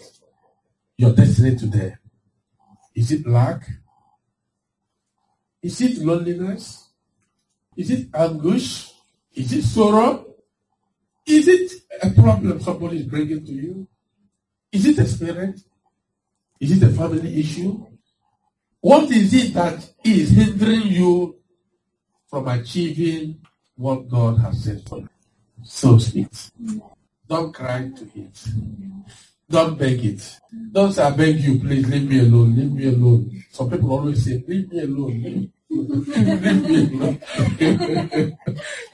your 0.97 1.13
destiny 1.13 1.55
today? 1.55 1.95
Is 2.93 3.11
it 3.11 3.25
lack? 3.27 3.67
Is 5.61 5.81
it 5.81 5.97
loneliness? 5.99 6.89
Is 7.75 7.91
it 7.91 8.07
anguish? 8.13 8.94
Is 9.35 9.53
it 9.53 9.63
sorrow? 9.63 10.25
Is 11.25 11.47
it 11.47 11.71
a 12.01 12.09
problem 12.11 12.59
somebody 12.61 12.99
is 12.99 13.05
bringing 13.05 13.45
to 13.45 13.51
you? 13.51 13.87
Is 14.71 14.85
it 14.85 14.97
a 14.99 15.05
spirit? 15.05 15.59
Is 16.59 16.81
it 16.81 16.87
a 16.87 16.91
family 16.93 17.39
issue? 17.39 17.85
What 18.79 19.11
is 19.11 19.33
it 19.33 19.53
that 19.55 19.87
is 20.03 20.29
hindering 20.29 20.87
you 20.87 21.37
from 22.29 22.47
achieving 22.47 23.41
what 23.75 24.07
God 24.07 24.37
has 24.39 24.63
said 24.63 24.87
for 24.87 24.99
you? 24.99 25.09
So 25.63 25.97
speak. 25.97 26.27
Don't 27.27 27.53
cry 27.53 27.89
to 27.89 28.09
it. 28.15 28.47
Don't 29.49 29.77
beg 29.77 30.03
it. 30.05 30.39
Don't 30.71 30.91
say, 30.91 31.03
I 31.03 31.11
beg 31.11 31.39
you, 31.39 31.59
please 31.59 31.87
leave 31.87 32.09
me 32.09 32.19
alone, 32.19 32.55
leave 32.55 32.71
me 32.71 32.87
alone. 32.87 33.43
Some 33.51 33.69
people 33.69 33.91
always 33.91 34.23
say, 34.23 34.43
leave 34.47 34.71
me 34.71 34.81
alone, 34.81 35.23
leave 35.23 35.23
leave 35.23 35.33
me 35.33 35.39
alone. 35.39 35.51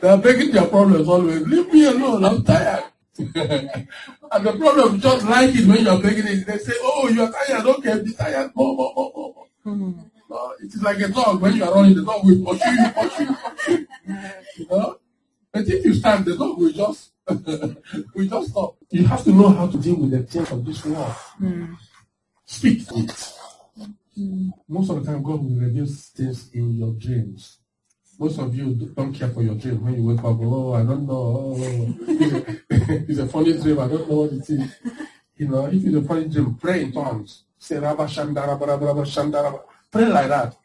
They 0.01 0.09
are 0.09 0.17
begging 0.17 0.51
their 0.51 0.67
problems 0.67 1.07
always, 1.07 1.41
leave 1.47 1.71
me 1.73 1.85
alone, 1.85 2.25
I'm 2.25 2.43
tired. 2.43 2.83
and 3.17 4.45
the 4.45 4.53
problem 4.57 4.99
just 4.99 5.25
like 5.25 5.55
it 5.55 5.67
when 5.67 5.83
you 5.83 5.89
are 5.89 6.01
begging 6.01 6.27
it. 6.27 6.45
They 6.45 6.57
say, 6.57 6.73
oh, 6.81 7.07
you 7.09 7.23
are 7.23 7.31
tired, 7.31 7.65
okay, 7.65 8.01
be 8.03 8.13
tired, 8.13 8.51
more, 8.55 8.75
more, 8.75 8.93
more, 8.95 9.13
more. 9.13 9.47
Mm-hmm. 9.65 10.01
No, 10.29 10.53
it 10.59 10.73
is 10.73 10.81
like 10.81 10.99
a 10.99 11.07
dog 11.09 11.41
when 11.41 11.55
you 11.55 11.63
are 11.63 11.73
running, 11.73 11.95
the 11.95 12.03
dog 12.03 12.23
will 12.25 12.45
pursue 12.45 12.71
you, 12.71 12.89
pursue 12.89 13.23
you, 13.25 13.35
pursue 13.35 13.87
you. 14.07 14.17
you 14.57 14.67
know? 14.69 14.97
But 15.51 15.67
if 15.67 15.85
you 15.85 15.93
stand, 15.93 16.25
the 16.25 16.37
dog 16.37 16.57
will 16.57 16.71
just 16.71 17.11
we 18.15 18.27
just 18.27 18.49
stop. 18.49 18.75
You 18.89 19.05
have 19.07 19.23
to 19.23 19.31
know 19.31 19.49
how 19.49 19.67
to 19.67 19.77
deal 19.77 19.95
with 19.95 20.11
the 20.11 20.23
things 20.23 20.51
of 20.51 20.65
this 20.65 20.83
world. 20.85 21.13
Mm. 21.39 21.77
Speak 22.45 22.83
it. 22.91 23.33
Mm. 24.17 24.51
Most 24.67 24.89
of 24.89 25.03
the 25.03 25.11
time, 25.11 25.23
God 25.23 25.43
will 25.43 25.55
reveal 25.55 25.85
things 25.85 26.49
in 26.53 26.75
your 26.75 26.93
dreams. 26.93 27.59
Most 28.19 28.39
of 28.39 28.53
you 28.53 28.73
don't 28.95 29.13
care 29.13 29.29
for 29.29 29.41
your 29.41 29.55
dream 29.55 29.83
when 29.83 29.95
you 29.95 30.03
wake 30.03 30.19
up. 30.19 30.37
Oh, 30.41 30.73
I 30.73 30.83
don't 30.83 31.07
know. 31.07 31.55
Oh, 31.57 31.95
it's 32.69 33.19
a 33.19 33.27
funny 33.27 33.57
dream. 33.57 33.79
I 33.79 33.87
don't 33.87 34.07
know 34.09 34.15
what 34.15 34.33
it 34.33 34.49
is. 34.49 34.75
You 35.37 35.47
know, 35.47 35.65
if 35.65 35.83
it's 35.83 35.95
a 35.95 36.01
funny 36.03 36.27
dream, 36.27 36.55
pray 36.55 36.83
in 36.83 36.91
tongues. 36.91 37.45
Say 37.57 37.79
Rabba 37.79 38.05
Shandara, 38.05 38.59
Rabba 38.59 39.01
Shandara. 39.03 39.61
Pray 39.89 40.05
like 40.05 40.27
that. 40.27 40.55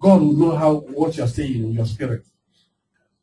God 0.00 0.20
will 0.20 0.32
know 0.32 0.56
how 0.56 0.74
what 0.74 1.16
you're 1.16 1.28
saying 1.28 1.54
in 1.64 1.72
your 1.72 1.86
spirit. 1.86 2.24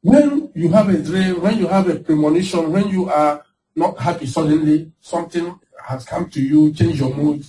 When 0.02 0.52
you 0.54 0.70
have 0.70 0.90
a 0.90 1.02
dream, 1.02 1.42
when 1.42 1.58
you 1.58 1.68
have 1.68 1.90
a 1.90 1.96
premonition, 1.96 2.72
when 2.72 2.88
you 2.90 3.10
are 3.10 3.44
not 3.76 4.00
happy 4.00 4.28
suddenly, 4.28 4.92
something 5.00 5.60
has 5.84 6.06
come 6.06 6.30
to 6.30 6.42
you, 6.42 6.74
change 6.74 7.00
your 7.00 7.14
mood, 7.14 7.46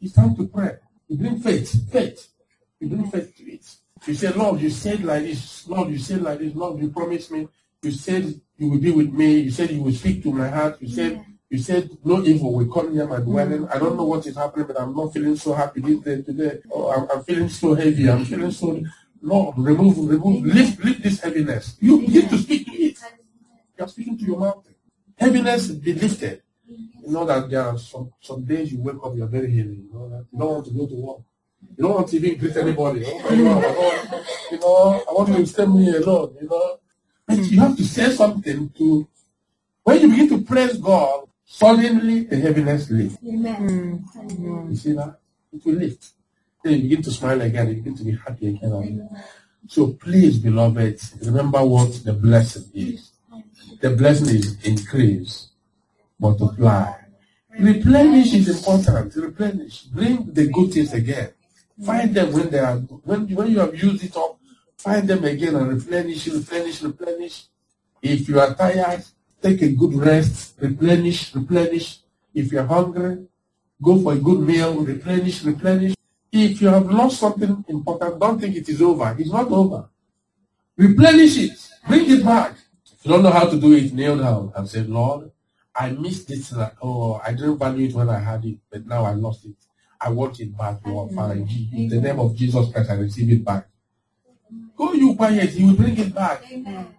it's 0.00 0.14
time 0.14 0.34
to 0.36 0.46
pray. 0.46 0.76
You 1.10 1.16
bring 1.16 1.40
faith, 1.40 1.90
faith. 1.90 2.28
You 2.78 2.88
bring 2.88 3.10
faith 3.10 3.36
to 3.36 3.42
it. 3.52 3.66
You 4.06 4.14
say, 4.14 4.30
Lord, 4.30 4.60
you 4.60 4.70
said 4.70 5.02
like 5.02 5.24
this. 5.24 5.66
Lord, 5.66 5.90
you 5.90 5.98
said 5.98 6.22
like 6.22 6.38
this. 6.38 6.54
Lord, 6.54 6.80
you 6.80 6.88
promised 6.90 7.32
me. 7.32 7.48
You 7.82 7.90
said 7.90 8.40
you 8.56 8.70
will 8.70 8.78
be 8.78 8.92
with 8.92 9.12
me. 9.12 9.40
You 9.40 9.50
said 9.50 9.72
you 9.72 9.82
will 9.82 9.92
speak 9.92 10.22
to 10.22 10.32
my 10.32 10.48
heart. 10.48 10.80
You 10.80 10.88
said 10.88 11.26
you 11.48 11.58
said 11.58 11.90
no 12.04 12.22
evil 12.22 12.52
will 12.54 12.72
come 12.72 12.94
near 12.94 13.08
my 13.08 13.18
dwelling. 13.18 13.66
I 13.68 13.78
don't 13.80 13.96
know 13.96 14.04
what 14.04 14.24
is 14.24 14.36
happening, 14.36 14.68
but 14.68 14.80
I'm 14.80 14.94
not 14.94 15.12
feeling 15.12 15.34
so 15.34 15.52
happy 15.52 15.80
this 15.80 15.98
day 15.98 16.22
today. 16.22 16.60
Oh, 16.70 16.90
I'm, 16.92 17.10
I'm 17.10 17.24
feeling 17.24 17.48
so 17.48 17.74
heavy. 17.74 18.08
I'm 18.08 18.24
feeling 18.24 18.52
so 18.52 18.80
Lord, 19.20 19.58
remove, 19.58 19.98
remove, 19.98 20.44
lift, 20.44 20.84
lift 20.84 21.02
this 21.02 21.20
heaviness. 21.20 21.76
You 21.80 22.00
begin 22.00 22.28
to 22.28 22.38
speak 22.38 22.66
to 22.66 22.72
it. 22.72 22.98
You 23.76 23.84
are 23.84 23.88
speaking 23.88 24.16
to 24.16 24.24
your 24.24 24.38
mountain. 24.38 24.74
Heaviness 25.18 25.68
be 25.72 25.92
lifted. 25.92 26.42
You 27.02 27.12
know 27.12 27.24
that 27.24 27.50
there 27.50 27.62
are 27.62 27.78
some, 27.78 28.12
some 28.20 28.44
days 28.44 28.72
you 28.72 28.80
wake 28.80 28.96
up, 29.04 29.14
you're 29.16 29.26
very 29.26 29.50
heavy. 29.50 29.76
You 29.76 29.90
know 29.92 30.08
that 30.10 30.26
you 30.32 30.38
don't 30.38 30.48
want 30.48 30.66
to 30.66 30.72
go 30.72 30.86
to 30.86 30.94
work. 30.94 31.18
You 31.76 31.84
don't 31.84 31.94
want 31.94 32.08
to 32.08 32.16
even 32.16 32.38
greet 32.38 32.56
anybody. 32.56 33.00
You, 33.00 33.44
know, 33.44 33.60
you 34.50 34.58
know, 34.58 35.04
I 35.08 35.12
want 35.12 35.28
you 35.30 35.36
to 35.36 35.46
stay 35.46 35.66
me 35.66 35.94
alone. 35.96 36.36
You 36.40 36.48
know, 36.48 36.80
but 37.26 37.38
you 37.38 37.60
have 37.60 37.76
to 37.76 37.84
say 37.84 38.10
something 38.10 38.70
to. 38.70 39.08
When 39.82 40.00
you 40.00 40.08
begin 40.10 40.28
to 40.28 40.42
praise 40.42 40.76
God, 40.78 41.28
suddenly 41.44 42.24
the 42.24 42.36
heaviness 42.36 42.90
lifts. 42.90 43.18
Amen. 43.26 44.04
Hmm. 44.14 44.70
You 44.70 44.76
see 44.76 44.92
that? 44.92 45.18
It 45.52 45.64
will 45.64 45.74
lift. 45.74 46.10
Then 46.62 46.74
you 46.74 46.82
begin 46.82 47.02
to 47.02 47.10
smile 47.10 47.40
again, 47.40 47.68
you 47.68 47.74
begin 47.76 47.96
to 47.96 48.04
be 48.04 48.12
happy 48.12 48.48
again. 48.48 49.08
So 49.68 49.92
please, 49.92 50.38
beloved, 50.38 51.00
remember 51.22 51.64
what 51.64 52.04
the 52.04 52.12
blessing 52.12 52.64
is. 52.74 53.12
The 53.80 53.90
blessing 53.90 54.36
is 54.36 54.62
increase, 54.64 55.49
multiply. 56.20 56.92
Replenish 57.58 58.34
is 58.34 58.48
important. 58.48 59.14
Replenish. 59.16 59.82
Bring 59.84 60.32
the 60.32 60.46
good 60.48 60.72
things 60.72 60.92
again. 60.92 61.30
Find 61.84 62.14
them 62.14 62.32
when 62.32 62.50
they 62.50 62.58
are 62.58 62.76
when 62.76 63.26
when 63.34 63.50
you 63.50 63.58
have 63.58 63.74
used 63.74 64.04
it 64.04 64.16
up. 64.16 64.38
Find 64.76 65.08
them 65.08 65.24
again 65.24 65.56
and 65.56 65.68
replenish, 65.68 66.26
replenish, 66.28 66.82
replenish. 66.82 67.44
If 68.02 68.28
you 68.28 68.40
are 68.40 68.54
tired, 68.54 69.04
take 69.42 69.60
a 69.62 69.72
good 69.72 69.94
rest. 69.94 70.54
Replenish, 70.60 71.34
replenish. 71.34 71.98
If 72.32 72.52
you're 72.52 72.64
hungry, 72.64 73.26
go 73.82 74.00
for 74.00 74.12
a 74.12 74.18
good 74.18 74.40
meal. 74.40 74.74
Replenish, 74.74 75.42
replenish. 75.44 75.94
If 76.32 76.62
you 76.62 76.68
have 76.68 76.86
lost 76.86 77.18
something 77.18 77.64
important, 77.68 78.20
don't 78.20 78.38
think 78.40 78.56
it 78.56 78.68
is 78.68 78.80
over. 78.80 79.16
It's 79.18 79.32
not 79.32 79.50
over. 79.50 79.88
Replenish 80.76 81.36
it. 81.38 81.68
Bring 81.88 82.10
it 82.10 82.24
back. 82.24 82.54
If 82.86 83.04
you 83.04 83.12
don't 83.12 83.22
know 83.22 83.30
how 83.30 83.48
to 83.48 83.58
do 83.58 83.72
it, 83.72 83.92
kneel 83.92 84.16
down 84.16 84.52
and 84.54 84.68
say, 84.68 84.82
Lord, 84.82 85.30
I 85.74 85.90
missed 85.90 86.28
this. 86.28 86.54
Oh, 86.82 87.20
I 87.24 87.32
didn't 87.32 87.58
value 87.58 87.88
it 87.88 87.94
when 87.94 88.08
I 88.08 88.18
had 88.18 88.44
it, 88.44 88.58
but 88.70 88.86
now 88.86 89.04
I 89.04 89.12
lost 89.12 89.44
it. 89.44 89.56
I 90.00 90.10
want 90.10 90.40
it 90.40 90.56
back, 90.56 90.78
Lord 90.86 91.12
Father. 91.12 91.36
Mm-hmm. 91.36 91.76
In 91.76 91.88
the 91.88 92.00
name 92.00 92.18
of 92.18 92.34
Jesus 92.34 92.72
Christ, 92.72 92.90
I 92.90 92.94
receive 92.94 93.30
it 93.30 93.44
back. 93.44 93.68
Go 94.76 94.92
you 94.94 95.14
quiet. 95.14 95.50
He 95.50 95.64
will 95.64 95.74
bring 95.74 95.96
it 95.98 96.14
back. 96.14 96.50
Amen. 96.50 96.94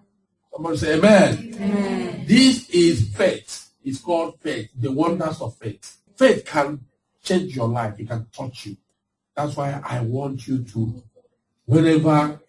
Somebody 0.52 0.78
say 0.78 0.98
amen. 0.98 1.54
amen. 1.56 2.26
This 2.28 2.70
is 2.70 3.10
faith. 3.16 3.72
It's 3.84 4.00
called 4.00 4.40
faith. 4.40 4.70
The 4.78 4.92
wonders 4.92 5.42
of 5.42 5.56
faith. 5.58 5.98
Faith 6.16 6.46
can 6.46 6.82
change 7.24 7.56
your 7.56 7.68
life. 7.68 8.00
It 8.00 8.08
can 8.08 8.28
touch 8.32 8.68
you. 8.68 8.78
That's 9.36 9.56
why 9.56 9.82
I 9.84 10.02
want 10.02 10.48
you 10.48 10.64
to, 10.64 11.04
whenever 11.66 12.41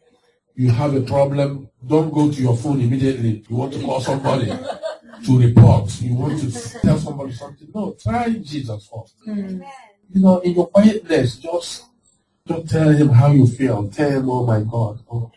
you 0.55 0.71
have 0.71 0.95
a 0.95 1.01
problem, 1.01 1.69
don't 1.87 2.13
go 2.13 2.31
to 2.31 2.43
your 2.43 2.57
phone 2.57 2.81
immediately. 2.81 3.45
You 3.49 3.57
want 3.57 3.73
to 3.75 3.81
call 3.81 4.01
somebody 4.01 4.47
to 4.47 5.39
report. 5.39 6.01
You 6.01 6.15
want 6.15 6.41
to 6.41 6.81
tell 6.81 6.99
somebody 6.99 7.33
something. 7.33 7.69
No, 7.75 7.97
try 8.01 8.31
Jesus 8.31 8.89
first. 8.93 9.15
Mm. 9.27 9.65
You 10.13 10.21
know, 10.21 10.39
in 10.41 10.55
your 10.55 10.69
quietness, 10.69 11.37
just 11.37 11.85
just 12.47 12.69
tell 12.69 12.89
him 12.91 13.09
how 13.09 13.31
you 13.31 13.47
feel. 13.47 13.89
Tell 13.89 14.11
him, 14.11 14.29
oh 14.29 14.45
my 14.45 14.61
God. 14.61 15.01
Oh, 15.11 15.31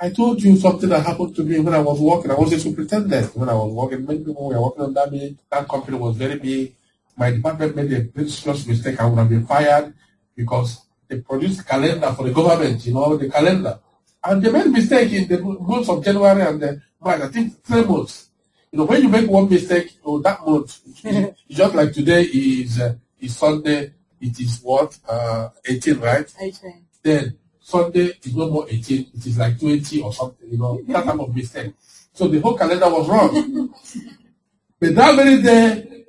I 0.00 0.10
told 0.10 0.42
you 0.42 0.56
something 0.56 0.88
that 0.88 1.04
happened 1.04 1.36
to 1.36 1.44
me 1.44 1.60
when 1.60 1.74
I 1.74 1.80
was 1.80 2.00
working. 2.00 2.30
I 2.30 2.34
was 2.34 2.52
a 2.52 2.58
superintendent 2.58 3.36
when 3.36 3.48
I 3.48 3.54
was 3.54 3.72
working. 3.72 4.04
Many 4.06 4.20
people 4.20 4.48
were 4.48 4.60
working 4.60 4.84
on 4.84 4.94
that. 4.94 5.36
That 5.50 5.68
company 5.68 5.98
was 5.98 6.16
very 6.16 6.38
big. 6.38 6.74
My 7.16 7.30
department 7.30 7.76
made 7.76 7.92
a 7.92 8.00
very 8.00 8.28
serious 8.28 8.66
mistake. 8.66 9.00
I 9.00 9.06
would 9.06 9.18
have 9.18 9.28
been 9.28 9.46
fired 9.46 9.92
because 10.34 10.80
they 11.06 11.20
produced 11.20 11.66
calendar 11.68 12.12
for 12.12 12.24
the 12.24 12.32
government, 12.32 12.84
you 12.86 12.94
know, 12.94 13.16
the 13.16 13.28
calendar. 13.28 13.78
And 14.22 14.42
they 14.42 14.52
made 14.52 14.66
mistake 14.66 15.12
in 15.12 15.28
the 15.28 15.40
months 15.40 15.88
of 15.88 16.04
January 16.04 16.42
and 16.42 16.60
the 16.60 16.82
March, 17.00 17.20
I 17.22 17.28
think 17.28 17.62
three 17.64 17.84
months. 17.84 18.28
You 18.70 18.78
know, 18.78 18.84
when 18.84 19.02
you 19.02 19.08
make 19.08 19.28
one 19.28 19.48
mistake, 19.48 19.96
oh, 20.04 20.20
that 20.20 20.46
month, 20.46 20.80
just 21.50 21.74
like 21.74 21.92
today 21.92 22.22
is 22.22 22.80
uh, 22.80 22.94
is 23.18 23.36
Sunday, 23.36 23.92
it 24.20 24.38
is 24.38 24.60
what? 24.62 24.96
Uh, 25.08 25.48
18, 25.64 25.98
right? 25.98 26.32
18. 26.40 26.84
Then 27.02 27.38
Sunday 27.60 28.12
is 28.22 28.36
no 28.36 28.50
more 28.50 28.66
18, 28.68 29.06
it 29.14 29.26
is 29.26 29.38
like 29.38 29.58
20 29.58 30.02
or 30.02 30.12
something, 30.12 30.48
you 30.50 30.58
know, 30.58 30.80
that 30.88 31.04
type 31.04 31.18
of 31.18 31.34
mistake. 31.34 31.72
So 32.12 32.28
the 32.28 32.40
whole 32.40 32.56
calendar 32.56 32.88
was 32.88 33.08
wrong. 33.08 33.74
but 34.80 34.94
that 34.94 35.16
very 35.16 35.42
day, 35.42 36.04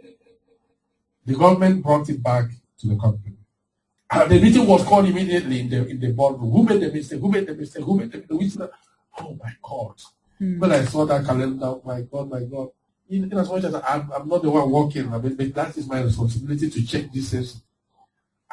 the 1.26 1.36
government 1.36 1.84
brought 1.84 2.10
it 2.10 2.22
back 2.22 2.46
to 2.80 2.88
the 2.88 2.98
company. 2.98 3.38
And 4.14 4.30
the 4.30 4.42
meeting 4.42 4.68
was 4.68 4.84
called 4.84 5.06
immediately 5.06 5.62
in 5.62 5.70
the 5.70 5.88
in 5.88 6.00
the 6.00 6.12
boardroom. 6.12 6.52
Who 6.52 6.64
made 6.64 6.82
the 6.82 6.92
mistake? 6.92 7.20
Who 7.20 7.32
made 7.32 7.48
the 7.48 7.56
mistake? 7.56 7.84
Who 7.84 7.98
made 7.98 8.12
the 8.12 8.36
mistake? 8.36 8.70
Oh 9.20 9.38
my 9.42 9.54
God. 9.64 9.96
Hmm. 10.38 10.60
When 10.60 10.72
I 10.72 10.84
saw 10.86 11.06
that 11.06 11.26
calendar, 11.26 11.66
oh 11.66 11.82
my 11.86 12.02
God, 12.02 12.30
my 12.30 12.44
God. 12.44 12.70
In, 13.10 13.32
in 13.32 13.38
as 13.38 13.50
much 13.50 13.64
as 13.64 13.74
I'm, 13.76 14.12
I'm 14.12 14.28
not 14.28 14.42
the 14.42 14.50
one 14.50 14.70
working, 14.70 15.14
I 15.14 15.18
mean, 15.18 15.36
but 15.36 15.54
that 15.54 15.78
is 15.78 15.88
my 15.88 16.02
responsibility 16.02 16.70
to 16.70 16.86
check 16.86 17.12
this. 17.12 17.62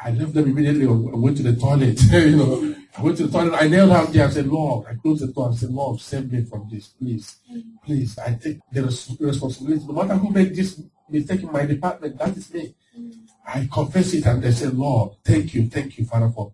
I 0.01 0.11
left 0.11 0.33
them 0.33 0.49
immediately 0.49 0.85
and 0.85 1.21
went 1.21 1.37
to 1.37 1.43
the 1.43 1.55
toilet. 1.55 2.01
you 2.11 2.37
know, 2.37 2.75
I 2.97 3.01
went 3.01 3.17
to 3.17 3.27
the 3.27 3.31
toilet. 3.37 3.53
I 3.61 3.67
knelt 3.67 3.89
down 3.89 4.13
there. 4.13 4.27
I 4.27 4.29
said, 4.29 4.47
Lord, 4.47 4.87
I 4.87 4.95
closed 4.95 5.23
the 5.23 5.27
door. 5.27 5.49
I 5.51 5.55
said, 5.55 5.71
Lord, 5.71 5.99
save 5.99 6.31
me 6.31 6.43
from 6.45 6.69
this, 6.71 6.87
please. 6.87 7.35
Please, 7.85 8.17
I 8.17 8.33
take 8.35 8.59
the 8.71 8.83
res- 8.83 9.17
responsibility. 9.19 9.85
No 9.85 9.93
matter 9.93 10.15
who 10.15 10.29
made 10.29 10.55
this 10.55 10.81
mistake 11.09 11.43
in 11.43 11.51
my 11.51 11.65
department, 11.65 12.17
that 12.17 12.37
is 12.37 12.53
me. 12.53 12.75
I 13.47 13.67
confess 13.71 14.13
it 14.13 14.25
and 14.25 14.41
they 14.43 14.51
said, 14.51 14.75
Lord, 14.75 15.13
thank 15.23 15.53
you, 15.53 15.69
thank 15.69 15.97
you, 15.97 16.05
Father, 16.05 16.29
for 16.29 16.51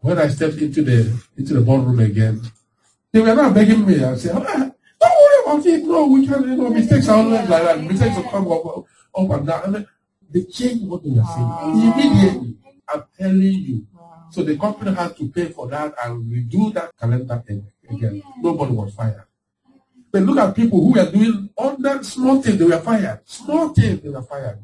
when 0.00 0.18
I 0.18 0.28
stepped 0.28 0.58
into 0.58 0.82
the 0.82 1.20
into 1.36 1.54
the 1.54 1.60
boardroom 1.60 1.98
again, 2.00 2.40
they 3.12 3.20
were 3.20 3.34
not 3.34 3.54
begging 3.54 3.84
me. 3.86 4.02
I 4.04 4.14
said, 4.16 4.36
ah, 4.36 4.70
don't 5.00 5.00
worry 5.00 5.42
about 5.44 5.66
it. 5.66 5.84
No, 5.84 6.06
we 6.06 6.26
can, 6.26 6.42
you 6.42 6.56
know, 6.56 6.70
mistakes 6.70 7.08
are 7.08 7.16
always 7.18 7.48
like 7.48 7.62
that. 7.62 7.82
Mistakes 7.82 8.16
will 8.16 8.24
come 8.24 8.52
up, 8.52 8.66
up 8.66 9.38
and 9.38 9.46
down. 9.46 9.74
And 9.74 9.86
they 10.30 10.44
changed 10.44 10.86
what 10.86 11.02
they 11.02 11.10
were 11.10 11.24
saying 11.24 11.52
immediately. 11.72 12.56
I'm 12.88 13.04
telling 13.18 13.42
you. 13.42 13.86
So 14.30 14.42
the 14.42 14.56
company 14.58 14.94
had 14.94 15.16
to 15.16 15.28
pay 15.28 15.46
for 15.46 15.66
that 15.68 15.94
and 16.04 16.24
redo 16.30 16.72
that 16.74 16.96
calendar 16.98 17.42
again. 17.88 18.22
Nobody 18.42 18.72
was 18.72 18.94
fired. 18.94 19.24
But 20.10 20.22
look 20.22 20.38
at 20.38 20.54
people 20.54 20.80
who 20.80 20.92
were 20.92 21.10
doing 21.10 21.50
all 21.56 21.76
that 21.78 22.04
small 22.04 22.40
thing, 22.40 22.56
they 22.58 22.64
were 22.64 22.78
fired. 22.78 23.20
Small 23.24 23.70
thing, 23.70 24.00
they 24.00 24.08
were 24.08 24.22
fired. 24.22 24.58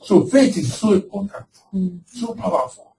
So 0.00 0.24
faith 0.26 0.56
is 0.56 0.74
so 0.74 0.92
important, 0.92 1.46
hmm. 1.70 1.98
so 2.06 2.34
powerful. 2.34 2.96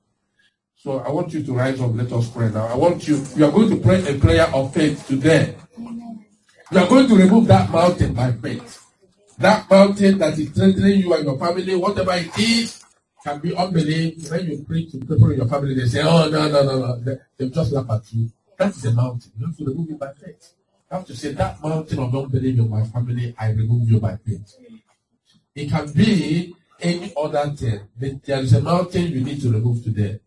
So 0.75 0.99
I 0.99 1.09
want 1.09 1.33
you 1.33 1.43
to 1.43 1.53
rise 1.53 1.81
up. 1.81 1.91
Let 1.93 2.11
us 2.13 2.29
pray 2.29 2.49
now. 2.49 2.67
I 2.67 2.75
want 2.75 3.07
you, 3.07 3.23
you 3.35 3.45
are 3.45 3.51
going 3.51 3.69
to 3.69 3.77
pray 3.77 4.05
a 4.07 4.17
prayer 4.19 4.47
of 4.53 4.73
faith 4.73 5.07
today. 5.07 5.55
You 5.77 6.79
are 6.79 6.87
going 6.87 7.07
to 7.07 7.15
remove 7.15 7.47
that 7.47 7.69
mountain 7.71 8.13
by 8.13 8.31
faith. 8.33 8.85
That 9.37 9.69
mountain 9.69 10.17
that 10.17 10.37
is 10.37 10.49
threatening 10.49 11.01
you 11.01 11.13
and 11.13 11.23
your 11.25 11.37
family, 11.37 11.75
whatever 11.75 12.13
it 12.13 12.37
is, 12.37 12.83
can 13.23 13.39
be 13.39 13.55
unbelief. 13.55 14.29
When 14.31 14.45
you 14.45 14.63
preach 14.63 14.91
to 14.91 14.99
people 14.99 15.31
in 15.31 15.37
your 15.37 15.47
family, 15.47 15.75
they 15.75 15.87
say, 15.87 16.01
Oh, 16.03 16.29
no, 16.29 16.47
no, 16.47 16.63
no, 16.63 16.79
no. 16.79 16.99
They, 16.99 17.17
they 17.37 17.49
just 17.49 17.71
laugh 17.71 17.89
at 17.89 18.13
you. 18.13 18.31
That 18.57 18.69
is 18.75 18.85
a 18.85 18.91
mountain. 18.93 19.31
You 19.39 19.45
have 19.45 19.57
to 19.57 19.65
remove 19.65 19.89
it 19.91 19.99
by 19.99 20.13
faith. 20.13 20.53
You 20.91 20.97
have 20.97 21.05
to 21.05 21.15
say, 21.15 21.33
That 21.33 21.61
mountain 21.61 21.99
of 21.99 22.15
unbelief 22.15 22.59
in 22.59 22.69
my 22.69 22.83
family, 22.85 23.35
I 23.37 23.51
remove 23.51 23.89
you 23.89 23.99
by 23.99 24.17
faith. 24.17 24.55
It 25.55 25.69
can 25.69 25.91
be 25.91 26.55
any 26.81 27.13
other 27.17 27.49
thing. 27.51 27.81
There 27.97 28.39
is 28.39 28.53
a 28.53 28.61
mountain 28.61 29.07
you 29.07 29.21
need 29.21 29.41
to 29.41 29.51
remove 29.51 29.83
today. 29.83 30.19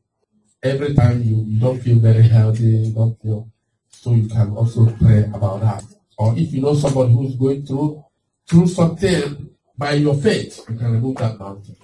Every 0.63 0.95
time 0.95 1.23
you, 1.23 1.45
you 1.47 1.59
don't 1.61 1.81
feel 1.81 1.99
very 1.99 2.23
healthy, 2.23 2.93
don't 2.93 3.21
feel, 3.23 3.49
so 3.89 4.13
you 4.13 4.29
can 4.29 4.51
also 4.57 4.87
pray 5.01 5.25
about 5.25 5.61
that. 5.63 5.85
Or 6.19 6.35
if 6.37 6.53
you 6.53 6.61
know 6.61 6.75
somebody 6.75 7.13
who 7.13 7.29
is 7.29 7.35
going 7.37 7.65
through 7.65 8.05
through 8.47 8.67
something 8.67 9.51
by 9.79 9.93
your 9.93 10.15
faith, 10.15 10.65
you 10.69 10.77
can 10.77 10.93
remove 10.93 11.17
that 11.17 11.39
mountain. 11.39 11.77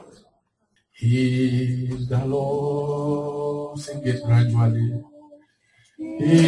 He 0.92 1.86
is 1.90 2.08
the 2.08 2.24
Lord. 2.24 3.78
Sing 3.80 4.02
it 4.06 4.22
gradually. 4.24 5.02
He 5.98 6.46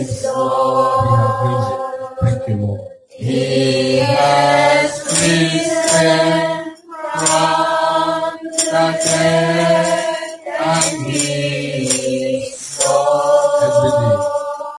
is 0.00 0.24
Lord. 0.24 2.18
Thank 2.20 2.48
you, 2.48 2.56
Lord. 2.56 2.89
He 3.20 3.98
has 3.98 5.04
risen 5.20 6.74
from 7.12 8.38
the 8.42 8.86
dead 9.04 10.40
and 10.58 11.06
he 11.12 11.59